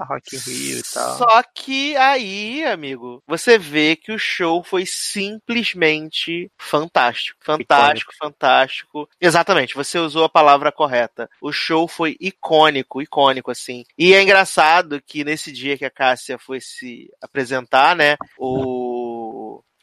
[0.09, 1.19] Rock in Rio e tal.
[1.19, 7.39] Só que aí, amigo, você vê que o show foi simplesmente fantástico.
[7.43, 9.09] Fantástico, fantástico.
[9.20, 11.29] Exatamente, você usou a palavra correta.
[11.43, 13.85] O show foi icônico, icônico, assim.
[13.99, 18.98] E é engraçado que nesse dia que a Cássia foi se apresentar, né, o.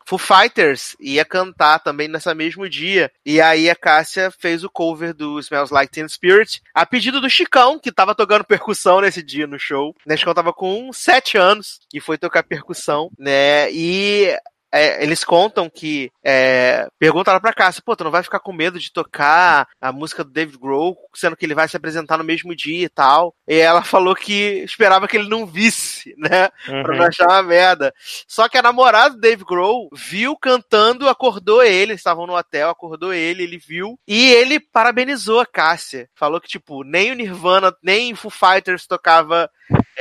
[0.06, 3.12] Foo Fighters ia cantar também nessa mesmo dia.
[3.26, 7.30] E aí a Cássia fez o cover do Smells Like Teen Spirit, a pedido do
[7.30, 9.96] Chicão, que tava tocando percussão nesse dia no show.
[10.06, 13.72] Né, O Chicão tava com 7 anos e foi tocar percussão, né?
[13.72, 14.38] E
[14.76, 18.78] é, eles contam que é, perguntaram pra Cássia, pô, tu não vai ficar com medo
[18.78, 22.54] de tocar a música do David Grohl, sendo que ele vai se apresentar no mesmo
[22.54, 23.34] dia e tal.
[23.48, 26.50] E ela falou que esperava que ele não visse, né?
[26.68, 26.84] Uhum.
[26.84, 27.94] Pra não achar uma merda.
[28.28, 33.14] Só que a namorada do Dave Grohl viu cantando, acordou ele, estavam no hotel, acordou
[33.14, 36.10] ele, ele viu, e ele parabenizou a Cássia.
[36.14, 39.50] Falou que, tipo, nem o Nirvana, nem o Foo Fighters tocava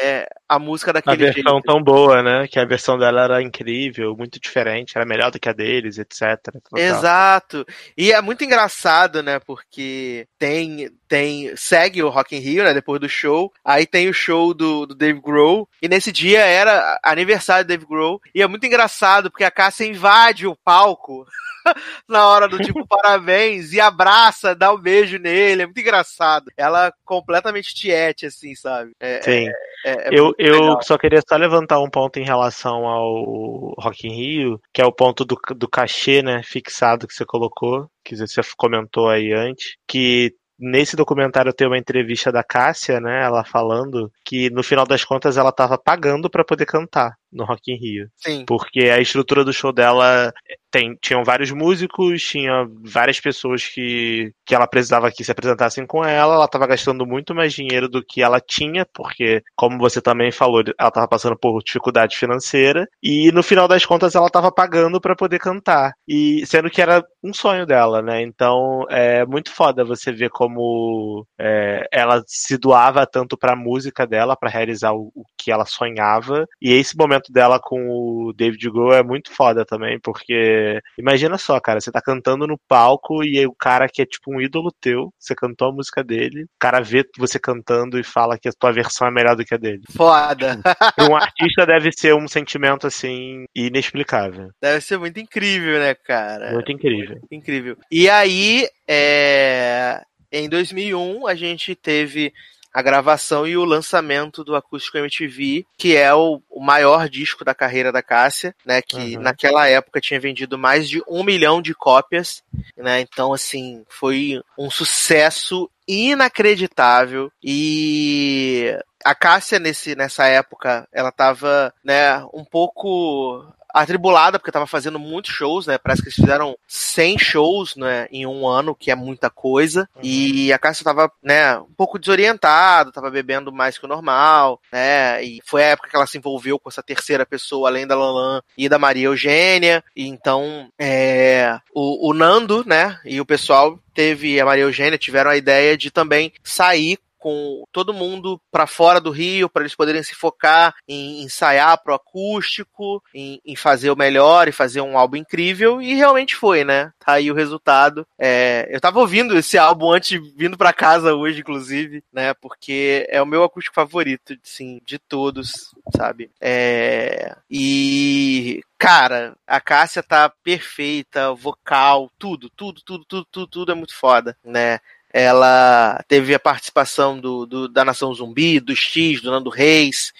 [0.04, 1.64] é, a música A daquele versão jeito.
[1.64, 2.46] tão boa, né?
[2.46, 6.38] Que a versão dela era incrível, muito diferente, era melhor do que a deles, etc.
[6.44, 6.78] Total.
[6.78, 7.64] Exato.
[7.96, 9.38] E é muito engraçado, né?
[9.40, 12.74] Porque tem, tem segue o Rock in Rio, né?
[12.74, 13.52] Depois do show.
[13.64, 15.68] Aí tem o show do, do Dave Grohl.
[15.80, 18.20] E nesse dia era aniversário do Dave Grohl.
[18.34, 21.24] E é muito engraçado porque a Cássia invade o palco
[22.08, 25.62] na hora do tipo parabéns e abraça, dá um beijo nele.
[25.62, 26.50] É muito engraçado.
[26.56, 28.90] Ela completamente tiete, assim, sabe?
[28.98, 29.48] É, Sim.
[29.48, 29.54] é-
[29.84, 30.82] é eu eu legal.
[30.82, 34.92] só queria só levantar um ponto em relação ao Rock in Rio, que é o
[34.92, 40.34] ponto do, do cachê, né, fixado que você colocou, que você comentou aí antes, que
[40.58, 45.36] nesse documentário tem uma entrevista da Cássia, né, ela falando que no final das contas
[45.36, 48.08] ela tava pagando pra poder cantar no Rock in Rio.
[48.16, 48.44] Sim.
[48.46, 50.32] Porque a estrutura do show dela
[50.74, 56.04] tem, tinham vários músicos, tinha várias pessoas que, que ela precisava que se apresentassem com
[56.04, 60.32] ela, ela estava gastando muito mais dinheiro do que ela tinha, porque, como você também
[60.32, 65.00] falou, ela estava passando por dificuldade financeira, e no final das contas ela estava pagando
[65.00, 68.20] para poder cantar, e sendo que era um sonho dela, né?
[68.22, 74.04] Então é muito foda você ver como é, ela se doava tanto para a música
[74.04, 78.68] dela, para realizar o, o que ela sonhava, e esse momento dela com o David
[78.70, 80.63] Grohl é muito foda também, porque
[80.98, 84.34] imagina só, cara, você tá cantando no palco e aí o cara que é tipo
[84.34, 88.38] um ídolo teu, você cantou a música dele, o cara vê você cantando e fala
[88.38, 89.82] que a tua versão é melhor do que a dele.
[89.96, 90.60] Foda.
[90.96, 94.50] Pra um artista deve ser um sentimento assim inexplicável.
[94.60, 96.52] Deve ser muito incrível, né, cara?
[96.52, 97.16] Muito incrível.
[97.16, 97.76] Muito incrível.
[97.90, 102.32] E aí, é, em 2001, a gente teve
[102.74, 107.54] a gravação e o lançamento do Acústico MTV, que é o, o maior disco da
[107.54, 108.82] carreira da Cássia, né?
[108.82, 109.22] Que Uhum.
[109.22, 112.42] naquela época tinha vendido mais de um milhão de cópias,
[112.76, 113.00] né?
[113.00, 122.24] Então, assim, foi um sucesso inacreditável e a Cássia nesse, nessa época ela tava né
[122.32, 123.44] um pouco
[123.74, 125.76] atribulada porque tava fazendo muitos shows né?
[125.76, 129.88] Parece que eles fizeram 100 shows né em um ano que é muita coisa.
[130.02, 135.22] E a Cássia tava né um pouco desorientada tava bebendo mais que o normal né?
[135.24, 138.40] E foi a época que ela se envolveu com essa terceira pessoa além da Lalan
[138.56, 139.82] e da Maria Eugênia.
[139.96, 145.30] E então é, o, o Nando né e o pessoal teve a Maria Eugênia tiveram
[145.30, 150.02] a ideia de também sair com todo mundo para fora do Rio para eles poderem
[150.02, 155.16] se focar em ensaiar pro acústico, em, em fazer o melhor e fazer um álbum
[155.16, 156.92] incrível e realmente foi, né?
[156.98, 158.06] Tá aí o resultado.
[158.18, 162.34] É, eu tava ouvindo esse álbum antes vindo para casa hoje, inclusive, né?
[162.34, 166.30] Porque é o meu acústico favorito, sim, de todos, sabe?
[166.38, 173.74] É, e cara, a Cássia tá perfeita, vocal, tudo, tudo, tudo, tudo, tudo, tudo é
[173.74, 174.78] muito foda, né?
[175.16, 180.12] Ela teve a participação do, do- da Nação Zumbi, do X, do Nando Reis.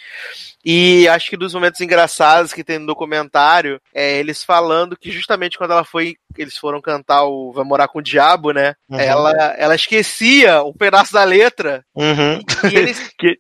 [0.65, 5.59] E acho que dos momentos engraçados que tem no documentário é eles falando que justamente
[5.59, 8.75] quando ela foi, eles foram cantar o Vai Morar com o Diabo, né?
[8.89, 8.99] Uhum.
[9.01, 11.85] Ela, ela esquecia um pedaço da letra.
[11.95, 12.41] Uhum.
[12.73, 13.37] E eles, Que-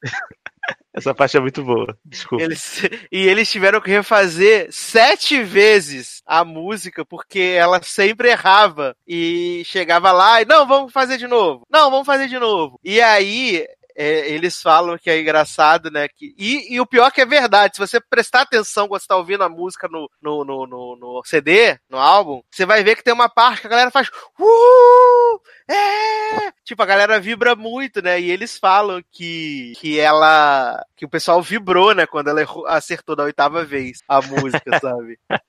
[0.92, 1.96] Essa parte é muito boa.
[2.04, 2.44] Desculpa.
[2.44, 8.96] eles, e eles tiveram que refazer sete vezes a música, porque ela sempre errava.
[9.06, 11.66] E chegava lá e, não, vamos fazer de novo.
[11.70, 12.78] Não, vamos fazer de novo.
[12.84, 13.66] E aí.
[13.96, 16.08] é, eles falam que é engraçado, né?
[16.08, 19.16] Que, e, e o pior que é verdade, se você prestar atenção quando você tá
[19.16, 23.04] ouvindo a música no, no, no, no, no CD, no álbum, você vai ver que
[23.04, 24.08] tem uma parte que a galera faz.
[24.38, 25.40] Uh!
[25.68, 26.52] É!
[26.64, 28.20] Tipo, a galera vibra muito, né?
[28.20, 30.84] E eles falam que, que ela.
[30.96, 32.06] que o pessoal vibrou, né?
[32.06, 35.18] Quando ela errou- acertou da oitava vez a música, sabe?
[35.30, 35.40] A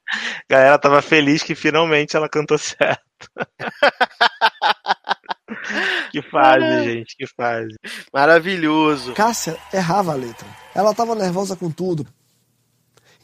[0.50, 3.02] galera tava feliz que finalmente ela cantou certo.
[6.12, 7.76] que fase, gente, que fase.
[8.14, 9.14] Maravilhoso.
[9.14, 10.48] Cássia errava a letra.
[10.74, 12.06] Ela tava nervosa com tudo.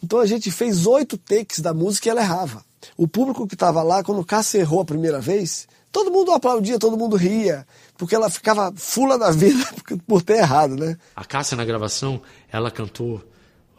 [0.04, 2.64] Então a gente fez oito takes da música e ela errava.
[2.98, 6.98] O público que tava lá, quando Cássia errou a primeira vez, todo mundo aplaudia, todo
[6.98, 7.66] mundo ria,
[7.98, 9.64] porque ela ficava fula da vida
[10.08, 10.98] por ter errado, né?
[11.16, 13.22] A Cássia na gravação, ela cantou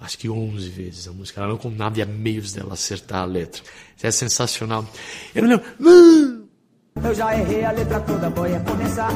[0.02, 1.40] acho que 11 vezes a música.
[1.40, 3.62] Ela não havia meios dela acertar a letra.
[3.96, 4.84] Isso é sensacional.
[5.34, 6.48] Eu me lembro.
[7.02, 9.10] Eu já errei a letra toda, boy, é começar.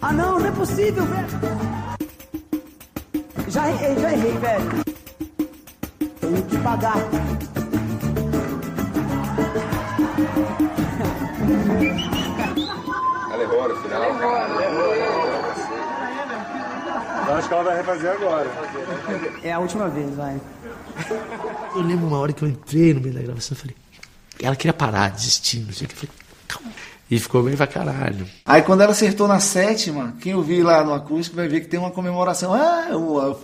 [0.00, 1.28] Ah não, não é possível, velho.
[3.48, 4.84] Já errei, já errei, velho.
[6.20, 7.51] Tenho que pagar.
[13.32, 14.02] Ela errou no final?
[14.02, 14.92] Ela errou.
[17.28, 18.50] Eu acho que ela vai refazer agora.
[19.42, 20.40] É a última vez, vai.
[21.74, 23.76] Eu lembro uma hora que eu entrei no meio da gravação e falei.
[24.42, 25.64] Ela queria parar, desistir.
[25.68, 26.10] Eu falei,
[26.48, 26.70] calma.
[27.12, 28.26] E ficou bem pra caralho.
[28.42, 31.78] Aí quando ela acertou na sétima, quem ouvir lá no acústico vai ver que tem
[31.78, 32.54] uma comemoração.
[32.54, 33.36] Ah, uma,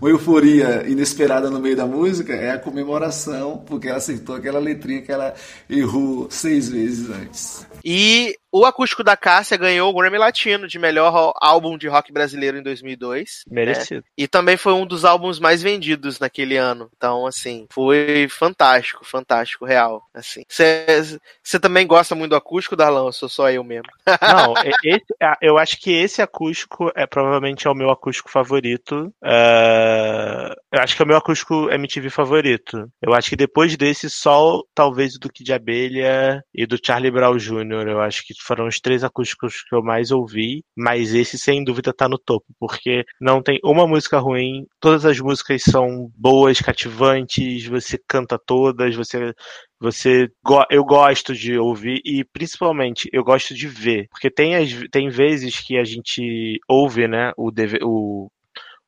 [0.00, 5.02] uma euforia inesperada no meio da música é a comemoração, porque ela acertou aquela letrinha
[5.02, 5.34] que ela
[5.70, 7.64] errou seis vezes antes.
[7.84, 12.58] E o acústico da Cássia ganhou o Grammy Latino de melhor álbum de rock brasileiro
[12.58, 13.44] em 2002.
[13.50, 14.02] Merecido.
[14.02, 14.12] né?
[14.16, 16.90] E também foi um dos álbuns mais vendidos naquele ano.
[16.94, 20.02] Então, assim, foi fantástico, fantástico, real.
[20.12, 23.04] Assim, você também gosta muito do acústico, Darlan?
[23.04, 23.88] Ou sou só eu mesmo?
[24.20, 24.54] Não,
[24.84, 25.06] esse,
[25.40, 29.12] eu acho que esse acústico é provavelmente é o meu acústico favorito.
[29.22, 32.90] Uh, eu acho que é o meu acústico MTV favorito.
[33.00, 37.36] Eu acho que depois desse, só talvez do Kid de Abelha e do Charlie Brown
[37.36, 37.88] Jr.
[37.88, 41.92] Eu acho que foram os três acústicos que eu mais ouvi, mas esse sem dúvida
[41.92, 47.66] tá no topo, porque não tem uma música ruim, todas as músicas são boas, cativantes,
[47.66, 49.32] você canta todas, você
[49.80, 50.28] você
[50.70, 55.58] eu gosto de ouvir e principalmente eu gosto de ver, porque tem as, tem vezes
[55.60, 57.50] que a gente ouve, né, o,
[57.82, 58.28] o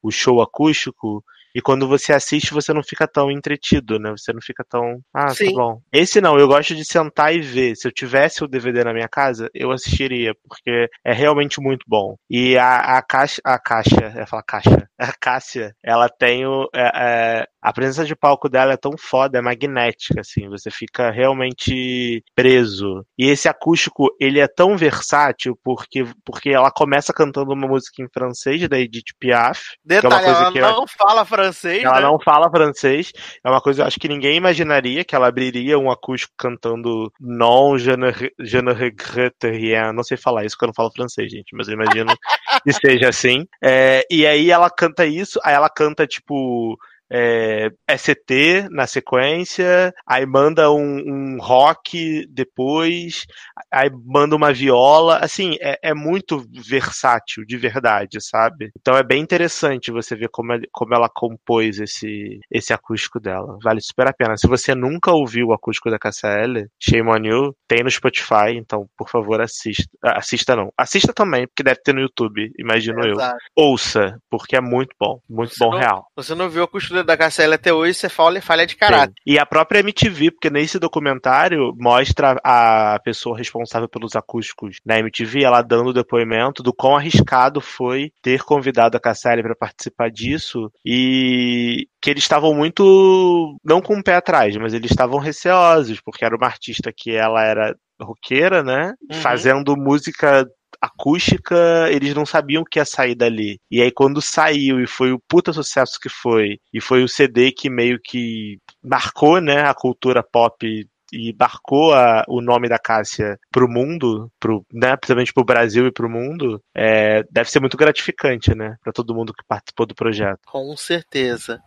[0.05, 1.25] o show acústico
[1.55, 4.11] e quando você assiste, você não fica tão entretido, né?
[4.11, 5.01] Você não fica tão.
[5.13, 5.47] Ah, Sim.
[5.47, 5.81] tá bom.
[5.93, 7.77] Esse não, eu gosto de sentar e ver.
[7.77, 12.17] Se eu tivesse o DVD na minha casa, eu assistiria, porque é realmente muito bom.
[12.29, 13.41] E a, a caixa.
[13.45, 14.89] A caixa, ia falar caixa.
[15.11, 16.69] A Cássia, ela tem o.
[16.75, 20.49] É, é, a presença de palco dela é tão foda, é magnética, assim.
[20.49, 23.05] Você fica realmente preso.
[23.19, 28.09] E esse acústico, ele é tão versátil porque, porque ela começa cantando uma música em
[28.13, 29.61] francês da Edith Piaf.
[29.89, 32.03] é Detalhe, coisa ela que eu- não fala francês, ela né?
[32.03, 33.13] não fala francês.
[33.43, 37.79] É uma coisa, eu acho que ninguém imaginaria que ela abriria um acústico cantando Non,
[37.79, 39.93] je ne, je ne regrette rien.
[39.93, 42.15] Não sei falar isso porque eu não falo francês, gente, mas eu imagino
[42.63, 43.47] que seja assim.
[43.63, 46.79] É, e aí ela canta isso, aí ela canta tipo.
[47.13, 53.25] É, ST na sequência, aí manda um, um rock depois,
[53.71, 58.71] aí manda uma viola, assim, é, é muito versátil, de verdade, sabe?
[58.79, 63.59] Então é bem interessante você ver como, ele- como ela compôs esse, esse acústico dela.
[63.63, 64.37] Vale super a pena.
[64.37, 68.87] Se você nunca ouviu o acústico da KCL, Shame on You, tem no Spotify, então
[68.97, 69.85] por favor assista.
[70.03, 70.71] Ah, Assista não.
[70.77, 73.13] Assista também, porque deve ter no YouTube, imagino eu.
[73.13, 73.37] Exato.
[73.55, 75.19] Ouça, porque é muito bom.
[75.29, 76.07] Muito bom não- real.
[76.17, 76.69] Você não viu a
[77.03, 79.15] da KCL até hoje, você fala falha de caráter.
[79.27, 79.35] Sim.
[79.35, 85.43] E a própria MTV, porque nesse documentário mostra a pessoa responsável pelos acústicos na MTV,
[85.43, 91.87] ela dando depoimento do quão arriscado foi ter convidado a Casselli para participar disso e
[92.01, 96.37] que eles estavam muito não com o pé atrás, mas eles estavam receosos, porque era
[96.37, 98.93] uma artista que ela era roqueira, né?
[99.11, 99.21] Uhum.
[99.21, 100.47] Fazendo música
[100.85, 101.55] acústica,
[101.91, 103.59] eles não sabiam o que ia sair dali.
[103.71, 107.53] E aí quando saiu e foi o puta sucesso que foi, e foi o CD
[107.53, 110.67] que meio que marcou, né, a cultura pop
[111.13, 115.93] e marcou a- o nome da Cássia pro mundo, pro, né, principalmente pro Brasil e
[115.93, 120.41] pro mundo, é, deve ser muito gratificante, né, pra todo mundo que participou do projeto.
[120.47, 121.61] Com certeza.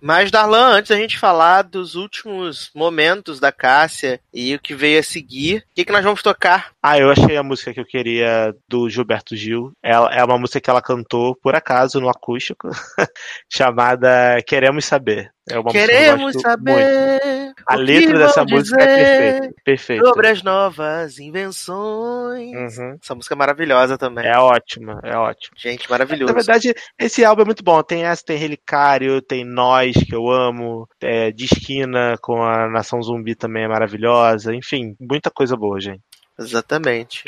[0.00, 5.00] Mas, Darlan, antes da gente falar dos últimos momentos da Cássia e o que veio
[5.00, 6.72] a seguir, o que, que nós vamos tocar?
[6.82, 9.72] Ah, eu achei a música que eu queria do Gilberto Gil.
[9.82, 12.68] Ela, é uma música que ela cantou, por acaso, no acústico,
[13.50, 15.32] chamada Queremos Saber.
[15.50, 17.62] É uma música que eu Queremos gosto saber muito.
[17.66, 19.54] A letra dessa música é perfeita.
[19.64, 20.06] Perfeita.
[20.06, 22.78] sobre as novas invenções.
[22.78, 22.98] Uhum.
[23.02, 24.26] Essa música é maravilhosa também.
[24.26, 25.56] É ótima, é ótima.
[25.56, 26.32] Gente, maravilhoso.
[26.32, 27.82] Na verdade, esse álbum é muito bom.
[27.82, 33.02] Tem essa, tem Relicário, tem Nós, que eu amo, é, De Esquina com a Nação
[33.02, 34.54] Zumbi também é maravilhosa.
[34.54, 36.02] Enfim, muita coisa boa, gente.
[36.38, 37.24] Exatamente.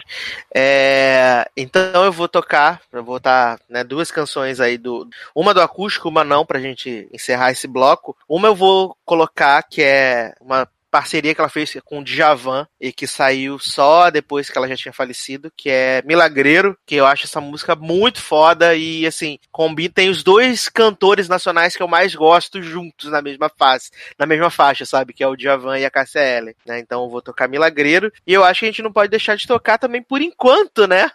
[0.55, 5.09] É, então eu vou tocar, eu vou botar né, duas canções aí do.
[5.35, 8.16] Uma do acústico, uma não, pra gente encerrar esse bloco.
[8.28, 12.93] Uma eu vou colocar, que é uma parceria que ela fez com o Djavan e
[12.93, 17.27] que saiu só depois que ela já tinha falecido, que é Milagreiro, que eu acho
[17.27, 22.15] essa música muito foda e assim, combina, tem os dois cantores nacionais que eu mais
[22.15, 25.91] gosto juntos na mesma fase, na mesma faixa, sabe, que é o Djavan e a
[25.91, 26.79] Cássia Eller, né?
[26.81, 29.47] Então eu vou tocar Milagreiro e eu acho que a gente não pode deixar de
[29.47, 31.11] tocar também por enquanto, né?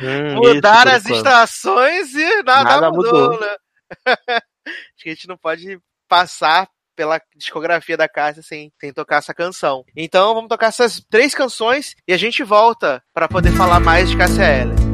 [0.00, 1.16] Hum, Mudar isso, as enquanto.
[1.18, 3.40] estações e nada, Nada mudou, mudou.
[3.40, 3.56] né?
[4.68, 5.78] Acho que a gente não pode
[6.08, 6.68] passar
[6.98, 9.84] pela discografia da Cássia sem, sem tocar essa canção.
[9.96, 14.16] Então vamos tocar essas três canções e a gente volta para poder falar mais de
[14.16, 14.87] Cássia Eller.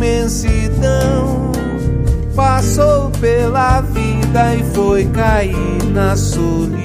[0.00, 1.52] imensidão.
[2.34, 6.80] Passou pela vida e foi cair na solidão.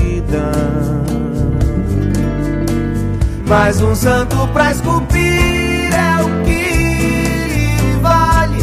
[3.48, 8.60] Mais um santo pra esculpir é o que vale.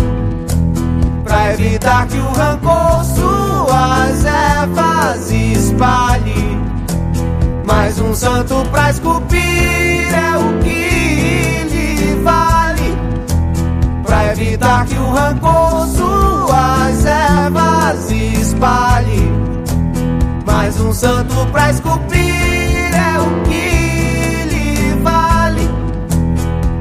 [1.24, 6.60] Pra evitar que o rancor suas ervas espalhe.
[7.64, 10.61] Mais um santo pra esculpir é o que
[14.43, 19.31] evitar que o rancor suas ervas espalhe.
[20.44, 25.69] Mais um santo pra esculpir é o que lhe vale.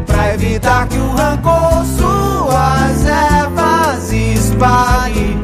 [0.08, 5.38] Pra evitar que o rancor suas ervas espalhe.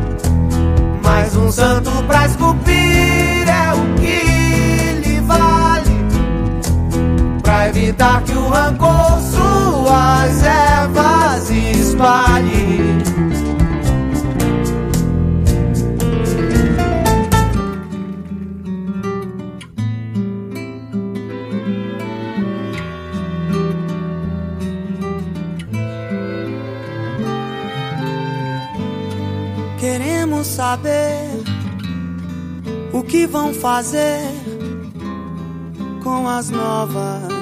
[1.03, 2.97] Mais um santo pra esculpir.
[7.68, 12.98] Evitar que o rancor suas ervas espalhe.
[29.80, 31.44] Queremos saber
[32.94, 34.22] o que vão fazer
[36.03, 37.36] com as novas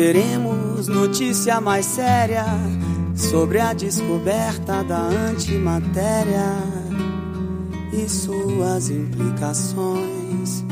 [0.00, 2.46] Queremos notícia mais séria
[3.14, 6.54] sobre a descoberta da antimatéria
[7.92, 10.64] e suas implicações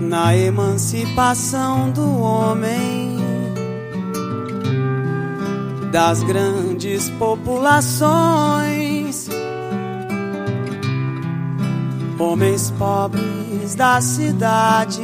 [0.00, 3.18] na emancipação do homem
[5.92, 9.28] das grandes populações,
[12.18, 13.37] homens pobres
[13.74, 14.98] das cidades,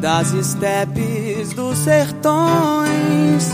[0.00, 3.50] das estepes dos sertões.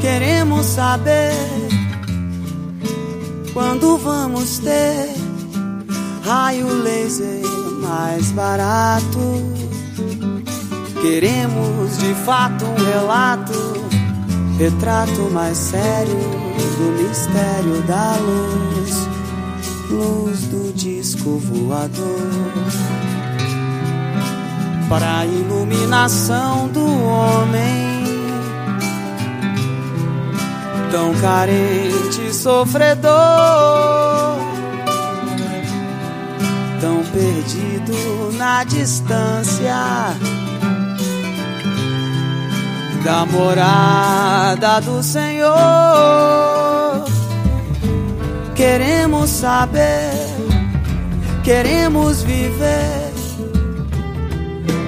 [0.00, 1.34] Queremos saber
[3.52, 5.14] quando vamos ter
[6.24, 7.42] raio laser
[7.82, 9.54] mais barato.
[11.00, 13.52] Queremos de fato um relato,
[14.58, 16.44] retrato mais sério
[16.76, 19.13] do mistério da luz,
[19.94, 22.52] luz do disco voador.
[24.88, 28.04] Para a iluminação do homem,
[30.90, 33.12] tão carente e sofredor,
[36.80, 40.14] tão perdido na distância
[43.04, 46.73] da morada do Senhor.
[48.54, 50.12] Queremos saber,
[51.42, 53.12] queremos viver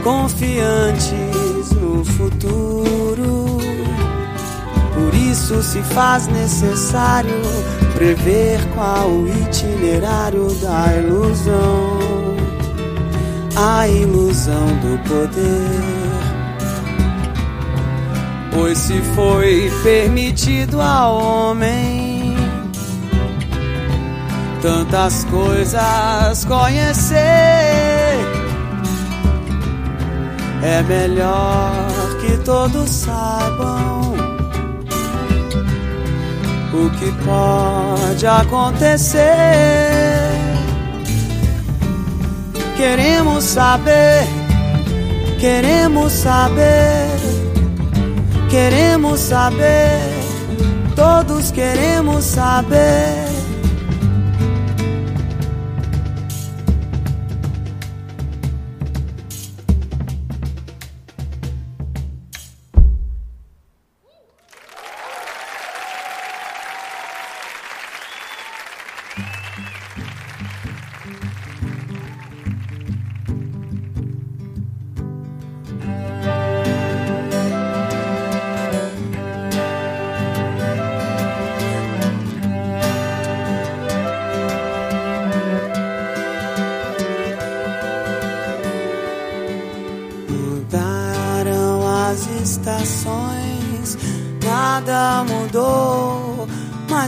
[0.05, 3.59] confiantes no futuro.
[4.95, 7.43] Por isso se faz necessário
[7.95, 11.99] prever qual o itinerário da ilusão,
[13.57, 16.07] a ilusão do poder.
[18.55, 21.96] Pois se foi permitido ao homem
[24.67, 27.17] tantas coisas conhecer,
[30.61, 31.73] é melhor
[32.21, 34.17] que todos saibam
[36.75, 39.23] o que pode acontecer.
[42.77, 44.27] Queremos saber,
[45.39, 47.07] queremos saber.
[48.51, 50.01] Queremos saber,
[50.95, 53.16] todos queremos saber.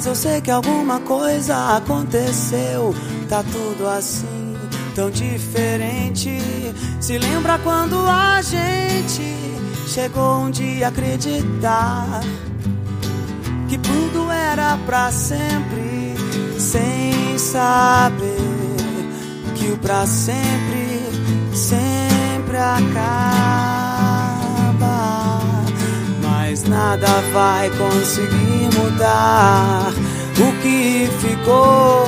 [0.08, 2.94] Eu sei que alguma coisa aconteceu.
[3.28, 4.56] Tá tudo assim,
[4.94, 6.40] tão diferente.
[7.00, 9.34] Se lembra quando a gente
[9.86, 12.20] chegou um dia a acreditar
[13.68, 16.14] que tudo era pra sempre,
[16.58, 18.38] sem saber
[19.56, 21.02] que o pra sempre
[21.52, 23.57] sempre acaba.
[26.68, 29.90] Nada vai conseguir mudar
[30.38, 32.06] o que ficou.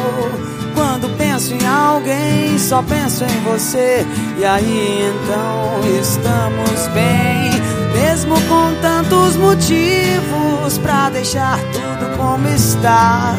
[0.75, 4.07] Quando penso em alguém, só penso em você.
[4.39, 7.51] E aí então estamos bem,
[7.93, 13.35] mesmo com tantos motivos pra deixar tudo como está.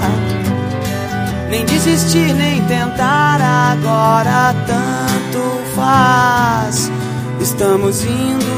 [1.50, 6.92] Nem desistir, nem tentar agora tanto faz.
[7.40, 8.51] Estamos indo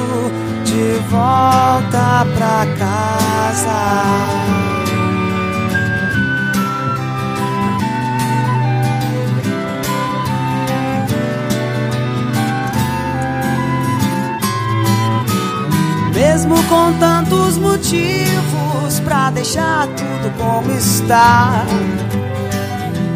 [1.09, 4.23] volta pra casa.
[16.13, 21.65] Mesmo com tantos motivos pra deixar tudo como está.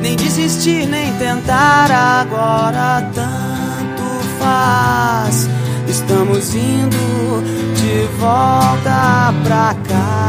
[0.01, 4.03] Nem desistir, nem tentar agora tanto
[4.39, 5.49] faz.
[5.87, 7.56] Estamos indo
[7.97, 10.26] de volta pra casa.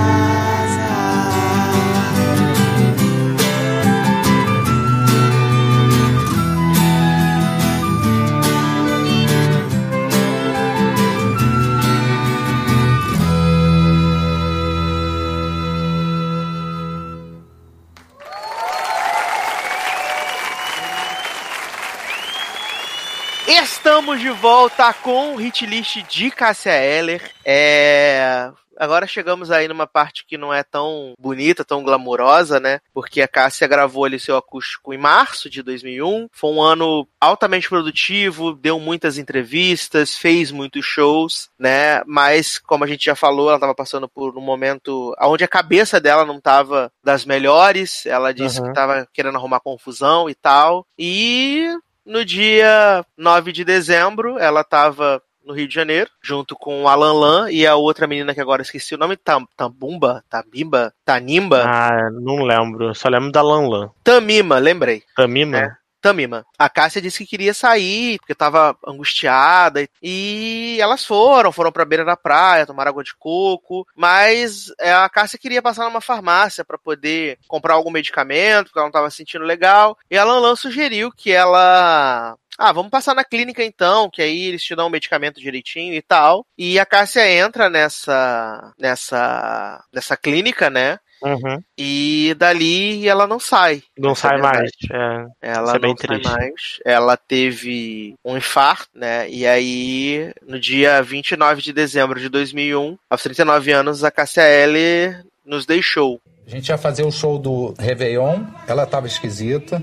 [24.19, 27.23] Estamos de volta com o hit list de Cássia Eller.
[27.45, 28.51] É...
[28.77, 32.81] Agora chegamos aí numa parte que não é tão bonita, tão glamurosa, né?
[32.93, 36.29] Porque a Cássia gravou ali seu acústico em março de 2001.
[36.33, 42.03] Foi um ano altamente produtivo, deu muitas entrevistas, fez muitos shows, né?
[42.07, 46.01] Mas, como a gente já falou, ela estava passando por um momento onde a cabeça
[46.01, 48.07] dela não estava das melhores.
[48.07, 48.65] Ela disse Uhum.
[48.65, 50.87] que estava querendo arrumar confusão e tal.
[50.97, 51.69] E
[52.09, 57.13] no dia 9 de dezembro, ela estava no Rio de Janeiro, junto com o Alan
[57.15, 62.11] Lan e a outra menina que agora esqueci o nome, Tam, Tambumba, Tamimba, Tanimba, Ah,
[62.13, 62.95] não lembro.
[62.95, 63.91] Só lembro da Lan Lan.
[64.05, 65.03] Tamima, lembrei.
[65.17, 65.57] Tamima?
[65.59, 66.45] É, Tamima.
[66.59, 69.87] A Cássia disse que queria sair, porque tava angustiada.
[70.03, 73.87] e- elas foram, foram pra beira da praia, tomaram água de coco.
[73.97, 78.87] Mas é, a Cássia queria passar numa farmácia pra poder comprar algum medicamento, porque ela
[78.87, 79.97] não tava se sentindo legal.
[80.11, 82.37] E a Lanlan sugeriu que ela.
[82.57, 86.03] Ah, vamos passar na clínica então, que aí eles te dão o medicamento direitinho e
[86.03, 86.45] tal.
[86.57, 88.73] E a Cássia entra nessa.
[88.79, 89.85] nessa.
[89.93, 90.99] nessa clínica, né?
[91.23, 91.61] Uhum.
[91.77, 93.83] E dali ela não sai.
[93.99, 94.71] Não é sai mais.
[94.91, 95.29] verdade.
[95.43, 96.31] É, Ela isso é bem não sai triste.
[96.33, 96.53] mais.
[96.85, 99.29] Ela teve um infarto, né?
[99.29, 105.25] E aí, no dia 29 de dezembro de 2001, aos 39 anos, a Cássia Eller
[105.45, 106.21] nos deixou.
[106.47, 109.83] A gente ia fazer o show do Réveillon, ela estava esquisita.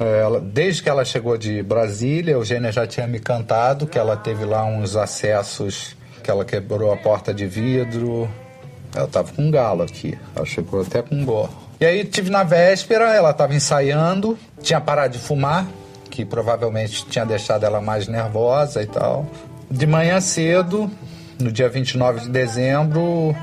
[0.00, 3.98] É, ela- desde que ela chegou de Brasília, a Eugênia já tinha me cantado que
[3.98, 8.30] ela teve lá uns acessos, que ela quebrou a porta de vidro.
[8.94, 11.68] Ela estava com um galo aqui, ela chegou até com um gorro.
[11.80, 15.66] E aí tive na véspera, ela estava ensaiando, tinha parado de fumar,
[16.10, 19.26] que provavelmente tinha deixado ela mais nervosa e tal.
[19.70, 20.90] De manhã cedo,
[21.38, 23.36] no dia 29 de dezembro,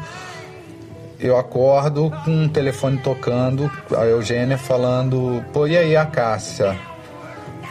[1.19, 6.77] eu acordo com um telefone tocando, a Eugênia falando, pô, e aí a Cássia?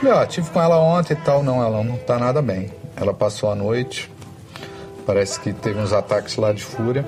[0.01, 2.71] Falei, ó, tive com ela ontem e tal, não, ela não tá nada bem.
[2.97, 4.11] Ela passou a noite,
[5.05, 7.05] parece que teve uns ataques lá de fúria,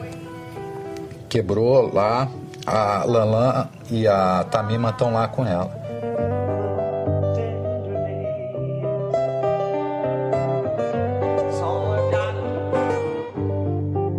[1.36, 2.30] quebrou lá,
[2.66, 5.70] a Lanlan e a Tamima estão lá com ela.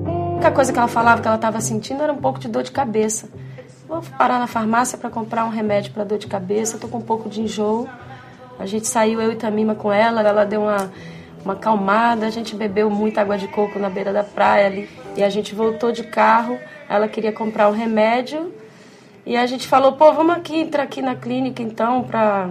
[0.05, 2.61] A única coisa que ela falava que ela estava sentindo era um pouco de dor
[2.61, 3.27] de cabeça.
[3.87, 7.01] Vou parar na farmácia para comprar um remédio para dor de cabeça, tô com um
[7.01, 7.89] pouco de enjoo.
[8.59, 10.91] A gente saiu, eu e Tamima com ela, ela deu uma,
[11.43, 14.87] uma acalmada, a gente bebeu muita água de coco na beira da praia ali.
[15.15, 18.53] E a gente voltou de carro, ela queria comprar um remédio.
[19.25, 22.49] E a gente falou, pô, vamos aqui, entrar aqui na clínica então, pra...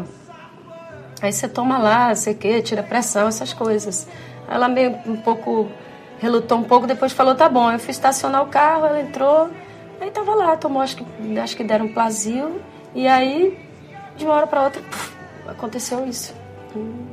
[1.22, 4.06] Aí você toma lá, sei o quê, tira pressão, essas coisas.
[4.48, 5.70] Ela meio um pouco
[6.18, 7.70] relutou um pouco, depois falou, tá bom.
[7.70, 9.50] Eu fui estacionar o carro, ela entrou,
[10.00, 12.60] aí tava lá, tomou, acho que, acho que deram um plasio,
[12.94, 13.58] e aí,
[14.16, 15.12] de uma hora para outra, puf,
[15.46, 16.34] aconteceu isso.
[16.74, 17.05] Hum,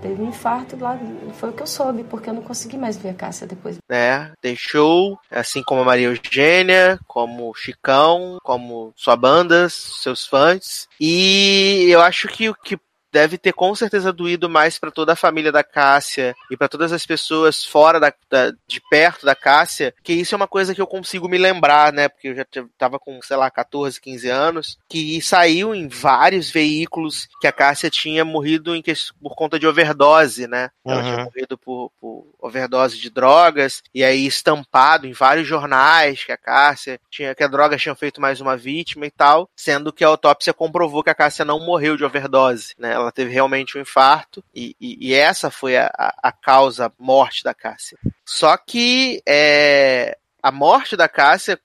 [0.00, 0.98] teve um infarto lá,
[1.34, 3.78] foi o que eu soube, porque eu não consegui mais ver a Cássia depois.
[3.88, 4.32] né?
[4.42, 10.88] Deixou, assim como a Maria Eugênia, como o Chicão, como sua banda, seus fãs.
[11.00, 12.78] E eu acho que o que
[13.18, 16.92] deve ter com certeza doído mais para toda a família da Cássia e para todas
[16.92, 20.80] as pessoas fora da, da- de perto da Cássia, que isso é uma coisa que
[20.80, 22.08] eu consigo me lembrar, né?
[22.08, 22.46] Porque eu já
[22.78, 27.90] tava com, sei lá, 14, 15 anos, que saiu em vários veículos que a Cássia
[27.90, 30.70] tinha morrido em que- por conta de overdose, né?
[30.86, 31.02] Ela Uhum.
[31.02, 36.36] tinha morrido por, por overdose de drogas, e aí estampado em vários jornais que a
[36.36, 40.08] Cássia tinha, que a droga tinha feito mais uma vítima e tal, sendo que a
[40.08, 42.92] autópsia comprovou que a Cássia não morreu de overdose, né?
[42.92, 47.54] Ela teve realmente um infarto, e, e- e essa foi a, a, causa morte da
[47.54, 47.98] Cássia.
[48.24, 51.58] Só que é, a morte da Cássia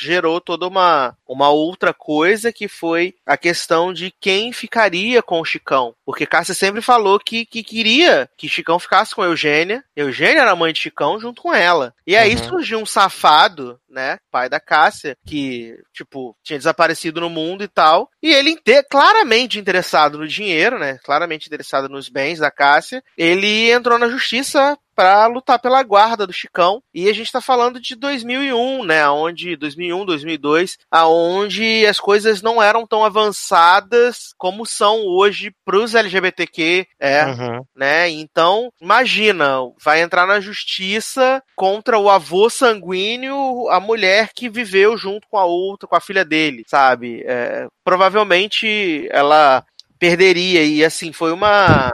[0.00, 5.44] gerou toda uma, uma outra coisa que foi a questão de quem ficaria com o
[5.44, 5.94] Chicão.
[6.04, 9.84] Porque Cássia sempre falou que, que queria que Chicão ficasse com Eugênia.
[9.94, 11.94] Eugênia era a mãe de Chicão junto com ela.
[12.06, 12.44] E aí Uhum.
[12.48, 14.18] surgiu um safado, né?
[14.30, 18.08] Pai da Cássia, que, tipo, tinha desaparecido no mundo e tal.
[18.22, 18.56] E ele,
[18.90, 20.98] claramente interessado no dinheiro, né?
[21.04, 23.02] Claramente interessado nos bens da Cássia.
[23.16, 26.82] Ele entrou na justiça para lutar pela guarda do Chicão.
[26.92, 32.62] E a gente está falando de 2001, né, onde 2001, 2002, aonde as coisas não
[32.62, 37.62] eram tão avançadas como são hoje para os LGBTQ, é, Uhum.
[37.74, 38.08] né?
[38.10, 45.26] Então, imagina, vai entrar na justiça contra o avô sanguíneo, a mulher que viveu junto
[45.28, 47.22] com a outra, com a filha dele, sabe?
[47.26, 49.64] É, provavelmente ela
[49.98, 51.92] perderia e assim foi uma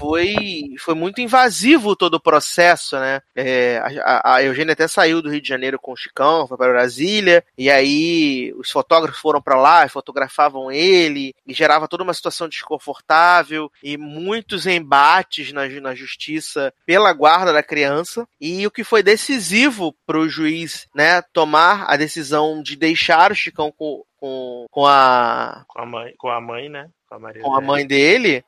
[0.00, 3.20] foi foi muito invasivo todo o processo, né?
[3.36, 6.72] É, a, a Eugênia até saiu do Rio de Janeiro com o Chicão, foi para
[6.72, 12.48] Brasília, e aí os fotógrafos foram para lá fotografavam ele, e gerava toda uma situação
[12.48, 18.26] desconfortável e muitos embates na, na justiça pela guarda da criança.
[18.40, 23.34] E o que foi decisivo para o juiz, né, tomar a decisão de deixar o
[23.34, 26.88] Chicão com, com, com a Com a mãe, com a mãe né?
[27.10, 28.44] Com a, Maria com a mãe dele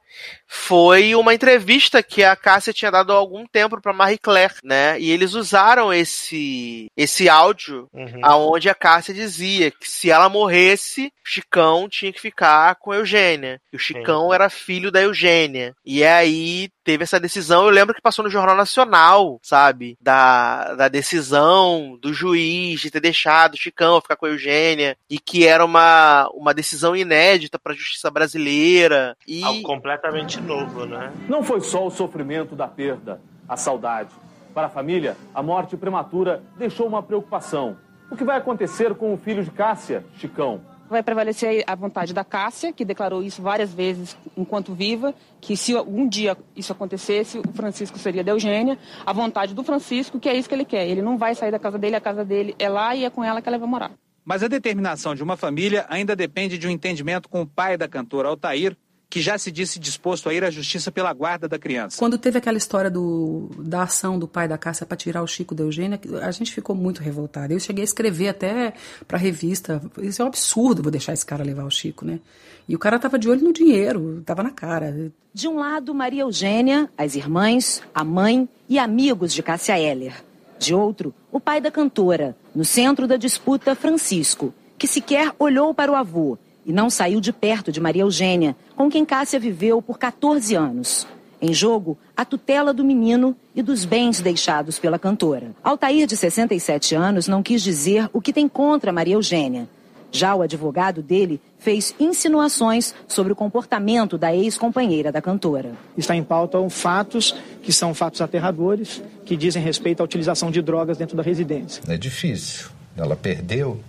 [0.46, 5.00] foi uma entrevista que a Cássia tinha dado há algum tempo para Marie Claire, né?
[5.00, 8.20] E eles usaram esse esse áudio Uhum.
[8.22, 13.60] aonde a Cássia dizia que se ela morresse, Chicão tinha que ficar com a Eugênia.
[13.72, 15.74] E o Chicão era filho da Eugênia.
[15.84, 19.96] E aí teve essa decisão, eu lembro que passou no Jornal Nacional, sabe?
[20.00, 25.18] Da, da decisão do juiz de ter deixado o Chicão ficar com a Eugênia e
[25.18, 29.16] que era uma, uma decisão inédita para a justiça brasileira.
[29.26, 31.12] E Algo completamente novo, né?
[31.28, 34.10] Não foi só o sofrimento da perda, a saudade.
[34.54, 37.76] Para a família, a morte prematura deixou uma preocupação.
[38.10, 40.60] O que vai acontecer com o filho de Cássia, Chicão?
[40.92, 45.74] Vai prevalecer a vontade da Cássia, que declarou isso várias vezes enquanto viva, que se
[45.74, 48.78] algum dia isso acontecesse, o Francisco seria da Eugênia.
[49.06, 50.86] A vontade do Francisco, que é isso que ele quer.
[50.86, 53.24] Ele não vai sair da casa dele, a casa dele é lá e é com
[53.24, 53.90] ela que ela vai morar.
[54.22, 57.88] Mas a determinação de uma família ainda depende de um entendimento com o pai da
[57.88, 58.76] cantora Altair,
[59.12, 61.98] que já se disse disposto a ir à justiça pela guarda da criança.
[61.98, 65.54] Quando teve aquela história do, da ação do pai da Cássia para tirar o Chico
[65.54, 67.52] da Eugênia, a gente ficou muito revoltada.
[67.52, 68.72] Eu cheguei a escrever até
[69.06, 72.20] para revista, isso é um absurdo, vou deixar esse cara levar o Chico, né?
[72.66, 75.12] E o cara tava de olho no dinheiro, tava na cara.
[75.34, 80.24] De um lado, Maria Eugênia, as irmãs, a mãe e amigos de Cássia Eller.
[80.58, 85.92] De outro, o pai da cantora, no centro da disputa, Francisco, que sequer olhou para
[85.92, 89.98] o avô e não saiu de perto de Maria Eugênia, com quem Cássia viveu por
[89.98, 91.06] 14 anos.
[91.40, 95.50] Em jogo, a tutela do menino e dos bens deixados pela cantora.
[95.62, 99.68] Altair, de 67 anos, não quis dizer o que tem contra Maria Eugênia.
[100.12, 105.72] Já o advogado dele fez insinuações sobre o comportamento da ex-companheira da cantora.
[105.96, 110.98] Está em pauta fatos que são fatos aterradores, que dizem respeito à utilização de drogas
[110.98, 111.82] dentro da residência.
[111.88, 112.68] É difícil.
[112.96, 113.80] Ela perdeu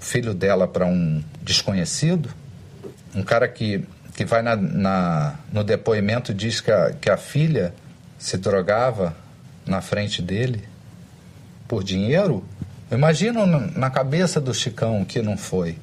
[0.00, 2.30] filho dela para um desconhecido,
[3.14, 3.84] um cara que,
[4.14, 7.74] que vai na, na- no depoimento diz que a, que a filha
[8.18, 9.14] se drogava
[9.66, 10.64] na frente dele
[11.66, 12.44] por dinheiro.
[12.90, 15.78] Eu imagino na, cabeça do Chicão que não foi.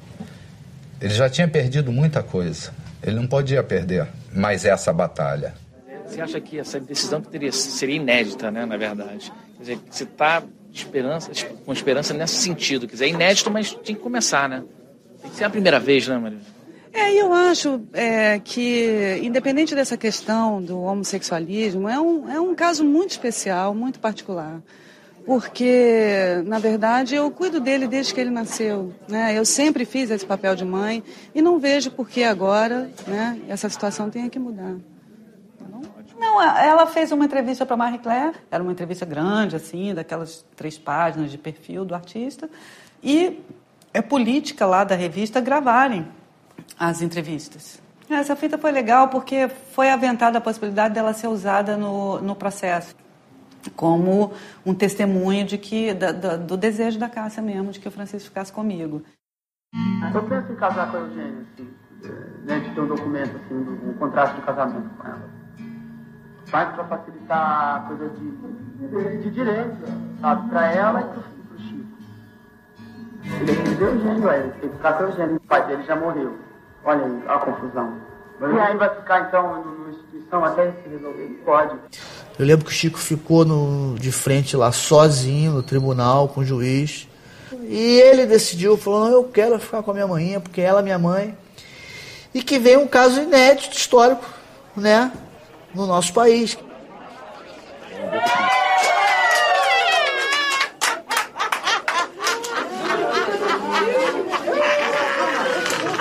[1.00, 2.72] Ele já tinha perdido muita coisa.
[3.02, 5.54] Ele não podia perder mais essa batalha.
[6.06, 9.32] Você acha que essa decisão teria, seria inédita, né, na verdade?
[9.56, 10.42] Quer dizer, você está
[10.78, 11.30] esperança,
[11.64, 12.86] com esperança nesse sentido.
[12.86, 14.62] Quer dizer, é inédito, mas tem que começar, né?
[15.22, 16.38] Tem que ser a primeira vez, né, Maria?
[16.92, 22.84] É, eu acho é, que, independente dessa questão do homossexualismo, é um, é um caso
[22.84, 24.62] muito especial, muito particular.
[25.26, 28.94] Porque, na verdade, eu cuido dele desde que ele nasceu.
[29.08, 29.36] Né?
[29.36, 31.02] Eu sempre fiz esse papel de mãe
[31.34, 34.76] e não vejo por que agora né, essa situação tenha que mudar.
[36.18, 40.78] Não, ela fez uma entrevista para Marie Claire, era uma entrevista grande, assim, daquelas três
[40.78, 42.48] páginas de perfil do artista,
[43.02, 43.44] e
[43.92, 46.08] é política lá da revista gravarem
[46.78, 47.80] as entrevistas.
[48.08, 52.94] Essa fita foi legal porque foi aventada a possibilidade dela ser usada no, no processo
[53.74, 54.32] como
[54.64, 58.28] um testemunho de que da, da, do desejo da Cássia mesmo de que o Francisco
[58.28, 59.02] ficasse comigo.
[60.14, 61.68] Eu penso em casar com a Eugênia, assim,
[62.44, 65.35] né, de ter um documento, assim, um contrato de casamento com ela.
[66.52, 69.76] Mais para facilitar coisa de, de direito,
[70.20, 71.86] sabe, para ela e pro, pro Chico.
[73.40, 75.66] Ele é filho do Eugênio, ué, ele tem que ficar com o Eugênio, o pai
[75.66, 76.38] dele já morreu.
[76.84, 77.94] Olha aí a confusão.
[78.40, 81.42] E aí vai ficar, então, numa instituição até se resolver?
[81.44, 81.76] Pode.
[82.38, 86.44] Eu lembro que o Chico ficou no, de frente lá sozinho no tribunal com o
[86.44, 87.08] juiz.
[87.62, 90.82] E ele decidiu, falou, não, eu quero ficar com a minha mãe, porque ela é
[90.82, 91.36] minha mãe.
[92.34, 94.24] E que vem um caso inédito, histórico,
[94.76, 95.10] né,
[95.76, 96.58] no nosso país.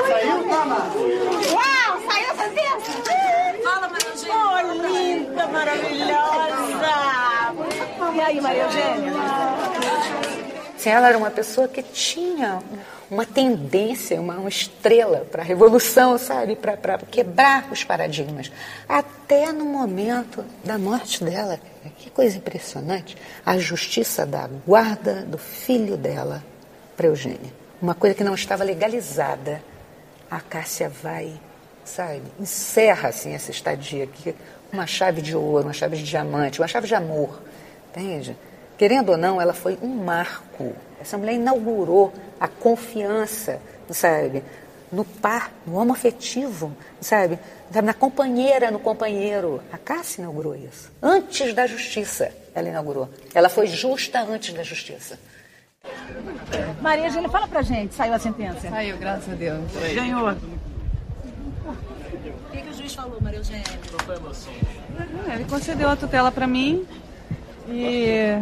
[0.08, 0.78] Saiu, mama?
[1.52, 3.64] Uau, saiu essa vez?
[3.64, 4.34] Fala, Maranjinha.
[4.34, 6.56] Oh, linda, maravilhosa.
[8.16, 9.12] E aí, Maria Eugênia?
[10.86, 12.60] Assim, ela era uma pessoa que tinha
[13.10, 16.56] uma tendência, uma, uma estrela para a revolução, sabe?
[16.56, 18.52] Para quebrar os paradigmas.
[18.88, 21.60] Até no momento da morte dela.
[21.98, 23.18] Que coisa impressionante.
[23.44, 26.44] A justiça da guarda do filho dela
[26.96, 27.52] para Eugênia.
[27.82, 29.64] Uma coisa que não estava legalizada.
[30.30, 31.34] A Cássia vai,
[31.84, 32.22] sabe?
[32.40, 34.36] Encerra assim essa estadia aqui.
[34.72, 37.42] Uma chave de ouro, uma chave de diamante, uma chave de amor.
[37.90, 38.38] Entende?
[38.78, 40.74] Querendo ou não, ela foi um marco.
[41.00, 44.44] Essa mulher inaugurou a confiança, sabe?
[44.92, 47.40] No par, no homo afetivo, sabe?
[47.84, 49.62] Na companheira, no companheiro.
[49.72, 50.92] A Cássia inaugurou isso.
[51.02, 53.10] Antes da justiça, ela inaugurou.
[53.34, 55.20] Ela foi justa antes da justiça.
[56.82, 58.70] Maria Eugênia, fala pra gente, saiu a sentença?
[58.70, 59.72] Saiu, graças a Deus.
[59.94, 60.30] Ganhou.
[60.32, 63.64] O que, que o juiz falou, Maria Eugênia?
[65.34, 66.88] Ele concedeu a tutela pra mim
[67.68, 68.40] e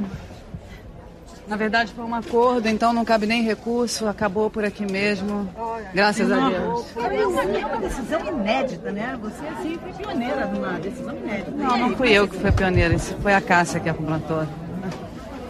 [1.54, 5.48] na verdade foi um acordo, então não cabe nem recurso, acabou por aqui mesmo.
[5.94, 6.86] Graças a Deus.
[6.98, 9.16] É uma decisão inédita, né?
[9.22, 11.52] Você assim foi pioneira numa decisão inédita.
[11.52, 14.48] Não, não fui eu que fui pioneira, isso foi a Cássia que implantou.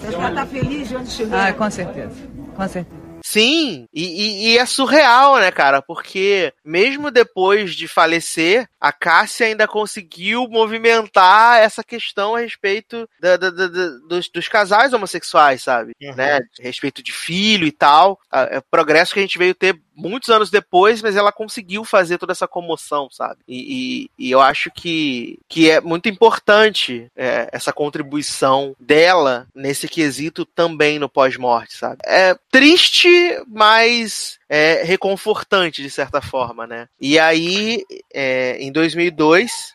[0.01, 1.39] Você já está feliz de onde chegou?
[1.39, 2.15] Ah, com certeza.
[2.53, 3.02] Com certeza.
[3.25, 5.81] Sim, e, e, e, é surreal, né, cara?
[5.81, 13.37] Porque mesmo depois de falecer, a Cássia ainda conseguiu movimentar essa questão a respeito da,
[13.37, 13.67] da, da,
[14.09, 15.93] dos, dos, casais homossexuais, sabe?
[16.01, 16.15] Uhum.
[16.15, 16.35] Né?
[16.35, 18.19] A respeito de filho e tal.
[18.29, 22.31] É progresso que a gente veio ter muitos anos depois, mas ela conseguiu fazer toda
[22.31, 23.39] essa comoção, sabe?
[23.47, 29.87] E, e, e eu acho que, que é muito importante é, essa contribuição dela nesse
[29.87, 31.97] quesito também no pós-morte, sabe?
[32.05, 33.09] É triste,
[33.47, 36.87] mas é reconfortante de certa forma, né?
[36.99, 37.83] E aí,
[38.13, 39.73] é, em 2002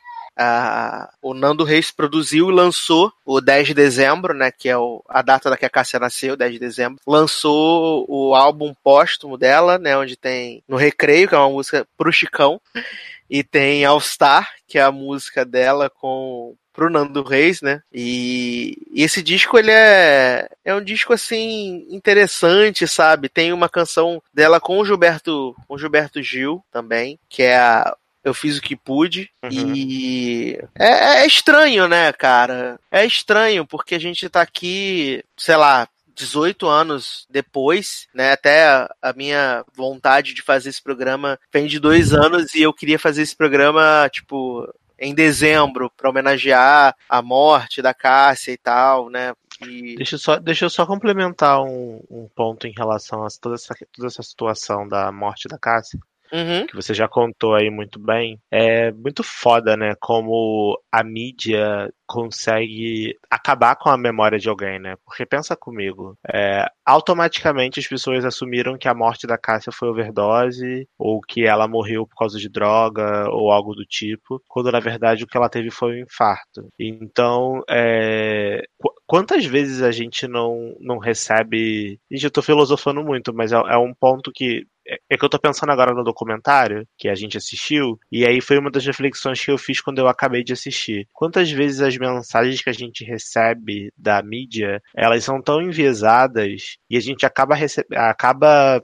[1.20, 5.22] o Nando Reis produziu e lançou o 10 de dezembro, né, que é o, a
[5.22, 9.96] data da que a Cássia nasceu, 10 de dezembro, lançou o álbum póstumo dela, né,
[9.96, 12.60] onde tem No Recreio, que é uma música pro Chicão,
[13.28, 17.82] e tem All Star, que é a música dela com pro Nando Reis, né?
[17.92, 23.28] E, e, esse disco ele é é um disco assim interessante, sabe?
[23.28, 27.96] Tem uma canção dela com o Gilberto, com o Gilberto Gil também, que é a
[28.28, 29.30] eu fiz o que pude.
[29.44, 29.74] Uhum.
[29.74, 32.78] E é, é estranho, né, cara?
[32.90, 38.32] É estranho, porque a gente tá aqui, sei lá, 18 anos depois, né?
[38.32, 42.98] Até a minha vontade de fazer esse programa vem de dois anos e eu queria
[42.98, 44.68] fazer esse programa, tipo,
[44.98, 49.32] em dezembro, para homenagear a morte da Cássia e tal, né?
[49.64, 49.96] E...
[49.96, 53.74] Deixa, eu só, deixa eu só complementar um, um ponto em relação a toda essa,
[53.92, 55.98] toda essa situação da morte da Cássia
[56.32, 56.66] uhum.
[56.66, 59.94] que você já contou aí muito bem, é muito foda, né?
[60.00, 64.96] Como a mídia consegue acabar com a memória de alguém, né?
[65.04, 70.88] Porque pensa comigo, é, automaticamente as pessoas assumiram que a morte da Cássia foi overdose,
[70.98, 75.22] ou que ela morreu por causa de droga, ou algo do tipo, quando na verdade
[75.22, 76.68] o que ela teve foi um infarto.
[76.78, 78.62] Então, é,
[79.06, 82.00] quantas vezes a gente não, não recebe.
[82.10, 85.28] Gente, eu tô filosofando muito, mas é, é um ponto que é, é que eu
[85.28, 89.44] tô pensando agora no documentário que a gente assistiu, e aí foi uma das reflexões
[89.44, 91.06] que eu fiz quando eu acabei de assistir.
[91.12, 96.96] Quantas vezes as mensagens que a gente recebe da mídia, elas são tão enviesadas e
[96.96, 97.54] a gente acaba,
[97.94, 98.82] acaba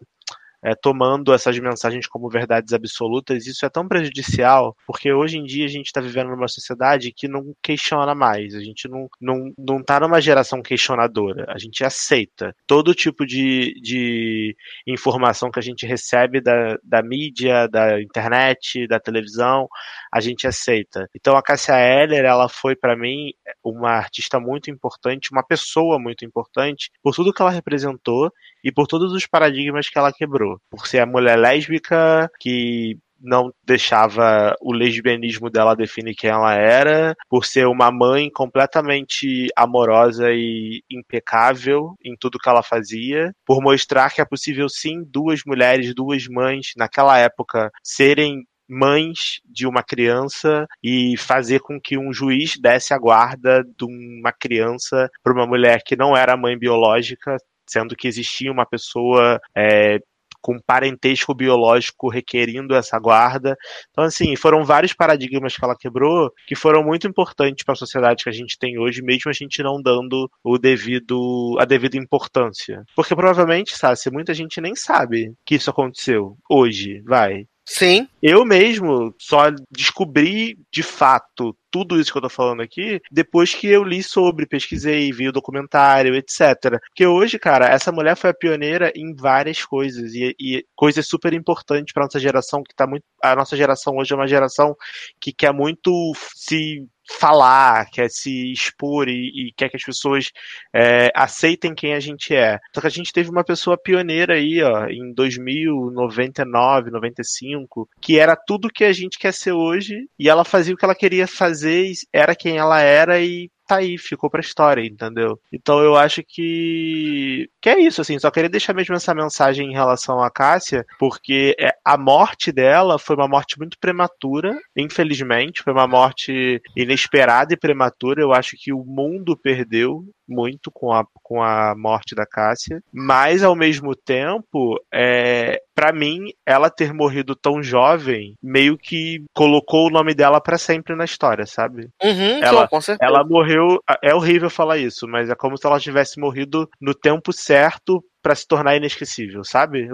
[0.64, 5.66] é, tomando essas mensagens como verdades absolutas, isso é tão prejudicial, porque hoje em dia
[5.66, 9.82] a gente está vivendo numa sociedade que não questiona mais, a gente não, não, não
[9.82, 15.84] tá numa geração questionadora, a gente aceita todo tipo de, de informação que a gente
[15.84, 19.68] recebe da, da mídia, da internet, da televisão,
[20.10, 21.08] a gente aceita.
[21.14, 23.32] Então a Cássia Eller, ela foi para mim
[23.62, 28.32] uma artista muito importante, uma pessoa muito importante, por tudo que ela representou
[28.62, 30.53] e por todos os paradigmas que ela quebrou.
[30.70, 37.14] Por ser a mulher lésbica que não deixava o lesbianismo dela definir quem ela era,
[37.28, 44.12] por ser uma mãe completamente amorosa e impecável em tudo que ela fazia, por mostrar
[44.12, 50.66] que é possível sim duas mulheres, duas mães naquela época serem mães de uma criança
[50.82, 55.82] e fazer com que um juiz desse a guarda de uma criança para uma mulher
[55.84, 57.36] que não era mãe biológica,
[57.68, 59.98] sendo que existia uma pessoa é,
[60.44, 63.56] com parentesco biológico requerindo essa guarda.
[63.90, 68.22] Então, assim, foram vários paradigmas que ela quebrou que foram muito importantes para a sociedade
[68.22, 72.82] que a gente tem hoje, mesmo a gente não dando o devido, a devida importância.
[72.94, 77.46] Porque provavelmente, sabe, muita gente nem sabe que isso aconteceu hoje, vai.
[77.66, 78.06] Sim.
[78.22, 83.66] Eu mesmo só descobri de fato tudo isso que eu tô falando aqui depois que
[83.66, 86.78] eu li sobre, pesquisei, vi o documentário, etc.
[86.88, 91.32] Porque hoje, cara, essa mulher foi a pioneira em várias coisas e, e coisas super
[91.32, 94.76] importantes para nossa geração que tá muito a nossa geração hoje é uma geração
[95.18, 95.90] que quer muito
[96.34, 100.30] se falar, quer se expor e, e quer que as pessoas
[100.72, 102.58] é, aceitem quem a gente é.
[102.74, 108.36] Só que a gente teve uma pessoa pioneira aí, ó, em 2099, 95, que era
[108.36, 111.92] tudo que a gente quer ser hoje, e ela fazia o que ela queria fazer,
[112.12, 115.38] era quem ela era e tá aí, ficou pra história, entendeu?
[115.52, 117.48] Então eu acho que.
[117.60, 121.54] que é isso, assim, só queria deixar mesmo essa mensagem em relação à Cássia, porque
[121.58, 127.58] é, a morte dela foi uma morte muito prematura, infelizmente, foi uma morte inesperada e
[127.58, 128.22] prematura.
[128.22, 133.42] Eu acho que o mundo perdeu muito com a, com a morte da Cássia, mas
[133.42, 139.90] ao mesmo tempo, é, para mim, ela ter morrido tão jovem meio que colocou o
[139.90, 141.88] nome dela para sempre na história, sabe?
[142.02, 143.08] Uhum, ela, com certeza.
[143.08, 147.32] ela morreu, é horrível falar isso, mas é como se ela tivesse morrido no tempo
[147.32, 149.86] certo para se tornar inesquecível, sabe?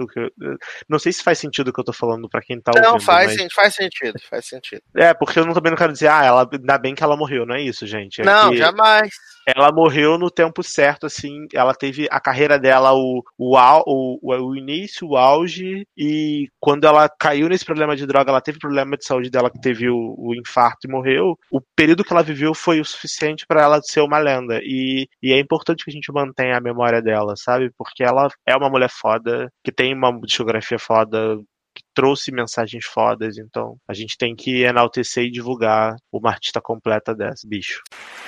[0.87, 2.89] Não sei se faz sentido o que eu tô falando para quem tá ouvindo.
[2.89, 3.53] Não, faz, mas...
[3.53, 4.81] faz sentido, faz sentido.
[4.95, 7.45] É, porque eu não, também não quero dizer, ah, ela, ainda bem que ela morreu,
[7.45, 8.21] não é isso, gente.
[8.21, 9.11] É não, jamais.
[9.45, 14.55] Ela morreu no tempo certo, assim, ela teve a carreira dela, o, o, o, o
[14.55, 19.05] início, o auge, e quando ela caiu nesse problema de droga, ela teve problema de
[19.05, 22.79] saúde dela, que teve o, o infarto e morreu, o período que ela viveu foi
[22.79, 26.57] o suficiente para ela ser uma lenda, e, e é importante que a gente mantenha
[26.57, 27.71] a memória dela, sabe?
[27.75, 31.37] Porque ela é uma mulher foda, que tem uma discografia foda,
[31.73, 37.15] que trouxe mensagens fodas, então a gente tem que enaltecer e divulgar uma artista completa
[37.15, 37.81] dessa, bicho.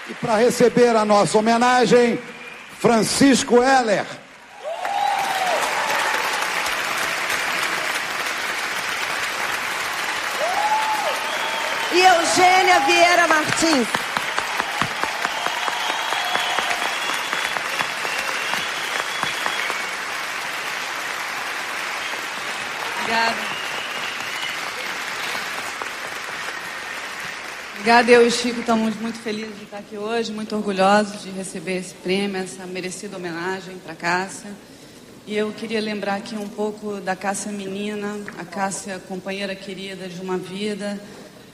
[0.09, 2.17] E para receber a nossa homenagem,
[2.79, 4.05] Francisco Heller.
[11.93, 14.03] E Eugênia Vieira Martins.
[23.03, 23.53] Obrigada.
[27.83, 31.79] Obrigada, eu e Chico estamos muito felizes de estar aqui hoje, muito orgulhosos de receber
[31.79, 34.51] esse prêmio, essa merecida homenagem para a Cássia.
[35.27, 40.21] E eu queria lembrar aqui um pouco da Cássia menina, a Cássia companheira querida de
[40.21, 40.97] uma vida,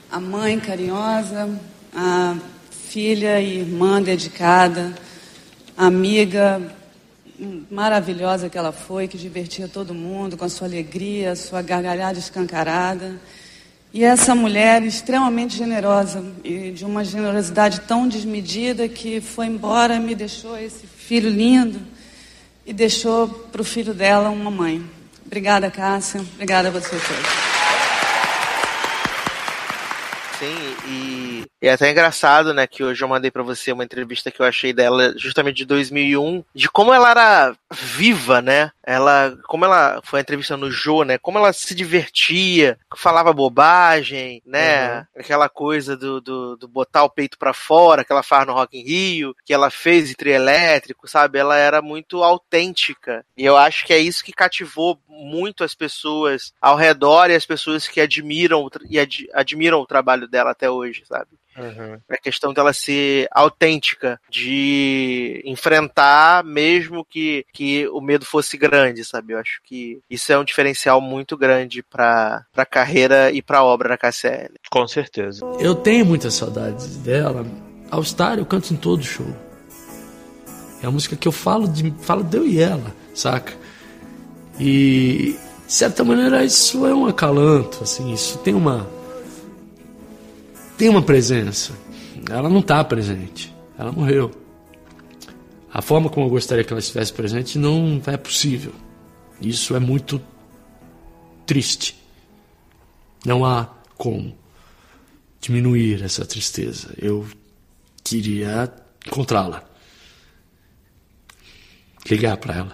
[0.08, 1.50] a mãe carinhosa,
[1.92, 2.36] a
[2.70, 4.94] filha e irmã dedicada,
[5.76, 6.62] a amiga
[7.68, 12.20] maravilhosa que ela foi, que divertia todo mundo com a sua alegria, a sua gargalhada
[12.20, 13.20] escancarada.
[13.92, 20.14] E essa mulher extremamente generosa e de uma generosidade tão desmedida que foi embora, me
[20.14, 21.80] deixou esse filho lindo
[22.64, 24.88] e deixou para o filho dela uma mãe.
[25.26, 26.20] Obrigada, Cássia.
[26.34, 27.50] Obrigada a você todos.
[30.38, 34.30] Sim, e, e é até engraçado, né, que hoje eu mandei para você uma entrevista
[34.30, 38.72] que eu achei dela justamente de 2001, de como ela era viva, né?
[38.82, 41.18] Ela, como ela foi a entrevista no Jô, né?
[41.18, 44.98] Como ela se divertia, falava bobagem, né?
[44.98, 45.04] Uhum.
[45.18, 48.78] Aquela coisa do, do, do, botar o peito para fora que ela faz no Rock
[48.78, 51.38] in Rio, que ela fez em trio elétrico, sabe?
[51.38, 53.24] Ela era muito autêntica.
[53.36, 57.44] E eu acho que é isso que cativou muito as pessoas ao redor e as
[57.44, 61.28] pessoas que admiram e ad, admiram o trabalho dela até hoje, sabe?
[61.60, 61.98] Uhum.
[62.08, 69.34] A questão dela ser autêntica, de enfrentar mesmo que, que o medo fosse grande, sabe?
[69.34, 73.64] Eu acho que isso é um diferencial muito grande para a carreira e para a
[73.64, 74.54] obra da KCL.
[74.70, 75.44] Com certeza.
[75.58, 77.46] Eu tenho muitas saudades dela.
[77.90, 79.26] All Star eu canto em todo show.
[80.82, 83.52] É a música que eu falo de falo de eu e ela, saca?
[84.58, 88.88] E de certa maneira isso é um acalanto, assim, isso tem uma
[90.80, 91.74] tem uma presença.
[92.30, 93.54] Ela não está presente.
[93.78, 94.30] Ela morreu.
[95.70, 98.72] A forma como eu gostaria que ela estivesse presente não é possível.
[99.42, 100.18] Isso é muito
[101.44, 102.02] triste.
[103.26, 103.68] Não há
[103.98, 104.34] como
[105.38, 106.94] diminuir essa tristeza.
[106.96, 107.28] Eu
[108.02, 108.72] queria
[109.06, 109.62] encontrá-la.
[112.08, 112.72] Ligar para ela.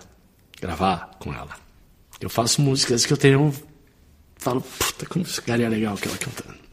[0.60, 1.56] Gravar com ela.
[2.20, 3.52] Eu faço músicas que eu tenho.
[4.36, 6.65] Falo, puta, como ficaria legal aquela cantando.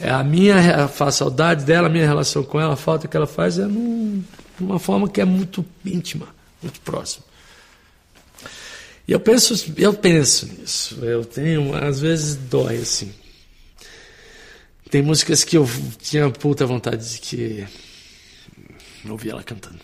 [0.00, 3.26] É a minha a saudade dela, a minha relação com ela, a falta que ela
[3.26, 4.24] faz é num,
[4.58, 6.28] numa forma que é muito íntima,
[6.62, 7.24] muito próxima.
[9.06, 11.04] E eu penso, eu penso nisso.
[11.04, 13.12] Eu tenho, às vezes dói assim.
[14.88, 17.66] Tem músicas que eu tinha puta vontade de que
[19.08, 19.80] ouvir ela cantando.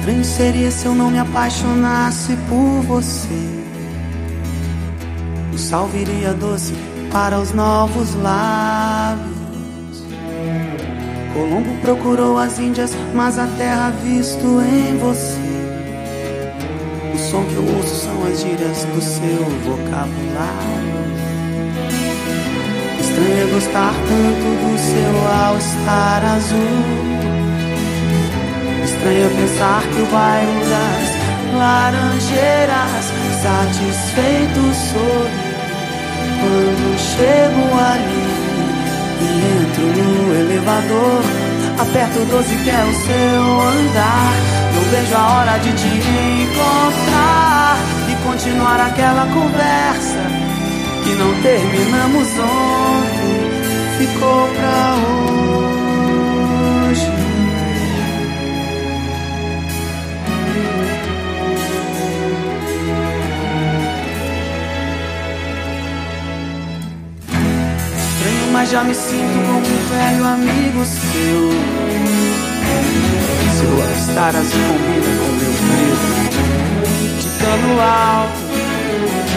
[0.00, 3.50] Estranho seria se eu não me apaixonasse por você.
[5.52, 6.72] O sal viria doce
[7.12, 10.02] para os novos lábios.
[11.34, 15.38] Colombo procurou as Índias, mas a terra visto em você.
[17.14, 20.80] O som que eu ouço são as gírias do seu vocabulário.
[23.00, 27.09] Estranho é gostar tanto do seu all-star azul.
[28.84, 35.26] Estranho pensar que o bairro das laranjeiras satisfeito sou
[36.40, 38.24] quando chego ali
[39.20, 39.24] e
[39.62, 41.22] entro no elevador.
[41.78, 44.32] Aperto o 12 que é o seu andar.
[44.74, 45.88] Não vejo a hora de te
[46.42, 47.76] encontrar
[48.08, 50.22] e continuar aquela conversa
[51.04, 53.50] que não terminamos ontem.
[53.98, 54.96] Ficou pra
[56.88, 57.29] hoje.
[68.52, 71.50] Mas já me sinto como um velho amigo seu.
[73.58, 76.00] Seu all-star azul combina com meu preto
[77.20, 77.28] de
[77.80, 78.40] alto.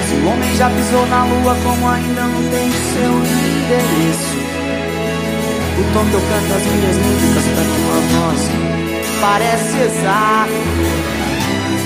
[0.08, 4.44] Se o homem já pisou na lua, como ainda não tem seu endereço.
[5.80, 8.42] O tom que eu canto as minhas músicas pra tua voz
[9.22, 10.62] parece exato.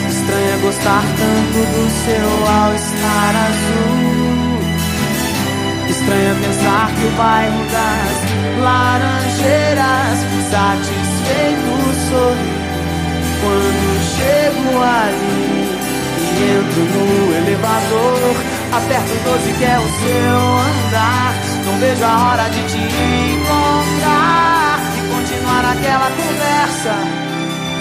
[0.10, 3.97] Estranho é gostar tanto do seu all-star azul.
[6.08, 8.16] Estranho pensar que o bairro das
[8.64, 10.18] laranjeiras
[10.50, 11.76] satisfeito
[12.08, 12.56] sorri
[13.44, 15.68] quando chego ali
[16.32, 18.36] e entro no elevador.
[18.72, 20.40] Aperto o 12 que é o seu
[20.88, 21.34] andar.
[21.66, 22.78] Não vejo a hora de te
[23.36, 26.96] encontrar e continuar aquela conversa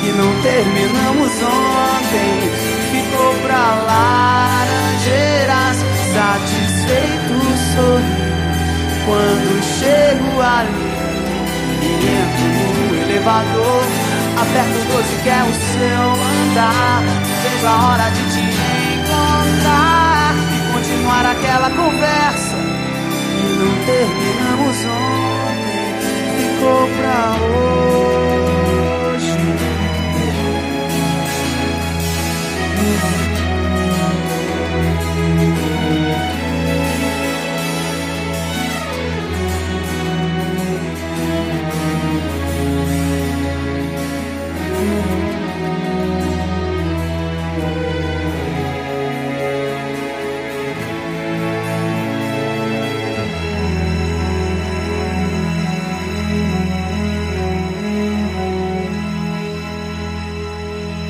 [0.01, 2.51] que não terminamos ontem.
[2.91, 5.77] Ficou pra laranjeiras
[6.13, 7.37] satisfeito
[7.77, 8.16] sorri
[9.07, 10.91] quando chego ali
[11.81, 12.49] e entro
[12.91, 13.85] no elevador.
[14.37, 16.05] Aperto o 12 que é o seu
[16.51, 17.03] andar.
[17.43, 18.41] Vejo a hora de te
[18.99, 22.57] encontrar e continuar aquela conversa
[23.33, 25.77] que não terminamos ontem.
[26.37, 28.56] Ficou pra hoje.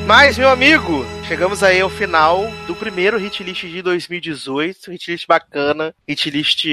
[0.07, 4.91] Mas, meu amigo, chegamos aí ao final do primeiro hit list de 2018.
[4.91, 6.65] Hit list bacana, hit list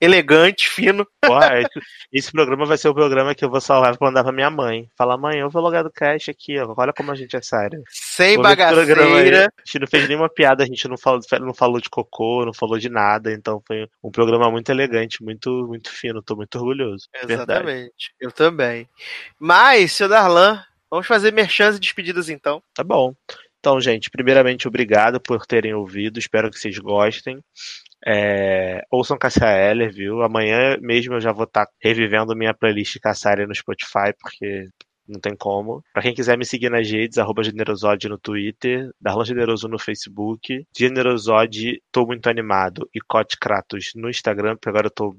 [0.00, 1.06] elegante, fino.
[1.20, 1.80] Porra, esse,
[2.12, 4.88] esse programa vai ser o programa que eu vou salvar pra mandar pra minha mãe.
[4.96, 6.72] Falar, mãe, eu vou logar do cash aqui, ó.
[6.76, 7.82] Olha como a gente é sério.
[7.88, 9.46] Sem Vou bagaceira.
[9.46, 12.54] A gente não fez nenhuma piada, a gente não falou, não falou de cocô, não
[12.54, 13.32] falou de nada.
[13.32, 16.22] Então foi um programa muito elegante, muito, muito fino.
[16.22, 17.08] Tô muito orgulhoso.
[17.12, 17.42] Verdade.
[17.42, 18.14] Exatamente.
[18.20, 18.88] Eu também.
[19.38, 22.62] Mas, seu Darlan, vamos fazer merchans e despedidas então.
[22.74, 23.14] Tá bom.
[23.60, 26.18] Então, gente, primeiramente, obrigado por terem ouvido.
[26.18, 27.42] Espero que vocês gostem.
[28.06, 30.22] É, ouçam Cassia Eller, viu?
[30.22, 34.68] Amanhã mesmo eu já vou estar revivendo minha playlist Cassia Eller no Spotify, porque
[35.08, 35.82] não tem como.
[35.92, 40.64] Pra quem quiser me seguir nas redes, arroba Generosode no Twitter, Darlan Generoso no Facebook,
[40.76, 45.14] Generosode, tô muito animado, e Cote Kratos no Instagram, porque agora eu tô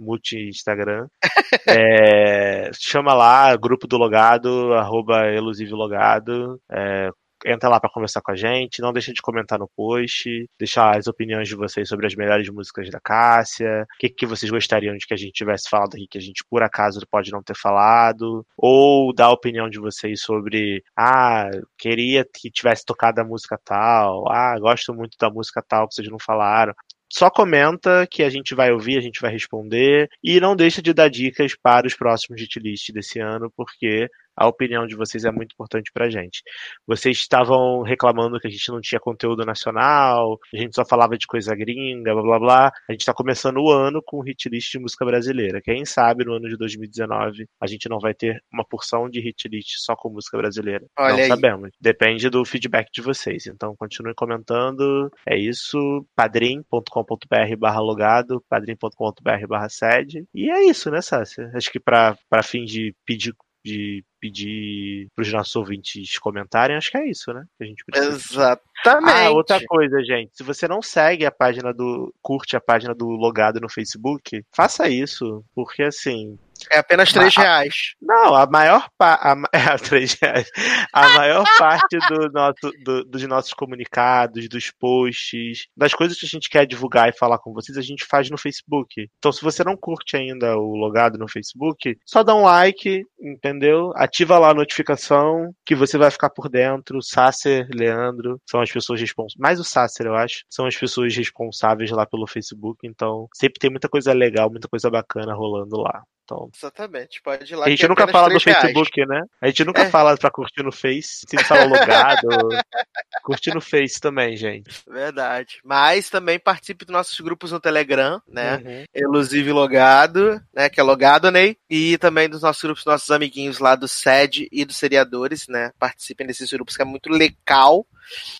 [0.00, 1.06] multi-Instagram.
[1.68, 6.58] É, chama lá, grupo do Logado, arroba Elusive Logado.
[6.70, 7.10] É,
[7.44, 11.06] entra lá pra conversar com a gente, não deixa de comentar no post, deixar as
[11.06, 15.06] opiniões de vocês sobre as melhores músicas da Cássia, o que, que vocês gostariam de
[15.06, 18.44] que a gente tivesse falado aqui que a gente por acaso pode não ter falado,
[18.56, 24.30] ou dar a opinião de vocês sobre, ah, queria que tivesse tocado a música tal,
[24.30, 26.74] ah, gosto muito da música tal que vocês não falaram.
[27.12, 30.08] Só comenta que a gente vai ouvir, a gente vai responder.
[30.24, 34.46] E não deixa de dar dicas para os próximos hit list desse ano, porque a
[34.46, 36.42] opinião de vocês é muito importante pra gente.
[36.86, 41.26] Vocês estavam reclamando que a gente não tinha conteúdo nacional, a gente só falava de
[41.26, 42.72] coisa gringa, blá blá blá.
[42.88, 45.60] A gente tá começando o ano com hit list de música brasileira.
[45.60, 49.48] Quem sabe no ano de 2019 a gente não vai ter uma porção de hit
[49.48, 50.86] list só com música brasileira.
[50.98, 51.28] Olha não aí.
[51.28, 51.70] sabemos.
[51.80, 53.46] Depende do feedback de vocês.
[53.46, 55.10] Então continue comentando.
[55.26, 56.06] É isso.
[56.14, 60.24] padrim.com.br barra logado, padrim.com.br barra sede.
[60.34, 61.50] E é isso, né, Sácia?
[61.54, 66.98] Acho que pra fim de pedir de pedir para os nossos ouvintes comentarem, acho que
[66.98, 67.44] é isso, né?
[67.56, 68.14] Que a gente precisa.
[68.14, 69.26] Exatamente.
[69.26, 70.36] Ah, outra coisa, gente.
[70.36, 72.12] Se você não segue a página do.
[72.20, 75.44] curte a página do Logado no Facebook, faça isso.
[75.54, 76.38] Porque assim.
[76.70, 77.74] É apenas 3 a- reais.
[78.00, 79.22] Não, a maior parte.
[79.52, 80.50] É, 3 reais.
[80.92, 86.28] A maior parte do nosso, do- dos nossos comunicados, dos posts, das coisas que a
[86.28, 89.08] gente quer divulgar e falar com vocês, a gente faz no Facebook.
[89.18, 93.92] Então, se você não curte ainda o logado no Facebook, só dá um like, entendeu?
[93.96, 97.02] Ativa lá a notificação, que você vai ficar por dentro.
[97.02, 99.38] Sasser, Leandro, são as pessoas responsáveis.
[99.38, 100.42] Mais o Sasser, eu acho.
[100.50, 102.78] São as pessoas responsáveis lá pelo Facebook.
[102.86, 106.02] Então, sempre tem muita coisa legal, muita coisa bacana rolando lá.
[106.32, 107.20] Então, Exatamente.
[107.22, 107.66] Pode ir lá.
[107.66, 108.60] a gente é nunca fala do 3 reais.
[108.62, 109.22] Facebook, né?
[109.40, 109.90] A gente nunca É.
[109.90, 111.24] fala pra curtir no Face.
[111.28, 112.26] Se fala logado.
[113.22, 114.82] curtir no Face também, gente.
[114.88, 115.60] Verdade.
[115.64, 118.56] Mas também participe dos nossos grupos no Telegram, né?
[118.64, 118.84] Uhum.
[118.94, 120.68] Elusive Logado, né?
[120.68, 121.56] Que é Logado, Ney.
[121.68, 125.70] E também dos nossos grupos, nossos amiguinhos lá do SED e dos Seriadores, né?
[125.78, 127.86] Participem desses grupos que é muito legal.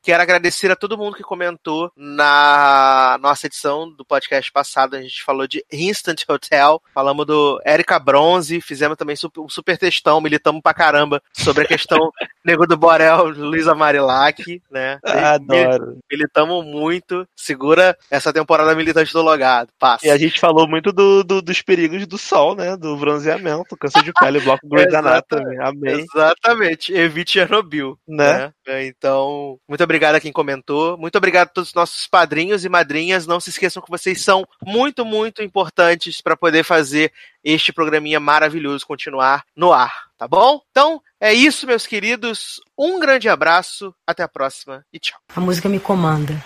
[0.03, 4.97] Quero agradecer a todo mundo que comentou na nossa edição do podcast passado.
[4.97, 10.20] A gente falou de Instant Hotel, falamos do Erika Bronze, fizemos também um super textão,
[10.20, 12.12] militamos pra caramba sobre a questão
[12.44, 14.99] Nego do Borel, Luísa Marilac, né?
[15.05, 15.99] Adoro.
[16.11, 17.27] Militamos muito.
[17.36, 19.69] Segura essa temporada militante do Logado.
[19.78, 20.07] Passa.
[20.07, 22.77] E a gente falou muito do, do- dos perigos do sol, né?
[22.77, 25.57] Do bronzeamento, câncer de pele, bloco Grey's Anatomy.
[25.61, 26.01] Amém.
[26.12, 26.93] Exatamente.
[26.93, 27.97] Evite Chernobyl.
[28.09, 28.52] Né?
[28.67, 28.86] né?
[28.86, 30.97] Então, muito obrigado a quem comentou.
[30.99, 33.27] Muito obrigado a todos os nossos padrinhos e madrinhas.
[33.27, 37.12] Não se esqueçam que vocês são muito, muito importantes para poder fazer
[37.45, 40.61] este programinha maravilhoso continuar no ar, tá bom?
[40.71, 42.61] Então, é isso, meus queridos.
[42.79, 45.19] Um grande abraço, até a próxima e tchau.
[45.35, 46.43] A música me comanda.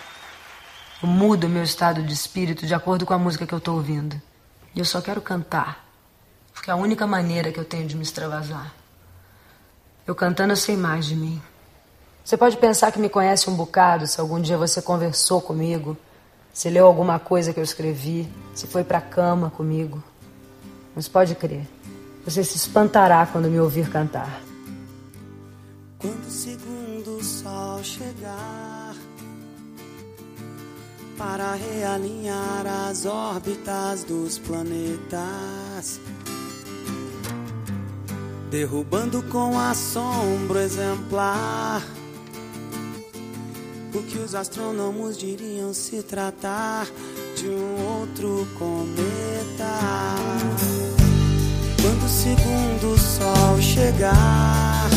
[1.01, 4.19] Eu mudo meu estado de espírito de acordo com a música que eu tô ouvindo.
[4.73, 5.85] E eu só quero cantar.
[6.53, 8.73] Porque é a única maneira que eu tenho de me extravasar.
[10.07, 11.41] Eu cantando, eu sei mais de mim.
[12.23, 15.95] Você pode pensar que me conhece um bocado se algum dia você conversou comigo,
[16.51, 20.03] se leu alguma coisa que eu escrevi, se foi pra cama comigo.
[20.97, 21.61] Mas pode crer,
[22.25, 24.41] você se espantará quando me ouvir cantar.
[25.99, 28.95] Quando o segundo sol chegar
[31.15, 36.01] para realinhar as órbitas dos planetas,
[38.49, 41.83] derrubando com assombro exemplar
[43.93, 46.87] o que os astrônomos diriam se tratar
[47.35, 49.77] de um outro cometa.
[51.81, 54.89] Quando o segundo sol chegar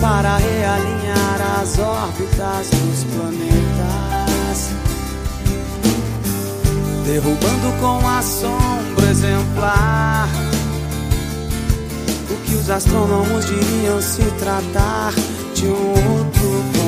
[0.00, 4.70] para realinhar as órbitas dos planetas,
[7.04, 10.28] derrubando com assombro exemplar
[12.30, 15.12] o que os astrônomos diriam se tratar
[15.54, 16.79] de um outro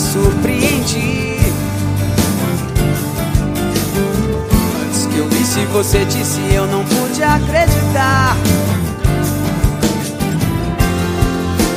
[0.00, 1.36] surpreendi.
[4.82, 8.36] Antes que eu visse você disse eu não pude acreditar.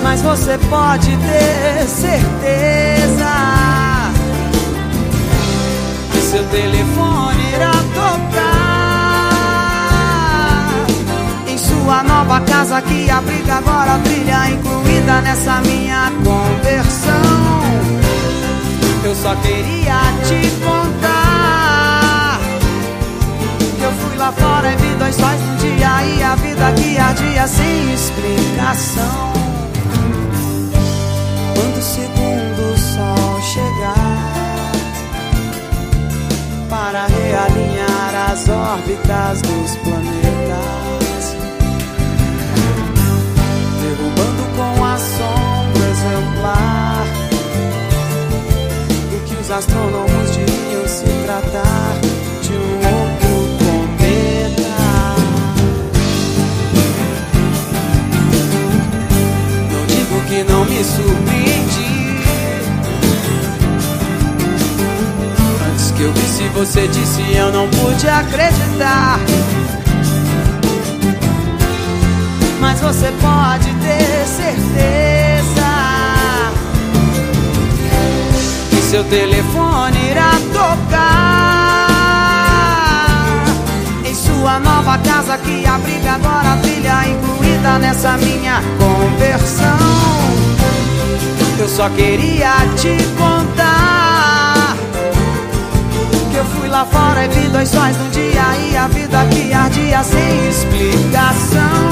[0.01, 3.33] Mas você pode ter certeza
[6.11, 8.53] que seu telefone irá tocar
[11.47, 17.62] em sua nova casa que abriga agora a trilha incluída nessa minha conversão.
[19.03, 22.39] Eu só queria te contar
[23.77, 26.97] que eu fui lá fora e vi dois sóis num dia e a vida que
[26.97, 29.33] ardia sem explicação.
[31.53, 34.71] Quando o segundo sol chegar
[36.69, 41.35] para realinhar as órbitas dos planetas,
[43.81, 46.72] derrubando com assombro exemplar o que os
[49.53, 51.99] astrônomos diriam se tratar
[52.41, 54.75] de um outro cometa.
[59.71, 62.23] Não digo que não me surpreendi.
[65.71, 69.19] Antes que eu visse você disse eu não pude acreditar.
[72.59, 75.12] Mas você pode ter certeza
[78.93, 81.89] seu telefone irá tocar
[84.13, 89.79] sua nova casa que abriga agora a trilha incluída nessa minha conversão.
[91.57, 94.77] Eu só queria te contar
[96.29, 99.51] que eu fui lá fora e vi dois sóis no dia e a vida que
[99.51, 101.89] ardia sem explicação.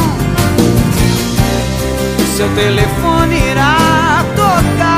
[2.38, 4.91] Seu telefone irá tocar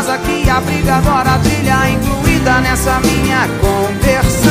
[0.00, 4.50] casa que abriga agora a trilha incluída nessa minha conversão.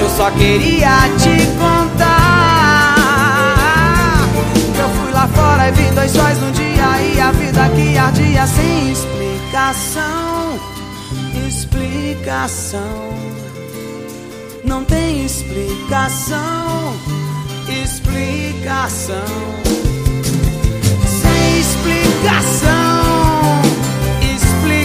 [0.00, 2.96] Eu só queria te contar
[4.74, 7.96] que eu fui lá fora e vi dois sóis no dia e a vida que
[7.96, 10.58] ardia sem explicação.
[11.46, 13.14] Explicação.
[14.64, 16.92] Não tem explicação.
[17.84, 19.14] Explicação.
[21.22, 22.83] Sem explicação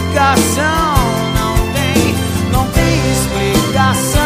[0.09, 0.95] explicação,
[1.35, 2.15] não tem,
[2.51, 4.18] não tem explicação.